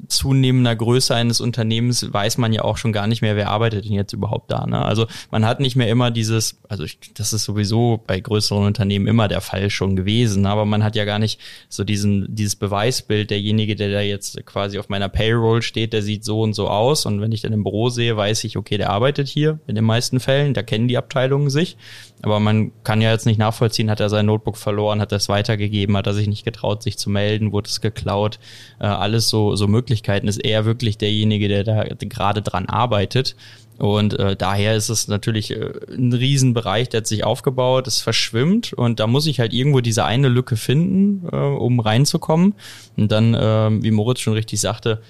zunehmender 0.08 0.74
Größe 0.74 1.14
eines 1.14 1.42
Unternehmens 1.42 2.14
weiß 2.14 2.38
man 2.38 2.54
ja 2.54 2.64
auch 2.64 2.78
schon 2.78 2.94
gar 2.94 3.08
nicht 3.08 3.22
mehr, 3.22 3.36
wer 3.36 3.50
arbeitet 3.50 3.84
denn 3.84 3.92
jetzt 3.92 4.14
überhaupt 4.14 4.50
da. 4.50 4.66
Ne? 4.66 4.82
Also 4.82 5.06
man 5.30 5.46
hat 5.46 5.60
nicht 5.60 5.76
mehr 5.76 5.90
immer 5.90 6.12
dieses, 6.12 6.62
also 6.70 6.86
ich, 6.86 6.98
das 7.16 7.34
ist 7.34 7.44
sowieso 7.44 8.02
bei 8.08 8.22
größeren 8.22 8.66
Unternehmen 8.66 9.06
immer 9.06 9.28
der 9.28 9.42
Fall 9.42 9.70
schon 9.70 9.98
gewesen, 9.98 10.46
aber 10.46 10.64
man 10.64 10.82
hat 10.82 10.96
ja 10.96 11.04
gar 11.04 11.20
nicht 11.20 11.42
so 11.68 11.84
diesen, 11.84 12.34
dieses 12.34 12.56
Beweisbild, 12.56 13.32
derjenige, 13.32 13.76
der 13.76 13.92
da 13.92 14.00
jetzt 14.00 14.46
quasi 14.46 14.80
auf 14.80 14.88
meiner 14.88 15.10
Payroll 15.10 15.62
steht, 15.62 15.92
der 15.92 16.04
sieht 16.04 16.24
so 16.24 16.42
und 16.42 16.54
so 16.54 16.70
aus 16.70 17.06
und 17.06 17.20
wenn 17.20 17.34
ich 17.34 17.42
dann 17.42 17.52
im 17.52 17.64
Büro 17.64 17.90
sehe, 17.90 18.16
weiß 18.16 18.46
ich, 18.46 18.56
okay, 18.56 18.78
der 18.78 18.92
arbeitet 18.92 19.28
hier 19.28 19.60
in 19.68 19.76
den 19.76 19.84
meisten 19.84 20.22
Fällen, 20.22 20.54
da 20.54 20.64
kennen 20.64 20.88
die 20.88 20.98
Abteilungen 20.98 21.50
sich, 21.50 21.76
aber 22.22 22.40
man 22.40 22.72
kann 22.84 23.02
ja 23.02 23.12
jetzt 23.12 23.26
nicht 23.26 23.40
nachvollziehen, 23.40 23.90
hat 23.90 24.00
er 24.00 24.10
sein 24.10 24.26
Notebook 24.26 24.58
verloren, 24.58 25.02
hat 25.02 25.12
er 25.12 25.18
es 25.18 25.28
weitergegeben, 25.30 25.96
hat 25.96 26.08
er 26.08 26.14
sich 26.14 26.28
nicht 26.28 26.46
getraut, 26.46 26.82
sich 26.82 26.98
zu 26.98 27.09
melden, 27.10 27.52
wurde 27.52 27.70
es 27.70 27.82
geklaut, 27.82 28.40
äh, 28.80 28.86
alles 28.86 29.30
so, 29.30 29.56
so 29.56 29.68
Möglichkeiten, 29.68 30.28
ist 30.28 30.44
er 30.44 30.66
wirklich 30.66 30.98
derjenige, 30.98 31.48
der 31.48 31.64
da 31.64 31.84
gerade 32.00 32.42
dran 32.42 32.68
arbeitet. 32.68 33.36
Und 33.80 34.20
äh, 34.20 34.36
daher 34.36 34.76
ist 34.76 34.90
es 34.90 35.08
natürlich 35.08 35.52
äh, 35.52 35.72
ein 35.90 36.12
Riesenbereich, 36.12 36.90
der 36.90 37.00
hat 37.00 37.08
sich 37.08 37.24
aufgebaut, 37.24 37.88
es 37.88 38.02
verschwimmt 38.02 38.74
und 38.74 39.00
da 39.00 39.08
muss 39.08 39.26
ich 39.26 39.40
halt 39.40 39.54
irgendwo 39.54 39.80
diese 39.80 40.04
eine 40.04 40.28
Lücke 40.28 40.58
finden, 40.58 41.26
äh, 41.32 41.36
um 41.36 41.80
reinzukommen. 41.80 42.56
Und 42.98 43.10
dann, 43.12 43.34
äh, 43.34 43.82
wie 43.82 43.92
Moritz 43.92 44.20
schon 44.20 44.34
richtig 44.34 44.60
sagte, 44.60 45.02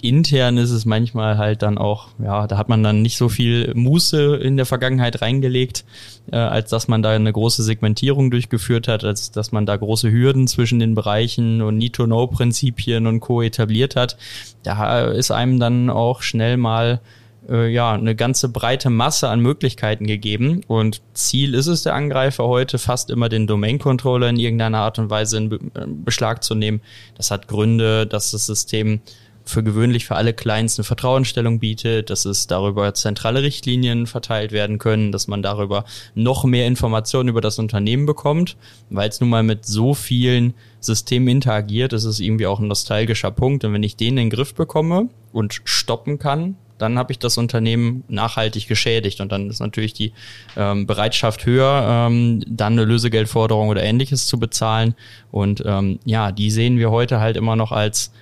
intern 0.00 0.58
ist 0.58 0.70
es 0.70 0.84
manchmal 0.84 1.38
halt 1.38 1.62
dann 1.62 1.78
auch, 1.78 2.08
ja, 2.22 2.46
da 2.46 2.56
hat 2.56 2.68
man 2.68 2.82
dann 2.82 3.02
nicht 3.02 3.16
so 3.16 3.28
viel 3.28 3.72
Muße 3.74 4.36
in 4.36 4.56
der 4.56 4.66
Vergangenheit 4.66 5.22
reingelegt, 5.22 5.84
äh, 6.30 6.36
als 6.36 6.70
dass 6.70 6.88
man 6.88 7.02
da 7.02 7.10
eine 7.10 7.32
große 7.32 7.62
Segmentierung 7.62 8.30
durchgeführt 8.30 8.88
hat, 8.88 9.04
als 9.04 9.30
dass 9.30 9.52
man 9.52 9.66
da 9.66 9.76
große 9.76 10.10
Hürden 10.10 10.46
zwischen 10.46 10.78
den 10.78 10.94
Bereichen 10.94 11.62
und 11.62 11.78
Need-to-Know-Prinzipien 11.78 13.06
und 13.06 13.20
Co. 13.20 13.42
etabliert 13.42 13.96
hat. 13.96 14.16
Da 14.62 15.06
ist 15.06 15.30
einem 15.30 15.58
dann 15.58 15.90
auch 15.90 16.22
schnell 16.22 16.56
mal 16.56 17.00
äh, 17.48 17.68
ja 17.68 17.92
eine 17.92 18.14
ganze 18.14 18.48
breite 18.48 18.90
Masse 18.90 19.28
an 19.28 19.40
Möglichkeiten 19.40 20.06
gegeben. 20.06 20.62
Und 20.66 21.00
Ziel 21.14 21.54
ist 21.54 21.66
es 21.66 21.82
der 21.82 21.94
Angreifer 21.94 22.46
heute, 22.46 22.78
fast 22.78 23.10
immer 23.10 23.28
den 23.28 23.46
Domain-Controller 23.46 24.28
in 24.28 24.36
irgendeiner 24.36 24.78
Art 24.78 24.98
und 24.98 25.10
Weise 25.10 25.38
in 25.38 25.52
äh, 25.52 25.58
Beschlag 25.86 26.44
zu 26.44 26.54
nehmen. 26.54 26.80
Das 27.16 27.30
hat 27.30 27.48
Gründe, 27.48 28.06
dass 28.06 28.30
das 28.30 28.46
System 28.46 29.00
für 29.48 29.62
gewöhnlich 29.62 30.06
für 30.06 30.16
alle 30.16 30.34
Clients 30.34 30.78
eine 30.78 30.84
Vertrauensstellung 30.84 31.58
bietet, 31.58 32.10
dass 32.10 32.24
es 32.24 32.46
darüber 32.46 32.94
zentrale 32.94 33.42
Richtlinien 33.42 34.06
verteilt 34.06 34.52
werden 34.52 34.78
können, 34.78 35.10
dass 35.10 35.26
man 35.26 35.42
darüber 35.42 35.84
noch 36.14 36.44
mehr 36.44 36.66
Informationen 36.66 37.28
über 37.28 37.40
das 37.40 37.58
Unternehmen 37.58 38.06
bekommt, 38.06 38.56
weil 38.90 39.08
es 39.08 39.20
nun 39.20 39.30
mal 39.30 39.42
mit 39.42 39.64
so 39.64 39.94
vielen 39.94 40.54
Systemen 40.80 41.28
interagiert, 41.28 41.92
ist 41.92 42.04
es 42.04 42.20
irgendwie 42.20 42.46
auch 42.46 42.60
ein 42.60 42.68
nostalgischer 42.68 43.30
Punkt. 43.30 43.64
Und 43.64 43.72
wenn 43.72 43.82
ich 43.82 43.96
den 43.96 44.08
in 44.08 44.16
den 44.16 44.30
Griff 44.30 44.54
bekomme 44.54 45.08
und 45.32 45.60
stoppen 45.64 46.18
kann, 46.18 46.56
dann 46.78 46.98
habe 46.98 47.12
ich 47.12 47.18
das 47.18 47.38
Unternehmen 47.38 48.04
nachhaltig 48.08 48.68
geschädigt 48.68 49.20
und 49.20 49.32
dann 49.32 49.50
ist 49.50 49.60
natürlich 49.60 49.94
die 49.94 50.12
ähm, 50.56 50.86
Bereitschaft 50.86 51.44
höher, 51.44 52.06
ähm, 52.08 52.42
dann 52.46 52.74
eine 52.74 52.84
Lösegeldforderung 52.84 53.68
oder 53.68 53.82
ähnliches 53.82 54.26
zu 54.26 54.38
bezahlen. 54.38 54.94
Und 55.30 55.62
ähm, 55.66 55.98
ja, 56.04 56.32
die 56.32 56.50
sehen 56.50 56.78
wir 56.78 56.90
heute 56.90 57.18
halt 57.18 57.36
immer 57.36 57.56
noch 57.56 57.72
als 57.72 58.12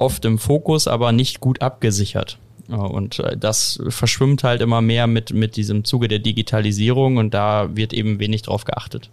oft 0.00 0.24
im 0.24 0.38
Fokus, 0.38 0.88
aber 0.88 1.12
nicht 1.12 1.40
gut 1.40 1.62
abgesichert. 1.62 2.38
Und 2.68 3.18
äh, 3.18 3.36
das 3.36 3.80
verschwimmt 3.88 4.44
halt 4.44 4.60
immer 4.60 4.80
mehr 4.80 5.06
mit, 5.06 5.32
mit 5.32 5.56
diesem 5.56 5.84
Zuge 5.84 6.08
der 6.08 6.20
Digitalisierung 6.20 7.16
und 7.16 7.34
da 7.34 7.74
wird 7.74 7.92
eben 7.92 8.20
wenig 8.20 8.42
drauf 8.42 8.64
geachtet. 8.64 9.10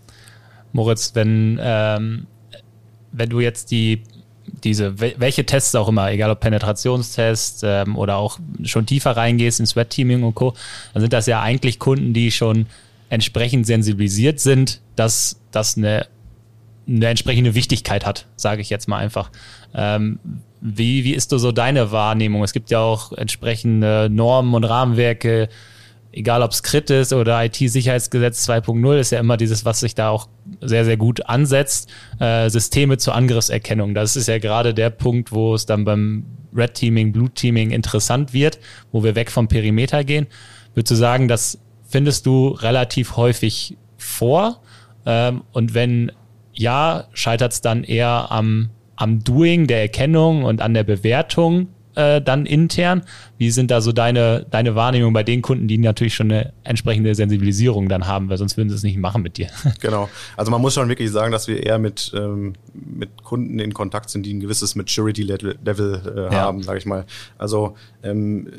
Moritz, 0.73 1.11
wenn, 1.15 1.59
ähm, 1.61 2.27
wenn 3.11 3.29
du 3.29 3.39
jetzt 3.39 3.71
die 3.71 4.03
diese, 4.63 4.99
welche 4.99 5.45
Tests 5.45 5.75
auch 5.75 5.89
immer, 5.89 6.11
egal 6.11 6.31
ob 6.31 6.39
Penetrationstests 6.39 7.61
ähm, 7.63 7.97
oder 7.97 8.15
auch 8.15 8.39
schon 8.63 8.85
tiefer 8.85 9.11
reingehst 9.11 9.59
ins 9.59 9.75
Red 9.75 9.89
Teaming 9.89 10.23
und 10.23 10.35
Co., 10.35 10.53
dann 10.93 11.01
sind 11.01 11.13
das 11.13 11.25
ja 11.25 11.41
eigentlich 11.41 11.79
Kunden, 11.79 12.13
die 12.13 12.31
schon 12.31 12.65
entsprechend 13.09 13.65
sensibilisiert 13.65 14.39
sind, 14.39 14.81
dass 14.95 15.39
das 15.51 15.77
eine, 15.77 16.07
eine 16.87 17.07
entsprechende 17.07 17.55
Wichtigkeit 17.55 18.05
hat, 18.05 18.25
sage 18.35 18.61
ich 18.61 18.69
jetzt 18.69 18.87
mal 18.87 18.97
einfach. 18.97 19.31
Ähm, 19.77 20.19
wie, 20.59 21.03
wie 21.03 21.13
ist 21.13 21.29
so 21.29 21.51
deine 21.51 21.91
Wahrnehmung? 21.91 22.43
Es 22.43 22.51
gibt 22.51 22.71
ja 22.71 22.79
auch 22.79 23.13
entsprechende 23.13 24.09
Normen 24.11 24.53
und 24.55 24.63
Rahmenwerke, 24.63 25.49
egal 26.11 26.41
ob 26.41 26.51
es 26.51 26.63
Crit 26.63 26.89
ist 26.89 27.13
oder 27.13 27.45
IT-Sicherheitsgesetz 27.45 28.49
2.0, 28.49 28.97
ist 28.97 29.11
ja 29.11 29.19
immer 29.19 29.37
dieses, 29.37 29.65
was 29.65 29.81
sich 29.81 29.93
da 29.93 30.09
auch 30.09 30.27
sehr, 30.61 30.83
sehr 30.83 30.97
gut 30.97 31.27
ansetzt, 31.27 31.89
äh, 32.19 32.49
Systeme 32.49 32.97
zur 32.97 33.13
Angriffserkennung. 33.13 33.93
Das 33.93 34.15
ist 34.15 34.27
ja 34.27 34.39
gerade 34.39 34.73
der 34.73 34.89
Punkt, 34.89 35.31
wo 35.31 35.53
es 35.53 35.67
dann 35.67 35.85
beim 35.85 36.25
Red 36.55 36.73
Teaming, 36.73 37.11
Blue 37.11 37.29
Teaming 37.29 37.69
interessant 37.69 38.33
wird, 38.33 38.59
wo 38.91 39.03
wir 39.03 39.13
weg 39.13 39.29
vom 39.31 39.47
Perimeter 39.47 40.03
gehen. 40.03 40.25
Würdest 40.73 40.91
du 40.91 40.95
sagen, 40.95 41.27
das 41.27 41.59
findest 41.87 42.25
du 42.25 42.47
relativ 42.47 43.15
häufig 43.15 43.77
vor? 43.97 44.61
Ähm, 45.05 45.43
und 45.51 45.75
wenn 45.75 46.11
ja, 46.53 47.05
scheitert 47.13 47.53
es 47.53 47.61
dann 47.61 47.83
eher 47.83 48.31
am 48.31 48.71
am 48.97 49.23
Doing, 49.23 49.67
der 49.67 49.81
Erkennung 49.81 50.43
und 50.43 50.61
an 50.61 50.73
der 50.73 50.83
Bewertung 50.83 51.69
äh, 51.95 52.21
dann 52.21 52.45
intern? 52.45 53.03
Wie 53.37 53.49
sind 53.49 53.71
da 53.71 53.81
so 53.81 53.91
deine, 53.91 54.45
deine 54.51 54.75
Wahrnehmung 54.75 55.13
bei 55.13 55.23
den 55.23 55.41
Kunden, 55.41 55.67
die 55.67 55.77
natürlich 55.77 56.15
schon 56.15 56.31
eine 56.31 56.53
entsprechende 56.63 57.15
Sensibilisierung 57.15 57.89
dann 57.89 58.05
haben, 58.05 58.29
weil 58.29 58.37
sonst 58.37 58.57
würden 58.57 58.69
sie 58.69 58.75
es 58.75 58.83
nicht 58.83 58.97
machen 58.97 59.23
mit 59.23 59.37
dir? 59.37 59.47
Genau. 59.79 60.09
Also 60.35 60.51
man 60.51 60.61
muss 60.61 60.73
schon 60.73 60.89
wirklich 60.89 61.11
sagen, 61.11 61.31
dass 61.31 61.47
wir 61.47 61.63
eher 61.63 61.79
mit, 61.79 62.11
ähm, 62.15 62.53
mit 62.73 63.23
Kunden 63.23 63.59
in 63.59 63.73
Kontakt 63.73 64.09
sind, 64.09 64.25
die 64.25 64.33
ein 64.33 64.39
gewisses 64.39 64.75
Maturity-Level 64.75 66.01
äh, 66.17 66.33
ja. 66.33 66.41
haben, 66.41 66.63
sage 66.63 66.79
ich 66.79 66.85
mal. 66.85 67.05
Also 67.37 67.75
ähm, 68.03 68.49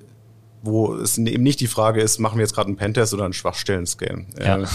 wo 0.62 0.94
es 0.94 1.18
eben 1.18 1.42
nicht 1.42 1.60
die 1.60 1.66
Frage 1.66 2.00
ist, 2.00 2.18
machen 2.18 2.38
wir 2.38 2.42
jetzt 2.42 2.54
gerade 2.54 2.68
einen 2.68 2.76
Pentest 2.76 3.14
oder 3.14 3.24
einen 3.24 3.32
Schwachstellen-Scan. 3.32 4.26
Ja. 4.40 4.58
Äh, 4.58 4.66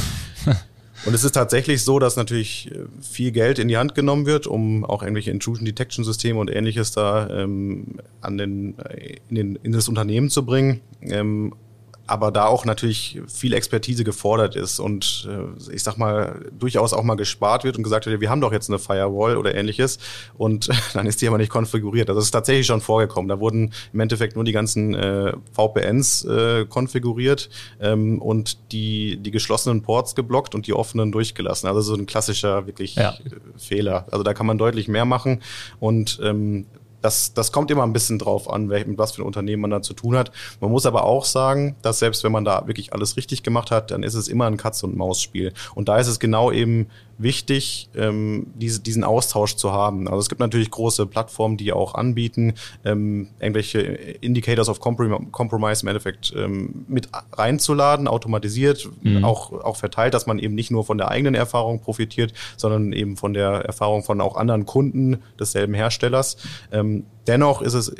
Und 1.05 1.13
es 1.13 1.23
ist 1.25 1.33
tatsächlich 1.33 1.83
so, 1.83 1.99
dass 1.99 2.15
natürlich 2.15 2.71
äh, 2.71 2.85
viel 3.01 3.31
Geld 3.31 3.59
in 3.59 3.67
die 3.67 3.77
Hand 3.77 3.93
genommen 3.93 4.25
wird, 4.25 4.47
um 4.47 4.85
auch 4.85 5.03
irgendwelche 5.03 5.31
Intrusion 5.31 5.65
Detection 5.65 6.05
Systeme 6.05 6.39
und 6.39 6.49
ähnliches 6.49 6.91
da 6.91 7.29
ähm, 7.29 7.99
an 8.21 8.37
den, 8.37 8.79
äh, 8.79 9.17
in, 9.29 9.35
den, 9.35 9.55
in 9.63 9.71
das 9.73 9.89
Unternehmen 9.89 10.29
zu 10.29 10.45
bringen. 10.45 10.79
Ähm, 11.01 11.53
aber 12.05 12.31
da 12.31 12.47
auch 12.47 12.65
natürlich 12.65 13.21
viel 13.27 13.53
Expertise 13.53 14.03
gefordert 14.03 14.55
ist 14.55 14.79
und 14.79 15.27
äh, 15.29 15.73
ich 15.73 15.83
sag 15.83 15.97
mal 15.97 16.49
durchaus 16.57 16.91
auch 16.93 17.03
mal 17.03 17.15
gespart 17.15 17.63
wird 17.63 17.77
und 17.77 17.83
gesagt 17.83 18.05
wird, 18.05 18.19
wir 18.19 18.29
haben 18.29 18.41
doch 18.41 18.51
jetzt 18.51 18.69
eine 18.69 18.77
Firewall 18.77 19.37
oder 19.37 19.55
ähnliches 19.55 19.99
und 20.37 20.69
dann 20.93 21.05
ist 21.05 21.21
die 21.21 21.27
aber 21.27 21.37
nicht 21.37 21.49
konfiguriert. 21.49 22.09
Also 22.09 22.19
das 22.19 22.25
ist 22.25 22.31
tatsächlich 22.31 22.67
schon 22.67 22.81
vorgekommen. 22.81 23.29
Da 23.29 23.39
wurden 23.39 23.73
im 23.93 23.99
Endeffekt 23.99 24.35
nur 24.35 24.43
die 24.43 24.51
ganzen 24.51 24.93
äh, 24.95 25.33
VPNs 25.53 26.25
äh, 26.25 26.65
konfiguriert 26.65 27.49
ähm, 27.79 28.21
und 28.21 28.71
die 28.73 29.17
die 29.17 29.31
geschlossenen 29.31 29.81
Ports 29.81 30.13
geblockt 30.13 30.55
und 30.55 30.67
die 30.67 30.73
offenen 30.73 31.11
durchgelassen. 31.11 31.67
Also 31.67 31.81
so 31.81 31.95
ein 31.95 32.05
klassischer 32.05 32.67
wirklich 32.67 32.95
ja. 32.95 33.15
Fehler. 33.57 34.07
Also 34.11 34.23
da 34.23 34.33
kann 34.33 34.45
man 34.45 34.57
deutlich 34.57 34.89
mehr 34.89 35.05
machen 35.05 35.41
und 35.79 36.19
ähm, 36.21 36.65
das, 37.03 37.33
das 37.33 37.51
kommt 37.51 37.69
immer 37.69 37.83
ein 37.83 37.93
bisschen 37.93 38.17
drauf 38.17 38.49
an, 38.49 38.67
mit 38.67 38.97
was 38.97 39.11
für 39.11 39.21
ein 39.21 39.25
Unternehmen 39.25 39.61
man 39.61 39.71
da 39.71 39.81
zu 39.81 39.93
tun 39.93 40.15
hat. 40.15 40.31
Man 40.61 40.71
muss 40.71 40.85
aber 40.85 41.03
auch 41.03 41.25
sagen, 41.25 41.75
dass 41.81 41.99
selbst 41.99 42.23
wenn 42.23 42.31
man 42.31 42.45
da 42.45 42.65
wirklich 42.65 42.93
alles 42.93 43.17
richtig 43.17 43.43
gemacht 43.43 43.71
hat, 43.71 43.91
dann 43.91 44.03
ist 44.03 44.13
es 44.13 44.29
immer 44.29 44.47
ein 44.47 44.57
Katz- 44.57 44.83
und 44.83 44.95
Maus-Spiel. 44.95 45.53
Und 45.75 45.89
da 45.89 45.97
ist 45.97 46.07
es 46.07 46.19
genau 46.19 46.51
eben 46.51 46.87
wichtig, 47.17 47.89
ähm, 47.95 48.47
diese, 48.55 48.81
diesen 48.81 49.03
Austausch 49.03 49.55
zu 49.55 49.71
haben. 49.71 50.07
Also 50.07 50.19
es 50.19 50.29
gibt 50.29 50.39
natürlich 50.39 50.71
große 50.71 51.05
Plattformen, 51.05 51.57
die 51.57 51.73
auch 51.73 51.95
anbieten, 51.95 52.53
ähm, 52.85 53.29
irgendwelche 53.39 53.81
Indicators 53.81 54.69
of 54.69 54.79
Compromise 54.79 55.83
im 55.83 55.87
Endeffekt 55.87 56.33
ähm, 56.35 56.85
mit 56.87 57.09
reinzuladen, 57.31 58.07
automatisiert, 58.07 58.89
mhm. 59.01 59.23
auch, 59.23 59.51
auch 59.51 59.77
verteilt, 59.77 60.13
dass 60.13 60.25
man 60.25 60.39
eben 60.39 60.55
nicht 60.55 60.71
nur 60.71 60.83
von 60.83 60.97
der 60.97 61.09
eigenen 61.09 61.35
Erfahrung 61.35 61.81
profitiert, 61.81 62.33
sondern 62.57 62.93
eben 62.93 63.17
von 63.17 63.33
der 63.33 63.49
Erfahrung 63.65 64.03
von 64.03 64.21
auch 64.21 64.35
anderen 64.35 64.65
Kunden 64.65 65.21
desselben 65.39 65.73
Herstellers. 65.73 66.37
Ähm, 66.71 67.05
dennoch 67.27 67.61
ist 67.61 67.73
es 67.73 67.93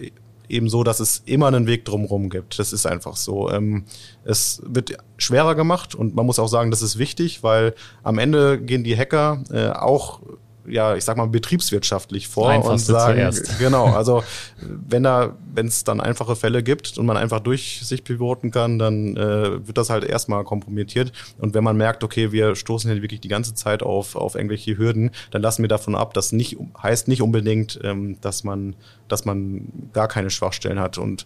eben 0.50 0.70
so, 0.70 0.84
dass 0.84 1.00
es 1.00 1.24
immer 1.26 1.48
einen 1.48 1.68
Weg 1.68 1.86
drumherum 1.86 2.30
gibt. 2.30 2.60
Das 2.60 2.74
ist 2.74 2.86
einfach 2.86 3.16
so. 3.16 3.50
Ähm, 3.50 3.86
es 4.24 4.62
wird 4.66 4.98
schwerer 5.18 5.56
gemacht 5.56 5.96
und 5.96 6.16
man 6.16 6.26
muss 6.26 6.39
auch 6.39 6.48
sagen, 6.48 6.72
das 6.72 6.82
ist 6.82 6.98
wichtig, 6.98 7.44
weil 7.44 7.74
am 8.04 8.18
Ende 8.18 8.60
gehen 8.60 8.84
die 8.84 8.98
Hacker 8.98 9.44
äh, 9.52 9.70
auch 9.70 10.22
ja, 10.68 10.95
ich 10.95 11.03
sag 11.03 11.18
mal, 11.18 11.28
betriebswirtschaftlich 11.28 12.28
vor 12.28 12.49
Einfachste 12.49 12.93
und 12.93 12.99
sagen, 12.99 13.16
zuerst. 13.16 13.59
genau, 13.59 13.88
also 13.88 14.24
wenn 14.57 15.03
da, 15.03 15.36
wenn 15.53 15.68
es 15.68 15.84
dann 15.84 15.99
einfache 15.99 16.36
Fälle 16.36 16.64
gibt 16.64 16.97
und 16.97 17.05
man 17.05 17.18
einfach 17.18 17.39
durch 17.39 17.82
sich 17.84 18.03
pivoten 18.03 18.51
kann, 18.51 18.80
dann 18.80 19.18
äh, 19.18 19.68
wird 19.68 19.78
das 19.78 19.89
halt 19.89 20.03
erstmal 20.03 20.43
kompromittiert. 20.43 21.11
Und 21.38 21.53
wenn 21.53 21.64
man 21.64 21.78
merkt, 21.78 22.03
okay, 22.03 22.32
wir 22.32 22.55
stoßen 22.55 22.91
hier 22.91 23.01
wirklich 23.01 23.22
die 23.22 23.28
ganze 23.28 23.53
Zeit 23.53 23.84
auf, 23.84 24.16
auf 24.16 24.36
irgendwelche 24.36 24.78
Hürden, 24.78 25.11
dann 25.32 25.41
lassen 25.41 25.64
wir 25.64 25.70
davon 25.70 25.95
ab, 25.95 26.14
das 26.14 26.32
nicht 26.32 26.57
heißt 26.82 27.07
nicht 27.07 27.22
unbedingt, 27.22 27.80
ähm, 27.84 28.18
dass 28.22 28.43
man, 28.43 28.76
dass 29.07 29.26
man 29.26 29.89
gar 29.93 30.07
keine 30.07 30.30
Schwachstellen 30.30 30.80
hat. 30.80 30.97
Und 30.97 31.26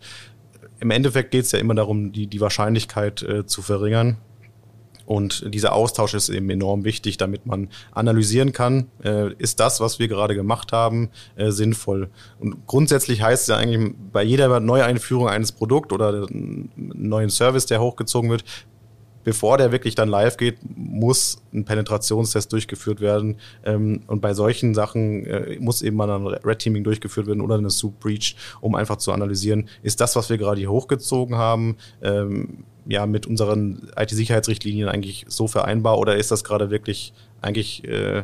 im 0.79 0.91
Endeffekt 0.91 1.31
geht 1.31 1.45
es 1.45 1.51
ja 1.51 1.59
immer 1.59 1.75
darum, 1.75 2.11
die, 2.11 2.27
die 2.27 2.41
Wahrscheinlichkeit 2.41 3.23
äh, 3.23 3.45
zu 3.45 3.61
verringern. 3.61 4.17
Und 5.07 5.53
dieser 5.53 5.71
Austausch 5.71 6.13
ist 6.13 6.27
eben 6.27 6.49
enorm 6.49 6.83
wichtig, 6.83 7.15
damit 7.15 7.45
man 7.45 7.69
analysieren 7.93 8.51
kann, 8.51 8.87
äh, 9.03 9.31
ist 9.37 9.61
das, 9.61 9.79
was 9.79 9.99
wir 9.99 10.09
gerade 10.09 10.35
gemacht 10.35 10.73
haben, 10.73 11.09
äh, 11.37 11.49
sinnvoll. 11.49 12.09
Und 12.39 12.67
grundsätzlich 12.67 13.21
heißt 13.21 13.43
es 13.43 13.47
ja 13.47 13.55
eigentlich 13.55 13.93
bei 14.11 14.21
jeder 14.21 14.59
Neueinführung 14.59 15.29
eines 15.29 15.53
Produkts 15.53 15.93
oder 15.93 16.27
neuen 16.75 17.29
Service, 17.29 17.65
der 17.67 17.79
hochgezogen 17.79 18.29
wird, 18.29 18.43
bevor 19.27 19.57
der 19.57 19.73
wirklich 19.73 19.93
dann 19.93 20.07
live 20.07 20.37
geht, 20.37 20.55
muss 20.73 21.41
ein 21.53 21.65
Penetrationstest 21.65 22.49
durchgeführt 22.49 23.01
werden. 23.01 23.35
Ähm, 23.65 24.03
und 24.07 24.21
bei 24.21 24.33
solchen 24.33 24.73
Sachen 24.73 25.25
äh, 25.25 25.57
muss 25.59 25.81
eben 25.81 25.97
mal 25.97 26.09
ein 26.09 26.25
Red 26.25 26.59
Teaming 26.59 26.85
durchgeführt 26.85 27.27
werden 27.27 27.41
oder 27.41 27.55
eine 27.55 27.69
Soup 27.69 27.99
Breach, 27.99 28.37
um 28.61 28.73
einfach 28.73 28.95
zu 28.95 29.11
analysieren, 29.11 29.67
ist 29.83 29.99
das, 29.99 30.15
was 30.15 30.29
wir 30.29 30.37
gerade 30.37 30.59
hier 30.59 30.71
hochgezogen 30.71 31.35
haben, 31.35 31.75
ähm, 32.01 32.63
ja 32.87 33.05
mit 33.05 33.25
unseren 33.25 33.89
IT-Sicherheitsrichtlinien 33.97 34.87
eigentlich 34.87 35.25
so 35.27 35.49
vereinbar 35.49 35.97
oder 35.97 36.15
ist 36.15 36.31
das 36.31 36.45
gerade 36.45 36.69
wirklich 36.69 37.11
eigentlich 37.41 37.83
äh, 37.83 38.23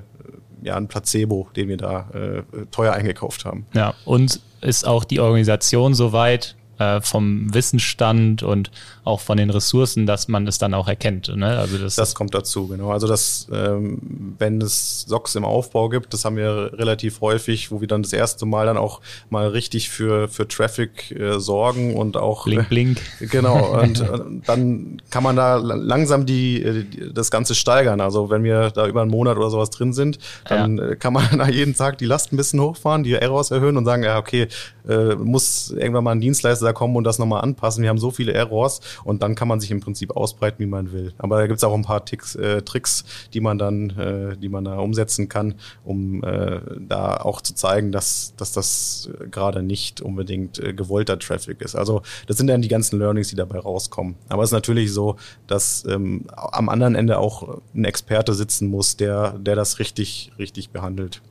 ja 0.62 0.78
ein 0.78 0.88
Placebo, 0.88 1.49
den 1.54 1.68
wir 1.68 1.76
da 1.76 2.10
äh, 2.14 2.43
teuer 2.72 2.93
eingekauft 2.93 3.43
haben? 3.43 3.66
Ja, 3.74 3.93
und 4.06 4.39
ist 4.62 4.88
auch 4.88 5.04
die 5.04 5.20
Organisation 5.20 5.95
soweit 5.95 6.56
äh, 6.84 7.01
vom 7.01 7.53
Wissensstand 7.53 8.43
und 8.43 8.71
auch 9.03 9.19
von 9.19 9.38
den 9.38 9.49
Ressourcen, 9.49 10.05
dass 10.05 10.27
man 10.27 10.47
es 10.47 10.57
dann 10.57 10.73
auch 10.73 10.88
erkennt. 10.88 11.36
Ne? 11.36 11.57
Also 11.57 11.77
das, 11.77 11.95
das 11.95 12.15
kommt 12.15 12.34
dazu, 12.34 12.67
genau. 12.67 12.91
Also 12.91 13.07
das, 13.07 13.47
ähm, 13.51 14.36
wenn 14.39 14.61
es 14.61 15.01
SOCs 15.07 15.36
im 15.36 15.45
Aufbau 15.45 15.89
gibt, 15.89 16.13
das 16.13 16.25
haben 16.25 16.38
wir 16.38 16.71
relativ 16.73 17.21
häufig, 17.21 17.71
wo 17.71 17.81
wir 17.81 17.88
dann 17.88 18.03
das 18.03 18.13
erste 18.13 18.45
Mal 18.45 18.65
dann 18.65 18.77
auch 18.77 19.01
mal 19.29 19.47
richtig 19.47 19.89
für, 19.89 20.27
für 20.29 20.47
Traffic 20.47 21.11
äh, 21.11 21.39
sorgen 21.39 21.95
und 21.95 22.17
auch 22.17 22.45
Blink, 22.45 22.69
blink. 22.69 23.01
genau. 23.19 23.53
Und, 23.84 24.01
und 24.01 24.47
dann 24.47 25.01
kann 25.09 25.23
man 25.23 25.36
da 25.36 25.55
langsam 25.55 26.25
die, 26.25 26.61
äh, 26.61 26.84
die, 26.84 27.13
das 27.13 27.31
Ganze 27.31 27.55
steigern. 27.55 28.01
Also 28.01 28.29
wenn 28.29 28.43
wir 28.43 28.71
da 28.71 28.88
über 28.88 29.01
einen 29.01 29.11
Monat 29.11 29.38
oder 29.38 29.49
sowas 29.49 29.69
drin 29.69 29.93
sind, 29.93 30.19
dann 30.47 30.77
ja. 30.77 30.95
kann 30.95 31.13
man 31.13 31.25
da 31.38 31.47
jeden 31.47 31.75
Tag 31.75 31.97
die 31.97 32.05
Last 32.05 32.31
ein 32.31 32.38
bisschen 32.38 32.61
hochfahren, 32.61 33.03
die 33.03 33.13
Errors 33.13 33.51
erhöhen 33.51 33.77
und 33.77 33.86
sagen, 33.86 34.03
ja, 34.03 34.17
okay, 34.17 34.47
äh, 34.88 35.15
muss 35.15 35.71
irgendwann 35.71 36.03
mal 36.03 36.11
ein 36.11 36.21
Dienstleister 36.21 36.72
kommen 36.74 36.95
und 36.95 37.03
das 37.03 37.19
nochmal 37.19 37.41
anpassen. 37.41 37.84
Wir 37.84 37.89
haben 37.89 37.97
so 37.97 38.11
viele 38.11 38.34
Errors 38.34 38.82
und 39.03 39.24
dann 39.24 39.36
kann 39.36 39.47
man 39.47 39.59
sich 39.59 39.71
im 39.71 39.80
Prinzip 39.80 40.15
ausbreiten, 40.15 40.59
wie 40.59 40.65
man 40.67 40.91
will. 40.91 41.13
Aber 41.17 41.39
da 41.39 41.47
gibt 41.47 41.57
es 41.57 41.63
auch 41.63 41.74
ein 41.74 41.84
paar 41.84 42.05
Ticks, 42.05 42.36
äh, 42.36 42.61
Tricks, 42.61 43.05
die 43.34 43.41
man 43.41 43.57
dann, 43.57 43.89
äh, 43.91 44.38
die 44.38 44.49
man 44.49 44.65
da 44.65 44.78
umsetzen 44.80 45.30
kann, 45.30 45.55
um 45.84 46.24
äh, 46.24 46.59
da 46.80 47.17
auch 47.17 47.41
zu 47.41 47.55
zeigen, 47.55 47.91
dass, 47.91 48.34
dass 48.38 48.51
das 48.51 49.09
gerade 49.32 49.63
nicht 49.63 50.01
unbedingt 50.01 50.59
äh, 50.59 50.74
gewollter 50.74 51.19
Traffic 51.19 51.61
ist. 51.61 51.76
Also 51.76 52.01
das 52.28 52.38
sind 52.38 52.47
dann 52.47 52.61
die 52.61 52.67
ganzen 52.67 52.99
Learnings, 52.99 53.30
die 53.30 53.36
dabei 53.36 53.59
rauskommen. 53.59 54.15
Aber 54.30 54.43
es 54.43 54.49
ist 54.49 54.53
natürlich 54.53 54.91
so, 54.93 55.15
dass 55.47 55.86
ähm, 55.86 56.26
am 56.36 56.69
anderen 56.69 56.95
Ende 56.95 57.17
auch 57.17 57.61
ein 57.76 57.86
Experte 57.86 58.34
sitzen 58.34 58.69
muss, 58.69 58.97
der, 58.97 59.32
der 59.39 59.55
das 59.55 59.80
richtig, 59.80 60.32
richtig 60.38 60.69
behandelt. 60.69 61.21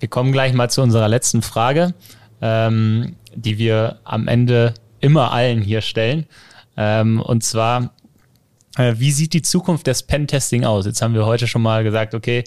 Wir 0.00 0.08
kommen 0.08 0.32
gleich 0.32 0.52
mal 0.52 0.70
zu 0.70 0.82
unserer 0.82 1.08
letzten 1.08 1.42
Frage, 1.42 1.94
ähm, 2.40 3.16
die 3.42 3.58
wir 3.58 4.00
am 4.04 4.28
Ende 4.28 4.74
immer 5.00 5.32
allen 5.32 5.60
hier 5.60 5.80
stellen. 5.80 6.26
Ähm, 6.76 7.20
und 7.20 7.44
zwar, 7.44 7.92
äh, 8.76 8.94
wie 8.98 9.10
sieht 9.10 9.32
die 9.32 9.42
Zukunft 9.42 9.86
des 9.86 10.02
Pentesting 10.02 10.64
aus? 10.64 10.86
Jetzt 10.86 11.02
haben 11.02 11.14
wir 11.14 11.26
heute 11.26 11.46
schon 11.46 11.62
mal 11.62 11.84
gesagt, 11.84 12.14
okay, 12.14 12.44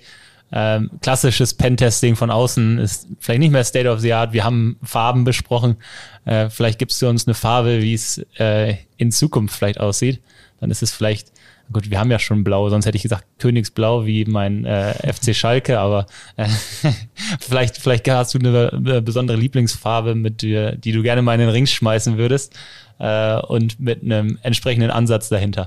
ähm, 0.54 0.92
klassisches 1.02 1.54
Pentesting 1.54 2.16
von 2.16 2.30
außen 2.30 2.78
ist 2.78 3.08
vielleicht 3.20 3.39
nicht 3.39 3.52
mehr 3.52 3.64
State 3.64 3.89
of 3.89 4.02
the 4.02 4.14
Art. 4.14 4.34
Wir 4.34 4.44
haben 4.44 4.78
Farben 4.84 5.24
besprochen. 5.24 5.78
Äh, 6.26 6.50
vielleicht 6.50 6.78
gibst 6.78 7.02
du 7.02 7.08
uns 7.08 7.26
eine 7.26 7.36
Farbe, 7.36 7.82
wie 7.82 7.94
es 7.94 8.18
äh, 8.38 8.76
in 8.98 9.12
Zukunft 9.12 9.56
vielleicht 9.56 9.80
aussieht. 9.80 10.22
Dann 10.60 10.70
ist 10.70 10.84
es 10.84 10.92
vielleicht 10.92 11.32
Gut, 11.72 11.89
wir 11.89 11.99
haben 11.99 12.11
ja 12.11 12.19
schon 12.19 12.43
blau, 12.43 12.69
sonst 12.69 12.86
hätte 12.86 12.97
ich 12.97 13.03
gesagt 13.03 13.26
Königsblau 13.39 14.05
wie 14.05 14.26
mein 14.26 14.65
äh, 14.65 14.93
FC 15.13 15.36
Schalke, 15.36 15.80
aber 15.80 16.05
äh, 16.38 16.47
vielleicht, 17.39 17.78
vielleicht 17.78 18.09
hast 18.09 18.34
du 18.34 18.39
eine, 18.39 18.72
eine, 18.74 19.01
besondere 19.01 19.38
Lieblingsfarbe, 19.38 20.15
mit 20.15 20.41
dir, 20.41 20.76
die 20.76 20.91
du 20.91 21.01
gerne 21.01 21.22
mal 21.22 21.34
in 21.34 21.39
den 21.39 21.49
Ring 21.49 21.65
schmeißen 21.65 22.17
würdest 22.17 22.57
äh, 22.99 23.39
und 23.41 23.80
mit 23.80 24.03
einem 24.03 24.38
entsprechenden 24.41 24.91
Ansatz 24.91 25.30
dahinter. 25.30 25.65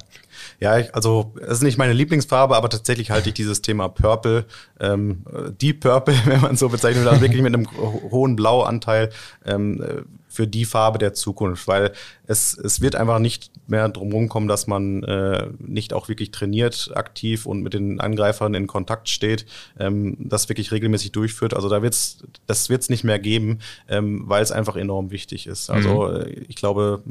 Ja, 0.61 0.78
ich, 0.78 0.94
also 0.94 1.32
es 1.40 1.59
ist 1.59 1.62
nicht 1.62 1.78
meine 1.78 1.92
Lieblingsfarbe, 1.92 2.57
aber 2.57 2.68
tatsächlich 2.68 3.11
halte 3.11 3.30
ich 3.30 3.34
dieses 3.34 3.62
Thema 3.62 3.88
Purple, 3.88 4.44
ähm, 4.80 5.24
Deep 5.61 5.80
Purple, 5.80 6.14
wenn 6.26 6.40
man 6.40 6.57
so 6.57 6.68
bezeichnet, 6.68 7.07
also 7.07 7.20
wirklich 7.20 7.42
mit 7.42 7.55
einem 7.55 7.68
hohen 7.76 8.36
Blauanteil 8.36 9.11
ähm, 9.46 10.05
für 10.28 10.46
die 10.46 10.64
Farbe 10.64 10.98
der 10.98 11.14
Zukunft, 11.14 11.68
weil 11.68 11.92
es, 12.27 12.57
es 12.57 12.81
wird 12.81 12.97
einfach 12.97 13.18
nicht 13.18 13.51
mehr 13.66 13.89
drum 13.89 14.29
kommen, 14.29 14.49
dass 14.49 14.66
man 14.66 15.03
äh, 15.03 15.49
nicht 15.59 15.93
auch 15.93 16.09
wirklich 16.09 16.31
trainiert, 16.31 16.91
aktiv 16.95 17.47
und 17.47 17.62
mit 17.62 17.75
den 17.75 18.01
Angreifern 18.01 18.55
in 18.55 18.66
Kontakt 18.66 19.09
steht, 19.09 19.47
ähm, 19.79 20.16
das 20.18 20.49
wirklich 20.49 20.72
regelmäßig 20.72 21.12
durchführt. 21.12 21.55
Also 21.55 21.68
da 21.68 21.83
wird's, 21.83 22.18
das 22.47 22.68
wird's 22.68 22.89
nicht 22.89 23.05
mehr 23.05 23.18
geben, 23.18 23.59
ähm, 23.89 24.22
weil 24.27 24.43
es 24.43 24.53
einfach 24.53 24.77
enorm 24.77 25.11
wichtig 25.11 25.47
ist. 25.47 25.70
Also 25.70 26.09
mhm. 26.09 26.16
Äh, 26.16 26.31
ich 26.49 26.57
glaube, 26.57 27.03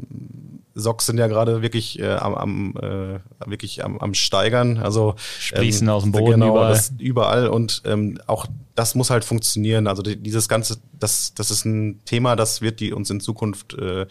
Socks 0.74 1.06
sind 1.06 1.18
ja 1.18 1.28
gerade 1.28 1.62
wirklich 1.62 1.98
äh, 2.00 2.14
am, 2.14 2.34
am 2.34 2.74
äh, 2.76 3.20
wirklich 3.48 3.84
am, 3.84 3.98
am 3.98 4.14
steigern. 4.14 4.78
Also 4.78 5.14
sprießen 5.38 5.86
ähm, 5.86 5.94
aus 5.94 6.02
dem 6.02 6.12
Boden 6.12 6.40
genau, 6.40 6.50
überall. 6.50 6.80
Überall 6.98 7.48
und 7.48 7.82
ähm, 7.84 8.18
auch 8.26 8.46
das 8.74 8.94
muss 8.94 9.10
halt 9.10 9.24
funktionieren. 9.24 9.86
Also 9.86 10.02
dieses 10.02 10.48
ganze, 10.48 10.78
das, 10.98 11.32
das 11.34 11.50
ist 11.50 11.64
ein 11.64 12.00
Thema, 12.04 12.34
das 12.34 12.60
wird 12.60 12.80
die 12.80 12.92
uns 12.92 13.08
in 13.08 13.20
Zukunft 13.20 13.74
äh, 13.74 14.06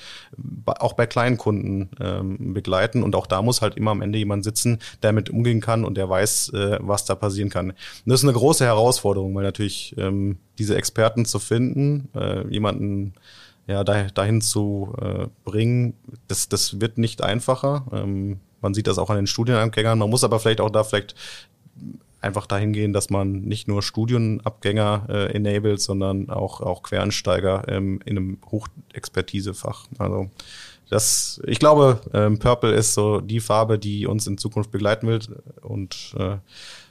auch 0.66 0.93
bei 0.94 1.06
kleinen 1.06 1.38
Kunden 1.38 1.90
ähm, 2.00 2.54
begleiten. 2.54 3.04
Und 3.04 3.16
auch 3.16 3.28
da 3.28 3.42
muss 3.42 3.62
halt 3.62 3.76
immer 3.76 3.92
am 3.92 4.02
Ende 4.02 4.20
jemand 4.20 4.44
sitzen, 4.44 4.80
der 5.02 5.14
damit 5.14 5.30
umgehen 5.30 5.62
kann 5.62 5.86
und 5.86 5.96
der 5.96 6.10
weiß, 6.10 6.50
äh, 6.50 6.78
was 6.82 7.06
da 7.06 7.16
passieren 7.16 7.50
kann. 7.50 7.70
Und 7.72 7.78
das 8.06 8.22
ist 8.22 8.26
eine 8.26 8.38
große 8.38 8.66
Herausforderung, 8.66 9.36
weil 9.36 9.44
natürlich 9.44 9.96
ähm, 9.98 10.38
diese 10.58 10.76
Experten 10.76 11.26
zu 11.26 11.40
finden, 11.40 12.10
äh, 12.16 12.48
jemanden 12.48 13.14
ja, 13.68 13.84
dahin 13.84 14.42
zu 14.42 14.94
äh, 15.02 15.28
bringen, 15.46 15.94
das, 16.28 16.50
das 16.50 16.82
wird 16.82 16.98
nicht 16.98 17.22
einfacher. 17.24 17.86
Ähm, 17.94 18.40
man 18.62 18.74
sieht 18.74 18.88
das 18.88 18.98
auch 18.98 19.10
an 19.10 19.18
den 19.18 19.28
Studienabgängern. 19.28 20.00
Man 20.00 20.10
muss 20.10 20.24
aber 20.24 20.40
vielleicht 20.40 20.62
auch 20.62 20.70
da 20.70 20.84
vielleicht 20.84 21.16
einfach 22.22 22.48
dahin 22.48 22.72
gehen, 22.72 22.94
dass 22.94 23.10
man 23.10 23.42
nicht 23.42 23.68
nur 23.68 23.82
Studienabgänger 23.82 25.08
äh, 25.10 25.36
enabled, 25.36 25.82
sondern 25.82 26.30
auch, 26.30 26.62
auch 26.62 26.82
Quereinsteiger 26.84 27.66
ähm, 27.68 28.00
in 28.06 28.18
einem 28.18 28.38
Hochexpertisefach. 28.50 29.88
Also 30.00 30.30
das, 30.94 31.42
ich 31.48 31.58
glaube, 31.58 32.00
ähm, 32.14 32.38
Purple 32.38 32.72
ist 32.72 32.94
so 32.94 33.20
die 33.20 33.40
Farbe, 33.40 33.80
die 33.80 34.06
uns 34.06 34.28
in 34.28 34.38
Zukunft 34.38 34.70
begleiten 34.70 35.08
wird 35.08 35.30
und 35.62 36.14
äh, 36.20 36.38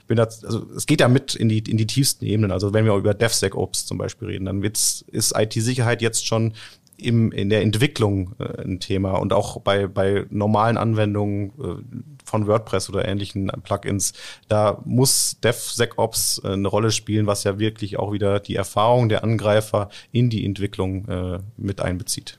bin 0.07 0.17
da, 0.17 0.23
also 0.23 0.65
es 0.75 0.85
geht 0.85 0.99
ja 0.99 1.07
mit 1.07 1.35
in 1.35 1.47
die, 1.47 1.59
in 1.59 1.77
die 1.77 1.87
tiefsten 1.87 2.25
Ebenen. 2.25 2.51
Also 2.51 2.73
wenn 2.73 2.83
wir 2.83 2.95
über 2.95 3.13
DevSecOps 3.13 3.85
zum 3.85 3.97
Beispiel 3.97 4.27
reden, 4.27 4.45
dann 4.45 4.61
wird's, 4.61 5.05
ist 5.07 5.33
IT-Sicherheit 5.37 6.01
jetzt 6.01 6.27
schon 6.27 6.53
im, 6.97 7.31
in 7.31 7.49
der 7.49 7.61
Entwicklung 7.61 8.35
äh, 8.39 8.63
ein 8.63 8.81
Thema 8.81 9.13
und 9.13 9.31
auch 9.31 9.61
bei, 9.61 9.87
bei 9.87 10.25
normalen 10.29 10.75
Anwendungen 10.75 11.51
äh, 11.51 12.25
von 12.25 12.45
WordPress 12.45 12.89
oder 12.89 13.07
ähnlichen 13.07 13.49
Plugins, 13.63 14.11
da 14.49 14.81
muss 14.83 15.37
DevSecOps 15.41 16.41
äh, 16.43 16.49
eine 16.49 16.67
Rolle 16.67 16.91
spielen, 16.91 17.25
was 17.25 17.45
ja 17.45 17.57
wirklich 17.57 17.97
auch 17.97 18.11
wieder 18.11 18.41
die 18.41 18.57
Erfahrung 18.57 19.07
der 19.07 19.23
Angreifer 19.23 19.87
in 20.11 20.29
die 20.29 20.45
Entwicklung 20.45 21.07
äh, 21.07 21.39
mit 21.55 21.79
einbezieht. 21.79 22.37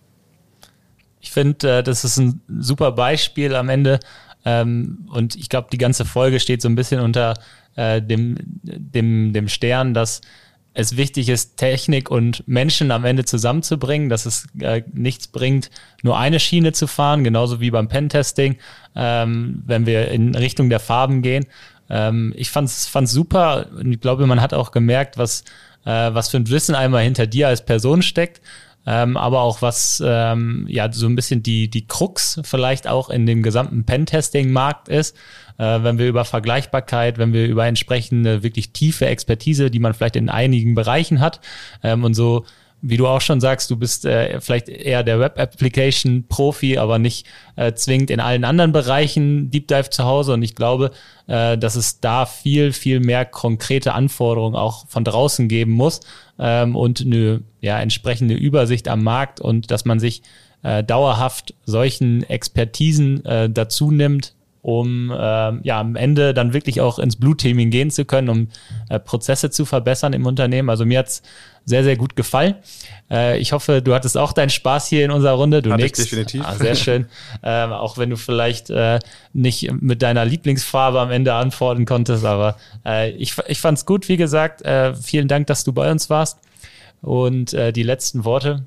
Ich 1.24 1.32
finde, 1.32 1.78
äh, 1.78 1.82
das 1.82 2.04
ist 2.04 2.18
ein 2.18 2.42
super 2.60 2.92
Beispiel 2.92 3.54
am 3.54 3.70
Ende. 3.70 3.98
Ähm, 4.44 5.08
und 5.10 5.36
ich 5.36 5.48
glaube, 5.48 5.68
die 5.72 5.78
ganze 5.78 6.04
Folge 6.04 6.38
steht 6.38 6.60
so 6.60 6.68
ein 6.68 6.74
bisschen 6.74 7.00
unter 7.00 7.32
äh, 7.76 8.02
dem, 8.02 8.36
dem, 8.62 9.32
dem 9.32 9.48
Stern, 9.48 9.94
dass 9.94 10.20
es 10.74 10.98
wichtig 10.98 11.30
ist, 11.30 11.56
Technik 11.56 12.10
und 12.10 12.46
Menschen 12.46 12.90
am 12.90 13.06
Ende 13.06 13.24
zusammenzubringen, 13.24 14.10
dass 14.10 14.26
es 14.26 14.48
äh, 14.60 14.82
nichts 14.92 15.28
bringt, 15.28 15.70
nur 16.02 16.18
eine 16.18 16.38
Schiene 16.40 16.72
zu 16.72 16.86
fahren, 16.86 17.24
genauso 17.24 17.58
wie 17.58 17.70
beim 17.70 17.88
Pentesting, 17.88 18.58
ähm, 18.94 19.62
wenn 19.64 19.86
wir 19.86 20.08
in 20.08 20.34
Richtung 20.34 20.68
der 20.68 20.80
Farben 20.80 21.22
gehen. 21.22 21.46
Ähm, 21.88 22.34
ich 22.36 22.50
fand's 22.50 22.86
fand's 22.86 23.12
super 23.12 23.68
und 23.78 23.92
ich 23.92 24.00
glaube, 24.00 24.26
man 24.26 24.42
hat 24.42 24.52
auch 24.52 24.72
gemerkt, 24.72 25.16
was, 25.16 25.42
äh, 25.86 26.12
was 26.12 26.28
für 26.28 26.36
ein 26.36 26.50
Wissen 26.50 26.74
einmal 26.74 27.02
hinter 27.02 27.26
dir 27.26 27.48
als 27.48 27.64
Person 27.64 28.02
steckt 28.02 28.42
ähm, 28.86 29.16
aber 29.16 29.40
auch 29.40 29.62
was 29.62 30.02
ähm, 30.04 30.66
ja 30.68 30.92
so 30.92 31.06
ein 31.06 31.16
bisschen 31.16 31.42
die 31.42 31.68
die 31.68 31.86
Krux 31.86 32.40
vielleicht 32.44 32.86
auch 32.86 33.10
in 33.10 33.26
dem 33.26 33.42
gesamten 33.42 33.84
Pentesting-Markt 33.84 34.88
ist, 34.88 35.16
äh, 35.58 35.82
wenn 35.82 35.98
wir 35.98 36.08
über 36.08 36.24
Vergleichbarkeit, 36.24 37.18
wenn 37.18 37.32
wir 37.32 37.46
über 37.46 37.66
entsprechende 37.66 38.42
wirklich 38.42 38.72
tiefe 38.72 39.06
Expertise, 39.06 39.70
die 39.70 39.78
man 39.78 39.94
vielleicht 39.94 40.16
in 40.16 40.28
einigen 40.28 40.74
Bereichen 40.74 41.20
hat 41.20 41.40
ähm, 41.82 42.04
und 42.04 42.14
so 42.14 42.44
wie 42.86 42.98
du 42.98 43.06
auch 43.06 43.22
schon 43.22 43.40
sagst, 43.40 43.70
du 43.70 43.76
bist 43.76 44.04
äh, 44.04 44.40
vielleicht 44.42 44.68
eher 44.68 45.02
der 45.02 45.18
Web-Application-Profi, 45.18 46.76
aber 46.76 46.98
nicht 46.98 47.26
äh, 47.56 47.72
zwingend 47.72 48.10
in 48.10 48.20
allen 48.20 48.44
anderen 48.44 48.72
Bereichen 48.72 49.50
Deep 49.50 49.68
Dive 49.68 49.88
zu 49.88 50.04
Hause. 50.04 50.34
Und 50.34 50.42
ich 50.42 50.54
glaube, 50.54 50.90
äh, 51.26 51.56
dass 51.56 51.76
es 51.76 52.00
da 52.00 52.26
viel, 52.26 52.74
viel 52.74 53.00
mehr 53.00 53.24
konkrete 53.24 53.94
Anforderungen 53.94 54.54
auch 54.54 54.86
von 54.86 55.02
draußen 55.02 55.48
geben 55.48 55.72
muss 55.72 56.00
ähm, 56.38 56.76
und 56.76 57.00
eine 57.00 57.40
ja, 57.62 57.80
entsprechende 57.80 58.34
Übersicht 58.34 58.86
am 58.88 59.02
Markt 59.02 59.40
und 59.40 59.70
dass 59.70 59.86
man 59.86 59.98
sich 59.98 60.22
äh, 60.62 60.84
dauerhaft 60.84 61.54
solchen 61.64 62.22
Expertisen 62.24 63.24
äh, 63.24 63.48
dazu 63.48 63.90
nimmt, 63.90 64.34
um 64.64 65.10
äh, 65.10 65.14
ja 65.14 65.78
am 65.78 65.94
Ende 65.94 66.32
dann 66.32 66.54
wirklich 66.54 66.80
auch 66.80 66.98
ins 66.98 67.16
Blue-Teaming 67.16 67.68
gehen 67.68 67.90
zu 67.90 68.06
können, 68.06 68.30
um 68.30 68.48
äh, 68.88 68.98
Prozesse 68.98 69.50
zu 69.50 69.66
verbessern 69.66 70.14
im 70.14 70.24
Unternehmen. 70.24 70.70
Also 70.70 70.86
mir 70.86 71.00
hat's 71.00 71.20
sehr, 71.66 71.84
sehr 71.84 71.98
gut 71.98 72.16
gefallen. 72.16 72.54
Äh, 73.10 73.38
ich 73.40 73.52
hoffe, 73.52 73.82
du 73.82 73.92
hattest 73.92 74.16
auch 74.16 74.32
deinen 74.32 74.48
Spaß 74.48 74.88
hier 74.88 75.04
in 75.04 75.10
unserer 75.10 75.34
Runde. 75.34 75.60
Du 75.60 75.68
nix. 75.76 75.98
definitiv. 75.98 76.46
Ah, 76.46 76.54
sehr 76.54 76.76
schön. 76.76 77.08
ähm, 77.42 77.72
auch 77.72 77.98
wenn 77.98 78.08
du 78.08 78.16
vielleicht 78.16 78.70
äh, 78.70 79.00
nicht 79.34 79.70
mit 79.70 80.00
deiner 80.00 80.24
Lieblingsfarbe 80.24 80.98
am 80.98 81.10
Ende 81.10 81.34
antworten 81.34 81.84
konntest, 81.84 82.24
aber 82.24 82.56
äh, 82.86 83.10
ich, 83.10 83.36
ich 83.46 83.60
fand's 83.60 83.84
gut, 83.84 84.08
wie 84.08 84.16
gesagt. 84.16 84.62
Äh, 84.62 84.94
vielen 84.94 85.28
Dank, 85.28 85.46
dass 85.46 85.64
du 85.64 85.74
bei 85.74 85.90
uns 85.90 86.08
warst. 86.08 86.38
Und 87.02 87.52
äh, 87.52 87.70
die 87.70 87.82
letzten 87.82 88.24
Worte 88.24 88.64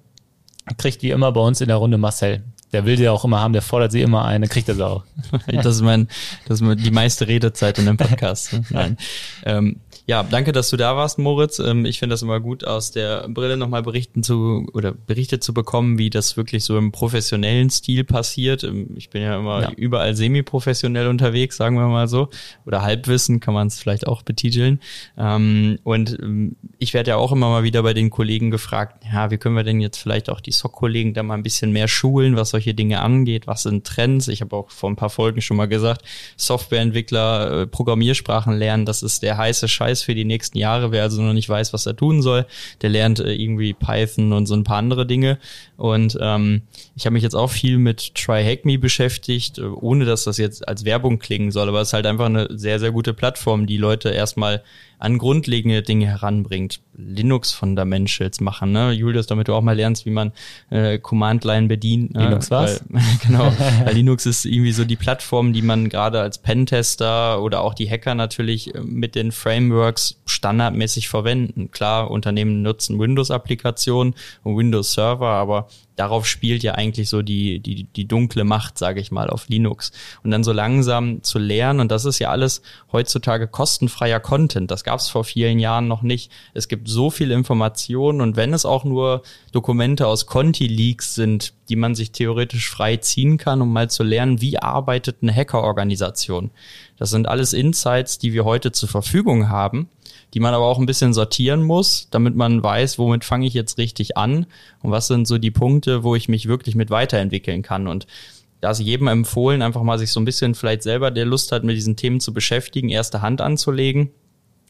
kriegt 0.78 1.02
wie 1.02 1.10
immer 1.10 1.32
bei 1.32 1.42
uns 1.42 1.60
in 1.60 1.70
der 1.70 1.78
Runde 1.78 1.98
Marcel. 1.98 2.44
Der 2.74 2.86
will 2.86 2.98
sie 2.98 3.08
auch 3.08 3.24
immer 3.24 3.40
haben, 3.40 3.54
der 3.54 3.62
fordert 3.62 3.92
sie 3.92 4.02
immer 4.02 4.26
ein, 4.26 4.42
dann 4.42 4.50
kriegt 4.50 4.68
er 4.68 4.76
sie 4.76 4.86
auch. 4.86 5.04
das 5.48 5.78
ist 5.78 5.82
mein, 5.82 6.08
das 6.48 6.62
ist 6.62 6.86
die 6.86 6.92
meiste 6.92 7.28
Redezeit 7.28 7.80
in 7.80 7.86
dem 7.86 7.98
Podcast. 7.98 8.60
Nein. 8.70 8.98
Ähm, 9.46 9.78
ja, 10.08 10.24
danke, 10.24 10.54
dass 10.54 10.70
du 10.70 10.78
da 10.78 10.96
warst, 10.96 11.20
Moritz. 11.20 11.60
Ähm, 11.60 11.84
ich 11.84 12.00
finde 12.00 12.14
das 12.14 12.22
immer 12.22 12.40
gut, 12.40 12.64
aus 12.64 12.92
der 12.92 13.28
Brille 13.28 13.58
nochmal 13.58 13.84
berichten 13.84 14.24
zu 14.24 14.66
oder 14.72 14.94
berichtet 14.94 15.44
zu 15.44 15.54
bekommen, 15.54 15.98
wie 15.98 16.10
das 16.10 16.38
wirklich 16.38 16.64
so 16.64 16.78
im 16.78 16.94
professionellen 16.94 17.70
Stil 17.70 18.06
passiert. 18.06 18.64
Ähm, 18.64 18.92
ich 18.96 19.10
bin 19.10 19.22
ja 19.22 19.38
immer 19.38 19.64
ja. 19.64 19.72
überall 19.72 20.16
semi-professionell 20.16 21.08
unterwegs, 21.08 21.58
sagen 21.58 21.76
wir 21.76 21.88
mal 21.88 22.08
so. 22.08 22.30
Oder 22.66 22.84
Halbwissen 22.84 23.42
kann 23.42 23.54
man 23.54 23.68
es 23.68 23.82
vielleicht 23.82 24.08
auch 24.08 24.22
betiteln. 24.22 24.80
Ähm, 25.18 25.78
und 25.84 26.18
ich 26.78 26.94
werde 26.94 27.10
ja 27.10 27.18
auch 27.18 27.34
immer 27.34 27.50
mal 27.50 27.64
wieder 27.64 27.84
bei 27.84 27.94
den 27.94 28.10
Kollegen 28.10 28.50
gefragt, 28.50 29.04
ja, 29.12 29.30
wie 29.30 29.38
können 29.38 29.56
wir 29.56 29.66
denn 29.66 29.82
jetzt 29.82 29.98
vielleicht 29.98 30.30
auch 30.30 30.40
die 30.40 30.54
SOC-Kollegen 30.54 31.16
da 31.16 31.24
mal 31.24 31.34
ein 31.34 31.44
bisschen 31.44 31.74
mehr 31.74 31.90
schulen, 31.90 32.38
was 32.38 32.54
solche 32.58 32.74
Dinge 32.74 33.02
angeht, 33.02 33.46
was 33.46 33.64
sind 33.64 33.86
Trends. 33.86 34.28
Ich 34.28 34.42
habe 34.42 34.56
auch 34.56 34.72
vor 34.72 34.90
ein 34.90 34.96
paar 34.96 35.12
Folgen 35.12 35.42
schon 35.42 35.58
mal 35.58 35.68
gesagt, 35.68 36.04
Softwareentwickler, 36.38 37.62
äh, 37.62 37.68
Programmiersprachen 37.68 38.58
lernen, 38.58 38.86
das 38.86 39.04
ist 39.04 39.22
der 39.22 39.38
heiße 39.38 39.68
Scheiß 39.68 40.02
für 40.02 40.16
die 40.16 40.26
nächsten 40.26 40.58
Jahre. 40.58 40.92
Wer 40.92 41.04
also 41.04 41.22
noch 41.22 41.34
nicht 41.34 41.48
weiß, 41.48 41.72
was 41.72 41.86
er 41.86 41.96
tun 41.96 42.24
soll, 42.24 42.48
der 42.82 42.90
lernt 42.90 43.20
äh, 43.20 43.32
irgendwie 43.32 43.76
Python 43.76 44.34
und 44.34 44.48
so 44.48 44.56
ein 44.56 44.64
paar 44.64 44.78
andere 44.78 45.06
Dinge. 45.06 45.38
Und 45.78 46.18
ähm, 46.20 46.64
ich 46.96 47.06
habe 47.06 47.14
mich 47.14 47.24
jetzt 47.24 47.36
auch 47.36 47.52
viel 47.52 47.78
mit 47.78 48.16
Try 48.16 48.44
Hack 48.44 48.66
Me 48.66 48.80
beschäftigt, 48.80 49.60
äh, 49.60 49.62
ohne 49.62 50.06
dass 50.06 50.24
das 50.24 50.38
jetzt 50.40 50.68
als 50.68 50.86
Werbung 50.86 51.20
klingen 51.20 51.52
soll, 51.52 51.70
aber 51.70 51.82
es 51.82 51.90
ist 51.90 51.94
halt 51.94 52.08
einfach 52.08 52.26
eine 52.26 52.48
sehr, 52.50 52.80
sehr 52.80 52.92
gute 52.92 53.14
Plattform, 53.14 53.68
die 53.68 53.78
Leute 53.78 54.10
erstmal 54.10 54.64
an 55.00 55.20
grundlegende 55.20 55.84
Dinge 55.84 56.08
heranbringt. 56.08 56.82
Linux-Fundamentals 56.96 58.42
machen, 58.42 58.72
ne? 58.72 58.92
Julius, 58.92 59.28
damit 59.28 59.48
du 59.48 59.54
auch 59.54 59.62
mal 59.62 59.76
lernst, 59.76 60.08
wie 60.08 60.10
man 60.10 60.32
äh, 60.72 60.98
Command-Line 60.98 61.68
bedient. 61.68 62.16
Ne? 62.16 62.24
Linux 62.24 62.50
was? 62.50 62.84
Weil, 62.90 63.04
genau, 63.28 63.54
weil 63.86 63.94
Linux 63.94 64.26
ist 64.26 64.46
irgendwie 64.46 64.72
so 64.72 64.84
die 64.84 64.96
Plattform, 64.96 65.54
die 65.54 65.62
man 65.62 65.90
gerade 65.90 66.20
als 66.20 66.40
Pentester 66.40 67.44
oder 67.44 67.62
auch 67.62 67.76
die 67.76 67.88
Hacker 67.88 68.16
natürlich 68.16 68.74
äh, 68.74 68.82
mit 68.82 69.14
den 69.14 69.32
Frameworks 69.32 70.20
standardmäßig 70.26 71.08
verwenden. 71.08 71.70
Klar, 71.70 72.10
Unternehmen 72.10 72.64
nutzen 72.64 72.98
Windows-Applikationen 72.98 74.16
und 74.44 74.58
Windows-Server, 74.58 75.28
aber 75.28 75.67
darauf 75.96 76.26
spielt 76.26 76.64
ja 76.64 76.74
eigentlich 76.74 77.10
so 77.10 77.22
die, 77.22 77.60
die, 77.60 77.84
die 77.86 78.08
dunkle 78.08 78.44
Macht, 78.44 78.78
sage 78.78 79.02
ich 79.02 79.12
mal, 79.12 79.30
auf 79.30 79.50
Linux. 79.50 79.92
Und 80.24 80.32
dann 80.32 80.44
so 80.44 80.52
langsam 80.52 81.24
zu 81.24 81.40
lernen, 81.40 81.80
und 81.80 81.92
das 81.92 82.06
ist 82.06 82.20
ja 82.20 82.30
alles 82.30 82.62
heutzutage 82.92 83.48
kostenfreier 83.48 84.20
Content. 84.20 84.72
Das 84.72 84.84
gab 84.84 85.00
es 85.00 85.10
vor 85.10 85.24
vielen 85.24 85.60
Jahren 85.60 85.88
noch 85.88 86.04
nicht. 86.04 86.32
Es 86.54 86.68
gibt 86.68 86.88
so 86.88 87.10
viel 87.10 87.32
Informationen 87.32 88.22
und 88.22 88.36
wenn 88.36 88.54
es 88.54 88.66
auch 88.66 88.84
nur 88.84 89.24
Dokumente 89.52 90.08
aus 90.08 90.28
Conti-Leaks 90.28 91.16
sind, 91.16 91.54
die 91.70 91.76
man 91.76 91.96
sich 91.96 92.12
theoretisch 92.12 92.70
frei 92.70 92.98
ziehen 92.98 93.38
kann, 93.38 93.62
um 93.62 93.74
mal 93.74 93.90
zu 93.90 94.04
lernen, 94.04 94.40
wie 94.40 94.60
arbeitet 94.60 95.18
eine 95.22 95.34
Hackerorganisation. 95.34 96.52
Das 96.98 97.10
sind 97.10 97.28
alles 97.28 97.54
Insights, 97.54 98.20
die 98.20 98.34
wir 98.34 98.46
heute 98.46 98.72
zur 98.72 98.90
Verfügung 98.90 99.50
haben 99.50 99.90
die 100.34 100.40
man 100.40 100.54
aber 100.54 100.66
auch 100.66 100.80
ein 100.80 100.86
bisschen 100.86 101.14
sortieren 101.14 101.64
muss, 101.64 102.10
damit 102.12 102.36
man 102.36 102.62
weiß, 102.62 103.00
womit 103.00 103.24
fange 103.24 103.48
ich 103.48 103.54
jetzt 103.54 103.78
richtig 103.78 104.18
an 104.18 104.46
und 104.82 104.92
was 104.92 105.08
sind 105.08 105.28
so 105.28 105.38
die 105.38 105.52
Punkte, 105.52 106.04
wo 106.04 106.16
ich 106.16 106.30
mich 106.30 106.48
wirklich 106.48 106.76
mit 106.76 106.90
weiterentwickeln 106.90 107.62
kann. 107.62 107.88
Und 107.88 108.08
da 108.60 108.72
ist 108.72 108.80
jedem 108.80 109.08
empfohlen, 109.08 109.62
einfach 109.62 109.84
mal 109.84 110.00
sich 110.00 110.12
so 110.12 110.20
ein 110.20 110.26
bisschen 110.26 110.56
vielleicht 110.56 110.84
selber, 110.84 111.12
der 111.12 111.26
Lust 111.26 111.52
hat, 111.52 111.64
mit 111.64 111.78
diesen 111.78 111.96
Themen 111.96 112.20
zu 112.20 112.34
beschäftigen, 112.34 112.90
erste 112.90 113.22
Hand 113.22 113.42
anzulegen. 113.42 114.12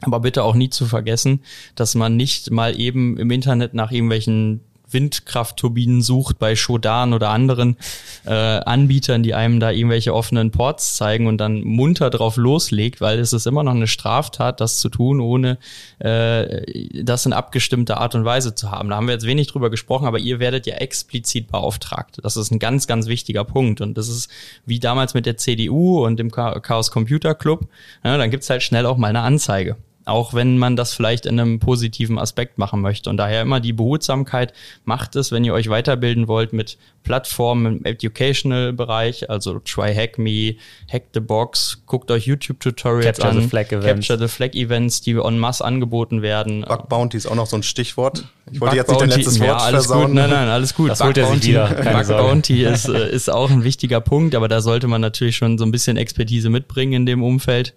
Aber 0.01 0.19
bitte 0.19 0.43
auch 0.43 0.53
nie 0.53 0.69
zu 0.69 0.85
vergessen, 0.85 1.41
dass 1.73 1.95
man 1.95 2.15
nicht 2.15 2.51
mal 2.51 2.79
eben 2.79 3.17
im 3.17 3.31
Internet 3.31 3.73
nach 3.73 3.91
irgendwelchen 3.91 4.61
Windkraftturbinen 4.91 6.01
sucht 6.01 6.39
bei 6.39 6.55
Shodan 6.55 7.13
oder 7.13 7.29
anderen 7.29 7.77
äh, 8.25 8.31
Anbietern, 8.31 9.23
die 9.23 9.33
einem 9.33 9.59
da 9.59 9.71
irgendwelche 9.71 10.13
offenen 10.13 10.51
Ports 10.51 10.95
zeigen 10.95 11.27
und 11.27 11.37
dann 11.37 11.63
munter 11.63 12.09
drauf 12.09 12.37
loslegt, 12.37 13.01
weil 13.01 13.19
es 13.19 13.33
ist 13.33 13.47
immer 13.47 13.63
noch 13.63 13.73
eine 13.73 13.87
Straftat, 13.87 14.61
das 14.61 14.79
zu 14.79 14.89
tun, 14.89 15.19
ohne 15.19 15.57
äh, 15.99 17.03
das 17.03 17.25
in 17.25 17.33
abgestimmter 17.33 17.99
Art 17.99 18.15
und 18.15 18.25
Weise 18.25 18.55
zu 18.55 18.71
haben. 18.71 18.89
Da 18.89 18.95
haben 18.95 19.07
wir 19.07 19.13
jetzt 19.13 19.25
wenig 19.25 19.47
drüber 19.47 19.69
gesprochen, 19.69 20.05
aber 20.05 20.19
ihr 20.19 20.39
werdet 20.39 20.65
ja 20.65 20.75
explizit 20.75 21.47
beauftragt. 21.51 22.19
Das 22.23 22.37
ist 22.37 22.51
ein 22.51 22.59
ganz, 22.59 22.87
ganz 22.87 23.07
wichtiger 23.07 23.43
Punkt. 23.43 23.81
Und 23.81 23.97
das 23.97 24.07
ist 24.07 24.29
wie 24.65 24.79
damals 24.79 25.13
mit 25.13 25.25
der 25.25 25.37
CDU 25.37 26.05
und 26.05 26.17
dem 26.17 26.31
Chaos 26.31 26.91
Computer 26.91 27.35
Club. 27.35 27.67
Ja, 28.03 28.17
dann 28.17 28.31
gibt's 28.31 28.49
halt 28.49 28.63
schnell 28.63 28.85
auch 28.85 28.97
mal 28.97 29.07
eine 29.07 29.21
Anzeige 29.21 29.75
auch 30.07 30.33
wenn 30.33 30.57
man 30.57 30.75
das 30.75 30.93
vielleicht 30.93 31.25
in 31.25 31.39
einem 31.39 31.59
positiven 31.59 32.17
Aspekt 32.17 32.57
machen 32.57 32.81
möchte. 32.81 33.09
Und 33.09 33.17
daher 33.17 33.41
immer 33.41 33.59
die 33.59 33.73
Behutsamkeit 33.73 34.53
macht 34.85 35.15
es, 35.15 35.31
wenn 35.31 35.43
ihr 35.43 35.53
euch 35.53 35.69
weiterbilden 35.69 36.27
wollt 36.27 36.53
mit 36.53 36.77
Plattformen 37.03 37.77
im 37.77 37.85
Educational-Bereich, 37.85 39.29
also 39.29 39.59
Try 39.59 39.93
Hack 39.93 40.17
Me, 40.17 40.55
Hack 40.91 41.03
the 41.13 41.19
Box, 41.19 41.83
guckt 41.85 42.11
euch 42.11 42.25
YouTube-Tutorials 42.25 43.19
an, 43.21 43.41
the 43.41 43.47
Flag 43.47 43.71
Events. 43.71 44.07
Capture 44.07 44.27
the 44.27 44.33
Flag 44.33 44.53
Events, 44.53 45.01
die 45.01 45.11
en 45.13 45.39
masse 45.39 45.63
angeboten 45.63 46.21
werden. 46.21 46.65
Bug 46.67 46.89
Bounty 46.89 47.17
ist 47.17 47.27
auch 47.27 47.35
noch 47.35 47.47
so 47.47 47.57
ein 47.57 47.63
Stichwort. 47.63 48.25
Ich 48.51 48.61
wollte 48.61 48.75
Bug 48.75 48.77
jetzt 48.77 48.89
nicht 48.89 49.01
dein 49.01 49.09
letztes 49.09 49.39
Wort 49.39 49.47
ja, 49.49 49.57
alles 49.57 49.85
versauen. 49.85 50.07
Gut, 50.07 50.15
nein, 50.15 50.29
nein, 50.29 50.47
alles 50.47 50.73
gut. 50.73 50.89
Das 50.89 50.99
Bug 50.99 51.07
holt 51.07 51.17
er 51.17 51.27
sich 51.33 51.47
wieder, 51.47 51.67
Bug 51.67 52.07
Bounty 52.07 52.63
ist, 52.63 52.87
äh, 52.87 53.09
ist 53.09 53.29
auch 53.29 53.49
ein 53.49 53.63
wichtiger 53.63 54.01
Punkt, 54.01 54.35
aber 54.35 54.47
da 54.47 54.61
sollte 54.61 54.87
man 54.87 55.01
natürlich 55.01 55.35
schon 55.35 55.57
so 55.57 55.65
ein 55.65 55.71
bisschen 55.71 55.97
Expertise 55.97 56.49
mitbringen 56.49 56.93
in 56.93 57.05
dem 57.05 57.23
Umfeld 57.23 57.73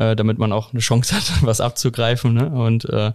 äh, 0.00 0.16
damit 0.16 0.38
man 0.38 0.52
auch 0.52 0.72
eine 0.72 0.80
Chance 0.80 1.14
hat, 1.14 1.30
was 1.42 1.60
abzugreifen. 1.60 2.32
Ne? 2.32 2.50
Und, 2.50 2.86
äh, 2.86 3.12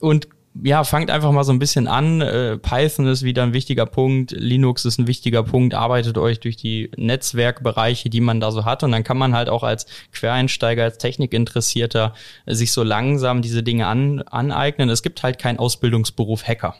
und 0.00 0.26
ja, 0.62 0.84
fangt 0.84 1.10
einfach 1.10 1.32
mal 1.32 1.44
so 1.44 1.52
ein 1.52 1.58
bisschen 1.58 1.86
an. 1.86 2.20
Äh, 2.20 2.58
Python 2.58 3.06
ist 3.06 3.22
wieder 3.22 3.42
ein 3.42 3.52
wichtiger 3.52 3.86
Punkt, 3.86 4.32
Linux 4.32 4.84
ist 4.84 4.98
ein 4.98 5.06
wichtiger 5.06 5.42
Punkt, 5.42 5.74
arbeitet 5.74 6.18
euch 6.18 6.40
durch 6.40 6.56
die 6.56 6.90
Netzwerkbereiche, 6.96 8.10
die 8.10 8.20
man 8.20 8.40
da 8.40 8.50
so 8.50 8.64
hat. 8.64 8.82
Und 8.82 8.92
dann 8.92 9.04
kann 9.04 9.16
man 9.18 9.34
halt 9.34 9.48
auch 9.48 9.62
als 9.62 9.86
Quereinsteiger, 10.12 10.82
als 10.84 10.98
Technikinteressierter 10.98 12.14
sich 12.46 12.72
so 12.72 12.82
langsam 12.82 13.40
diese 13.40 13.62
Dinge 13.62 13.86
an, 13.86 14.22
aneignen. 14.22 14.88
Es 14.90 15.02
gibt 15.02 15.22
halt 15.22 15.38
keinen 15.38 15.58
Ausbildungsberuf 15.58 16.46
Hacker. 16.46 16.74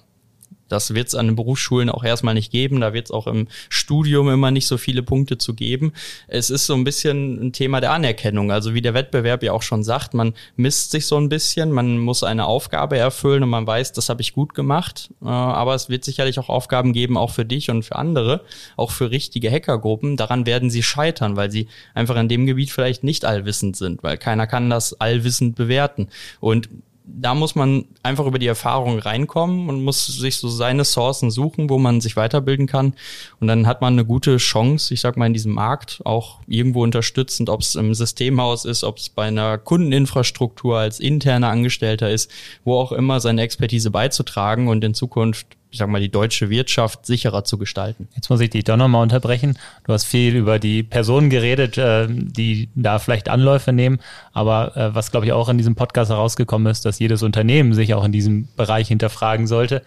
Das 0.69 0.95
wird 0.95 1.09
es 1.09 1.15
an 1.15 1.27
den 1.27 1.37
Berufsschulen 1.37 1.91
auch 1.91 2.05
erstmal 2.05 2.35
nicht 2.35 2.51
geben. 2.51 2.81
Da 2.81 2.93
wird 2.93 3.07
es 3.07 3.11
auch 3.11 3.27
im 3.27 3.49
Studium 3.69 4.29
immer 4.29 4.51
nicht 4.51 4.67
so 4.67 4.79
viele 4.79 5.03
Punkte 5.03 5.39
zu 5.39 5.55
geben. 5.55 5.93
Es 6.29 6.51
ist 6.51 6.67
so 6.67 6.75
ein 6.75 6.85
bisschen 6.85 7.49
ein 7.49 7.53
Thema 7.53 7.81
der 7.81 7.93
Anerkennung. 7.93 8.51
Also 8.51 8.75
wie 8.75 8.81
der 8.81 8.95
Wettbewerb 8.95 9.43
ja 9.43 9.53
auch 9.53 9.63
schon 9.63 9.85
sagt, 9.85 10.15
man 10.15 10.35
misst 10.57 10.91
sich 10.91 11.07
so 11.07 11.19
ein 11.19 11.29
bisschen, 11.29 11.73
man 11.73 11.99
muss 11.99 12.23
eine 12.23 12.47
Aufgabe 12.47 12.97
erfüllen 12.97 13.43
und 13.43 13.51
man 13.51 13.67
weiß, 13.67 13.93
das 13.93 14.09
habe 14.09 14.23
ich 14.23 14.33
gut 14.33 14.55
gemacht. 14.55 15.11
Äh, 15.23 15.27
aber 15.27 15.75
es 15.75 15.89
wird 15.89 16.05
sicherlich 16.05 16.39
auch 16.39 16.49
Aufgaben 16.49 16.93
geben, 16.93 17.17
auch 17.17 17.31
für 17.31 17.45
dich 17.45 17.71
und 17.71 17.85
für 17.85 17.97
andere, 17.97 18.43
auch 18.77 18.91
für 18.91 19.11
richtige 19.11 19.51
Hackergruppen. 19.51 20.17
Daran 20.17 20.47
werden 20.47 20.71
sie 20.71 20.83
scheitern, 20.83 21.37
weil 21.37 21.51
sie 21.51 21.69
einfach 21.95 22.17
in 22.17 22.29
dem 22.29 22.47
Gebiet 22.47 22.71
vielleicht 22.71 23.05
nicht 23.05 23.25
allwissend 23.25 23.77
sind, 23.77 24.03
weil 24.03 24.17
keiner 24.17 24.47
kann 24.47 24.71
das 24.71 24.99
allwissend 25.01 25.57
bewerten. 25.57 26.09
Und 26.41 26.69
da 27.15 27.35
muss 27.35 27.55
man 27.55 27.85
einfach 28.03 28.27
über 28.27 28.39
die 28.39 28.47
Erfahrung 28.47 28.99
reinkommen 28.99 29.69
und 29.69 29.85
muss 29.85 30.07
sich 30.07 30.37
so 30.37 30.49
seine 30.49 30.85
Sourcen 30.85 31.31
suchen, 31.31 31.69
wo 31.69 31.79
man 31.79 32.01
sich 32.01 32.17
weiterbilden 32.17 32.67
kann. 32.67 32.95
Und 33.41 33.49
dann 33.49 33.67
hat 33.67 33.81
man 33.81 33.95
eine 33.95 34.05
gute 34.05 34.37
Chance, 34.39 34.95
ich 34.95 35.01
sag 35.01 35.17
mal, 35.17 35.27
in 35.27 35.35
diesem 35.35 35.53
Markt 35.53 36.01
auch 36.05 36.41
irgendwo 36.47 36.83
unterstützend, 36.83 37.51
ob 37.51 37.61
es 37.61 37.75
im 37.75 37.95
Systemhaus 37.95 38.65
ist, 38.65 38.85
ob 38.85 38.99
es 38.99 39.09
bei 39.09 39.25
einer 39.25 39.59
Kundeninfrastruktur 39.59 40.79
als 40.79 41.01
interner 41.01 41.49
Angestellter 41.49 42.11
ist, 42.11 42.31
wo 42.65 42.77
auch 42.77 42.93
immer 42.93 43.21
seine 43.21 43.43
Expertise 43.43 43.91
beizutragen 43.91 44.69
und 44.69 44.83
in 44.85 44.95
Zukunft 44.95 45.47
ich 45.73 45.79
sag 45.79 45.89
mal, 45.89 46.01
die 46.01 46.11
deutsche 46.11 46.51
Wirtschaft 46.51 47.07
sicherer 47.07 47.45
zu 47.45 47.57
gestalten. 47.57 48.07
Jetzt 48.15 48.29
muss 48.29 48.41
ich 48.41 48.51
dich 48.51 48.65
doch 48.65 48.77
nochmal 48.77 49.03
unterbrechen. 49.03 49.59
Du 49.85 49.95
hast 49.95 50.05
viel 50.05 50.37
über 50.37 50.59
die 50.59 50.83
Personen 50.83 51.31
geredet, 51.31 51.79
äh, 51.79 52.07
die 52.09 52.69
da 52.75 52.99
vielleicht 52.99 53.31
Anläufe 53.31 53.73
nehmen. 53.73 53.99
Aber 54.35 54.77
äh, 54.77 54.95
was, 54.95 55.11
glaube 55.11 55.25
ich, 55.25 55.33
auch 55.33 55.49
in 55.49 55.57
diesem 55.57 55.75
Podcast 55.75 56.11
herausgekommen 56.11 56.71
ist, 56.71 56.85
dass 56.85 56.99
jedes 56.99 57.23
Unternehmen 57.23 57.73
sich 57.73 57.95
auch 57.95 58.05
in 58.05 58.13
diesem 58.13 58.49
Bereich 58.55 58.89
hinterfragen 58.89 59.47
sollte 59.47 59.83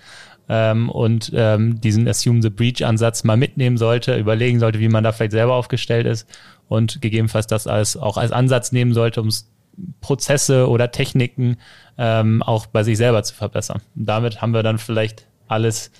ähm, 0.49 0.89
und 0.89 1.31
ähm, 1.35 1.79
diesen 1.81 2.07
Assume 2.07 2.41
the 2.41 2.49
Breach-Ansatz 2.49 3.23
mal 3.23 3.37
mitnehmen 3.37 3.77
sollte, 3.77 4.17
überlegen 4.17 4.59
sollte, 4.59 4.79
wie 4.79 4.89
man 4.89 5.03
da 5.03 5.11
vielleicht 5.11 5.33
selber 5.33 5.53
aufgestellt 5.53 6.07
ist 6.07 6.27
und 6.67 6.99
gegebenenfalls 6.99 7.45
das 7.45 7.67
als, 7.67 7.95
auch 7.95 8.17
als 8.17 8.31
Ansatz 8.31 8.71
nehmen 8.71 8.93
sollte, 8.93 9.21
um 9.21 9.29
Prozesse 10.01 10.67
oder 10.69 10.91
Techniken 10.91 11.57
ähm, 11.97 12.41
auch 12.41 12.65
bei 12.65 12.83
sich 12.83 12.97
selber 12.97 13.23
zu 13.23 13.35
verbessern. 13.35 13.81
Und 13.95 14.05
damit 14.05 14.41
haben 14.41 14.53
wir 14.53 14.63
dann 14.63 14.77
vielleicht 14.77 15.27
alles 15.47 15.91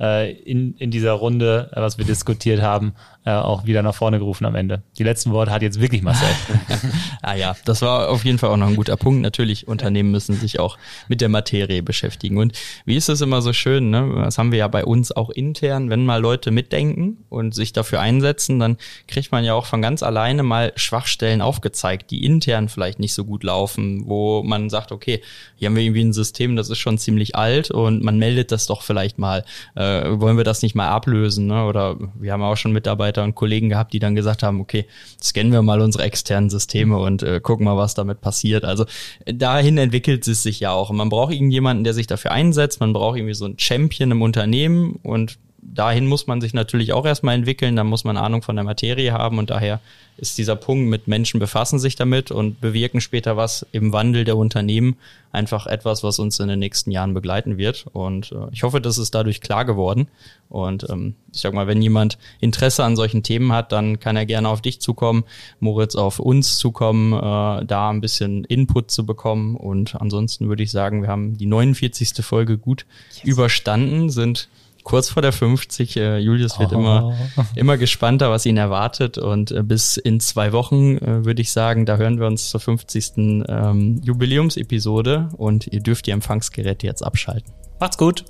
äh, 0.00 0.32
in, 0.32 0.74
in 0.76 0.90
dieser 0.90 1.12
Runde, 1.12 1.70
äh, 1.72 1.80
was 1.80 1.98
wir 1.98 2.04
diskutiert 2.04 2.62
haben, 2.62 2.94
äh, 3.28 3.32
auch 3.32 3.66
wieder 3.66 3.82
nach 3.82 3.94
vorne 3.94 4.18
gerufen 4.18 4.46
am 4.46 4.54
Ende. 4.54 4.82
Die 4.96 5.04
letzten 5.04 5.32
Worte 5.32 5.50
hat 5.50 5.60
jetzt 5.60 5.80
wirklich 5.80 6.00
Marcel. 6.00 6.28
ah 7.22 7.34
ja, 7.34 7.54
das 7.66 7.82
war 7.82 8.08
auf 8.08 8.24
jeden 8.24 8.38
Fall 8.38 8.48
auch 8.48 8.56
noch 8.56 8.68
ein 8.68 8.76
guter 8.76 8.96
Punkt. 8.96 9.20
Natürlich, 9.20 9.68
Unternehmen 9.68 10.10
müssen 10.10 10.36
sich 10.36 10.58
auch 10.58 10.78
mit 11.08 11.20
der 11.20 11.28
Materie 11.28 11.82
beschäftigen. 11.82 12.38
Und 12.38 12.54
wie 12.86 12.96
ist 12.96 13.10
es 13.10 13.20
immer 13.20 13.42
so 13.42 13.52
schön, 13.52 13.90
ne? 13.90 14.22
das 14.24 14.38
haben 14.38 14.50
wir 14.50 14.60
ja 14.60 14.68
bei 14.68 14.82
uns 14.82 15.12
auch 15.12 15.28
intern, 15.28 15.90
wenn 15.90 16.06
mal 16.06 16.22
Leute 16.22 16.50
mitdenken 16.50 17.18
und 17.28 17.54
sich 17.54 17.74
dafür 17.74 18.00
einsetzen, 18.00 18.58
dann 18.60 18.78
kriegt 19.06 19.30
man 19.30 19.44
ja 19.44 19.52
auch 19.52 19.66
von 19.66 19.82
ganz 19.82 20.02
alleine 20.02 20.42
mal 20.42 20.72
Schwachstellen 20.76 21.42
aufgezeigt, 21.42 22.10
die 22.10 22.24
intern 22.24 22.70
vielleicht 22.70 22.98
nicht 22.98 23.12
so 23.12 23.26
gut 23.26 23.44
laufen, 23.44 24.04
wo 24.06 24.42
man 24.42 24.70
sagt, 24.70 24.90
okay, 24.90 25.20
hier 25.56 25.66
haben 25.66 25.76
wir 25.76 25.82
irgendwie 25.82 26.04
ein 26.04 26.14
System, 26.14 26.56
das 26.56 26.70
ist 26.70 26.78
schon 26.78 26.96
ziemlich 26.96 27.36
alt 27.36 27.70
und 27.70 28.02
man 28.02 28.18
meldet 28.18 28.52
das 28.52 28.66
doch 28.66 28.80
vielleicht 28.80 29.18
mal. 29.18 29.44
Äh, 29.74 30.18
wollen 30.18 30.38
wir 30.38 30.44
das 30.44 30.62
nicht 30.62 30.74
mal 30.74 30.88
ablösen? 30.88 31.46
Ne? 31.48 31.66
Oder 31.66 31.98
wir 32.18 32.32
haben 32.32 32.42
auch 32.42 32.56
schon 32.56 32.72
Mitarbeiter 32.72 33.17
und 33.22 33.34
Kollegen 33.34 33.68
gehabt, 33.68 33.92
die 33.92 33.98
dann 33.98 34.14
gesagt 34.14 34.42
haben, 34.42 34.60
okay, 34.60 34.86
scannen 35.22 35.52
wir 35.52 35.62
mal 35.62 35.80
unsere 35.80 36.04
externen 36.04 36.50
Systeme 36.50 36.98
und 36.98 37.22
äh, 37.22 37.40
gucken 37.40 37.64
mal, 37.64 37.76
was 37.76 37.94
damit 37.94 38.20
passiert. 38.20 38.64
Also 38.64 38.86
dahin 39.26 39.78
entwickelt 39.78 40.26
es 40.28 40.42
sich 40.42 40.60
ja 40.60 40.72
auch. 40.72 40.90
Man 40.90 41.08
braucht 41.08 41.32
irgendjemanden, 41.32 41.84
der 41.84 41.94
sich 41.94 42.06
dafür 42.06 42.32
einsetzt. 42.32 42.80
Man 42.80 42.92
braucht 42.92 43.16
irgendwie 43.16 43.34
so 43.34 43.44
einen 43.44 43.58
Champion 43.58 44.10
im 44.10 44.22
Unternehmen 44.22 44.98
und 45.02 45.38
dahin 45.60 46.06
muss 46.06 46.26
man 46.26 46.40
sich 46.40 46.54
natürlich 46.54 46.92
auch 46.92 47.04
erstmal 47.04 47.34
entwickeln, 47.34 47.76
da 47.76 47.84
muss 47.84 48.04
man 48.04 48.16
Ahnung 48.16 48.42
von 48.42 48.56
der 48.56 48.64
Materie 48.64 49.12
haben 49.12 49.38
und 49.38 49.50
daher 49.50 49.80
ist 50.18 50.36
dieser 50.36 50.56
Punkt 50.56 50.88
mit 50.88 51.06
Menschen 51.06 51.38
befassen 51.38 51.78
sich 51.78 51.94
damit 51.94 52.30
und 52.32 52.60
bewirken 52.60 53.00
später 53.00 53.36
was 53.36 53.64
im 53.70 53.92
Wandel 53.92 54.24
der 54.24 54.36
Unternehmen 54.36 54.96
einfach 55.30 55.66
etwas, 55.66 56.02
was 56.02 56.18
uns 56.18 56.40
in 56.40 56.48
den 56.48 56.58
nächsten 56.58 56.90
Jahren 56.90 57.14
begleiten 57.14 57.56
wird. 57.56 57.86
Und 57.92 58.32
äh, 58.32 58.48
ich 58.50 58.64
hoffe, 58.64 58.80
das 58.80 58.98
ist 58.98 59.14
dadurch 59.14 59.40
klar 59.40 59.64
geworden. 59.64 60.08
Und 60.48 60.88
ähm, 60.90 61.14
ich 61.32 61.40
sag 61.40 61.54
mal, 61.54 61.68
wenn 61.68 61.80
jemand 61.80 62.18
Interesse 62.40 62.82
an 62.82 62.96
solchen 62.96 63.22
Themen 63.22 63.52
hat, 63.52 63.70
dann 63.70 64.00
kann 64.00 64.16
er 64.16 64.26
gerne 64.26 64.48
auf 64.48 64.60
dich 64.60 64.80
zukommen, 64.80 65.24
Moritz 65.60 65.94
auf 65.94 66.18
uns 66.18 66.58
zukommen, 66.58 67.12
äh, 67.12 67.64
da 67.64 67.90
ein 67.90 68.00
bisschen 68.00 68.44
Input 68.44 68.90
zu 68.90 69.06
bekommen. 69.06 69.54
Und 69.54 70.00
ansonsten 70.00 70.48
würde 70.48 70.64
ich 70.64 70.72
sagen, 70.72 71.02
wir 71.02 71.08
haben 71.08 71.38
die 71.38 71.46
49. 71.46 72.24
Folge 72.24 72.58
gut 72.58 72.86
yes. 73.14 73.24
überstanden, 73.24 74.10
sind 74.10 74.48
kurz 74.84 75.10
vor 75.10 75.22
der 75.22 75.32
50. 75.32 75.96
Äh, 75.96 76.18
Julius 76.18 76.58
wird 76.58 76.72
oh. 76.72 76.78
immer, 76.78 77.16
immer 77.54 77.76
gespannter, 77.76 78.30
was 78.30 78.46
ihn 78.46 78.56
erwartet. 78.56 79.18
Und 79.18 79.50
äh, 79.50 79.62
bis 79.62 79.96
in 79.96 80.20
zwei 80.20 80.52
Wochen 80.52 80.98
äh, 80.98 81.24
würde 81.24 81.42
ich 81.42 81.52
sagen, 81.52 81.86
da 81.86 81.96
hören 81.96 82.18
wir 82.18 82.26
uns 82.26 82.50
zur 82.50 82.60
50. 82.60 83.12
Ähm, 83.16 84.00
Jubiläumsepisode 84.02 85.28
und 85.36 85.66
ihr 85.66 85.80
dürft 85.80 86.06
die 86.06 86.10
Empfangsgeräte 86.10 86.86
jetzt 86.86 87.02
abschalten. 87.02 87.52
Macht's 87.80 87.98
gut. 87.98 88.24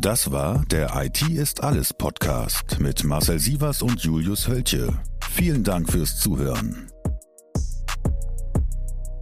Das 0.00 0.32
war 0.32 0.64
der 0.70 0.90
IT 0.96 1.22
ist 1.30 1.62
alles 1.62 1.94
Podcast 1.94 2.80
mit 2.80 3.04
Marcel 3.04 3.38
Sievers 3.38 3.82
und 3.82 4.02
Julius 4.02 4.48
Hölche. 4.48 4.92
Vielen 5.30 5.62
Dank 5.62 5.90
fürs 5.90 6.18
Zuhören. 6.18 6.90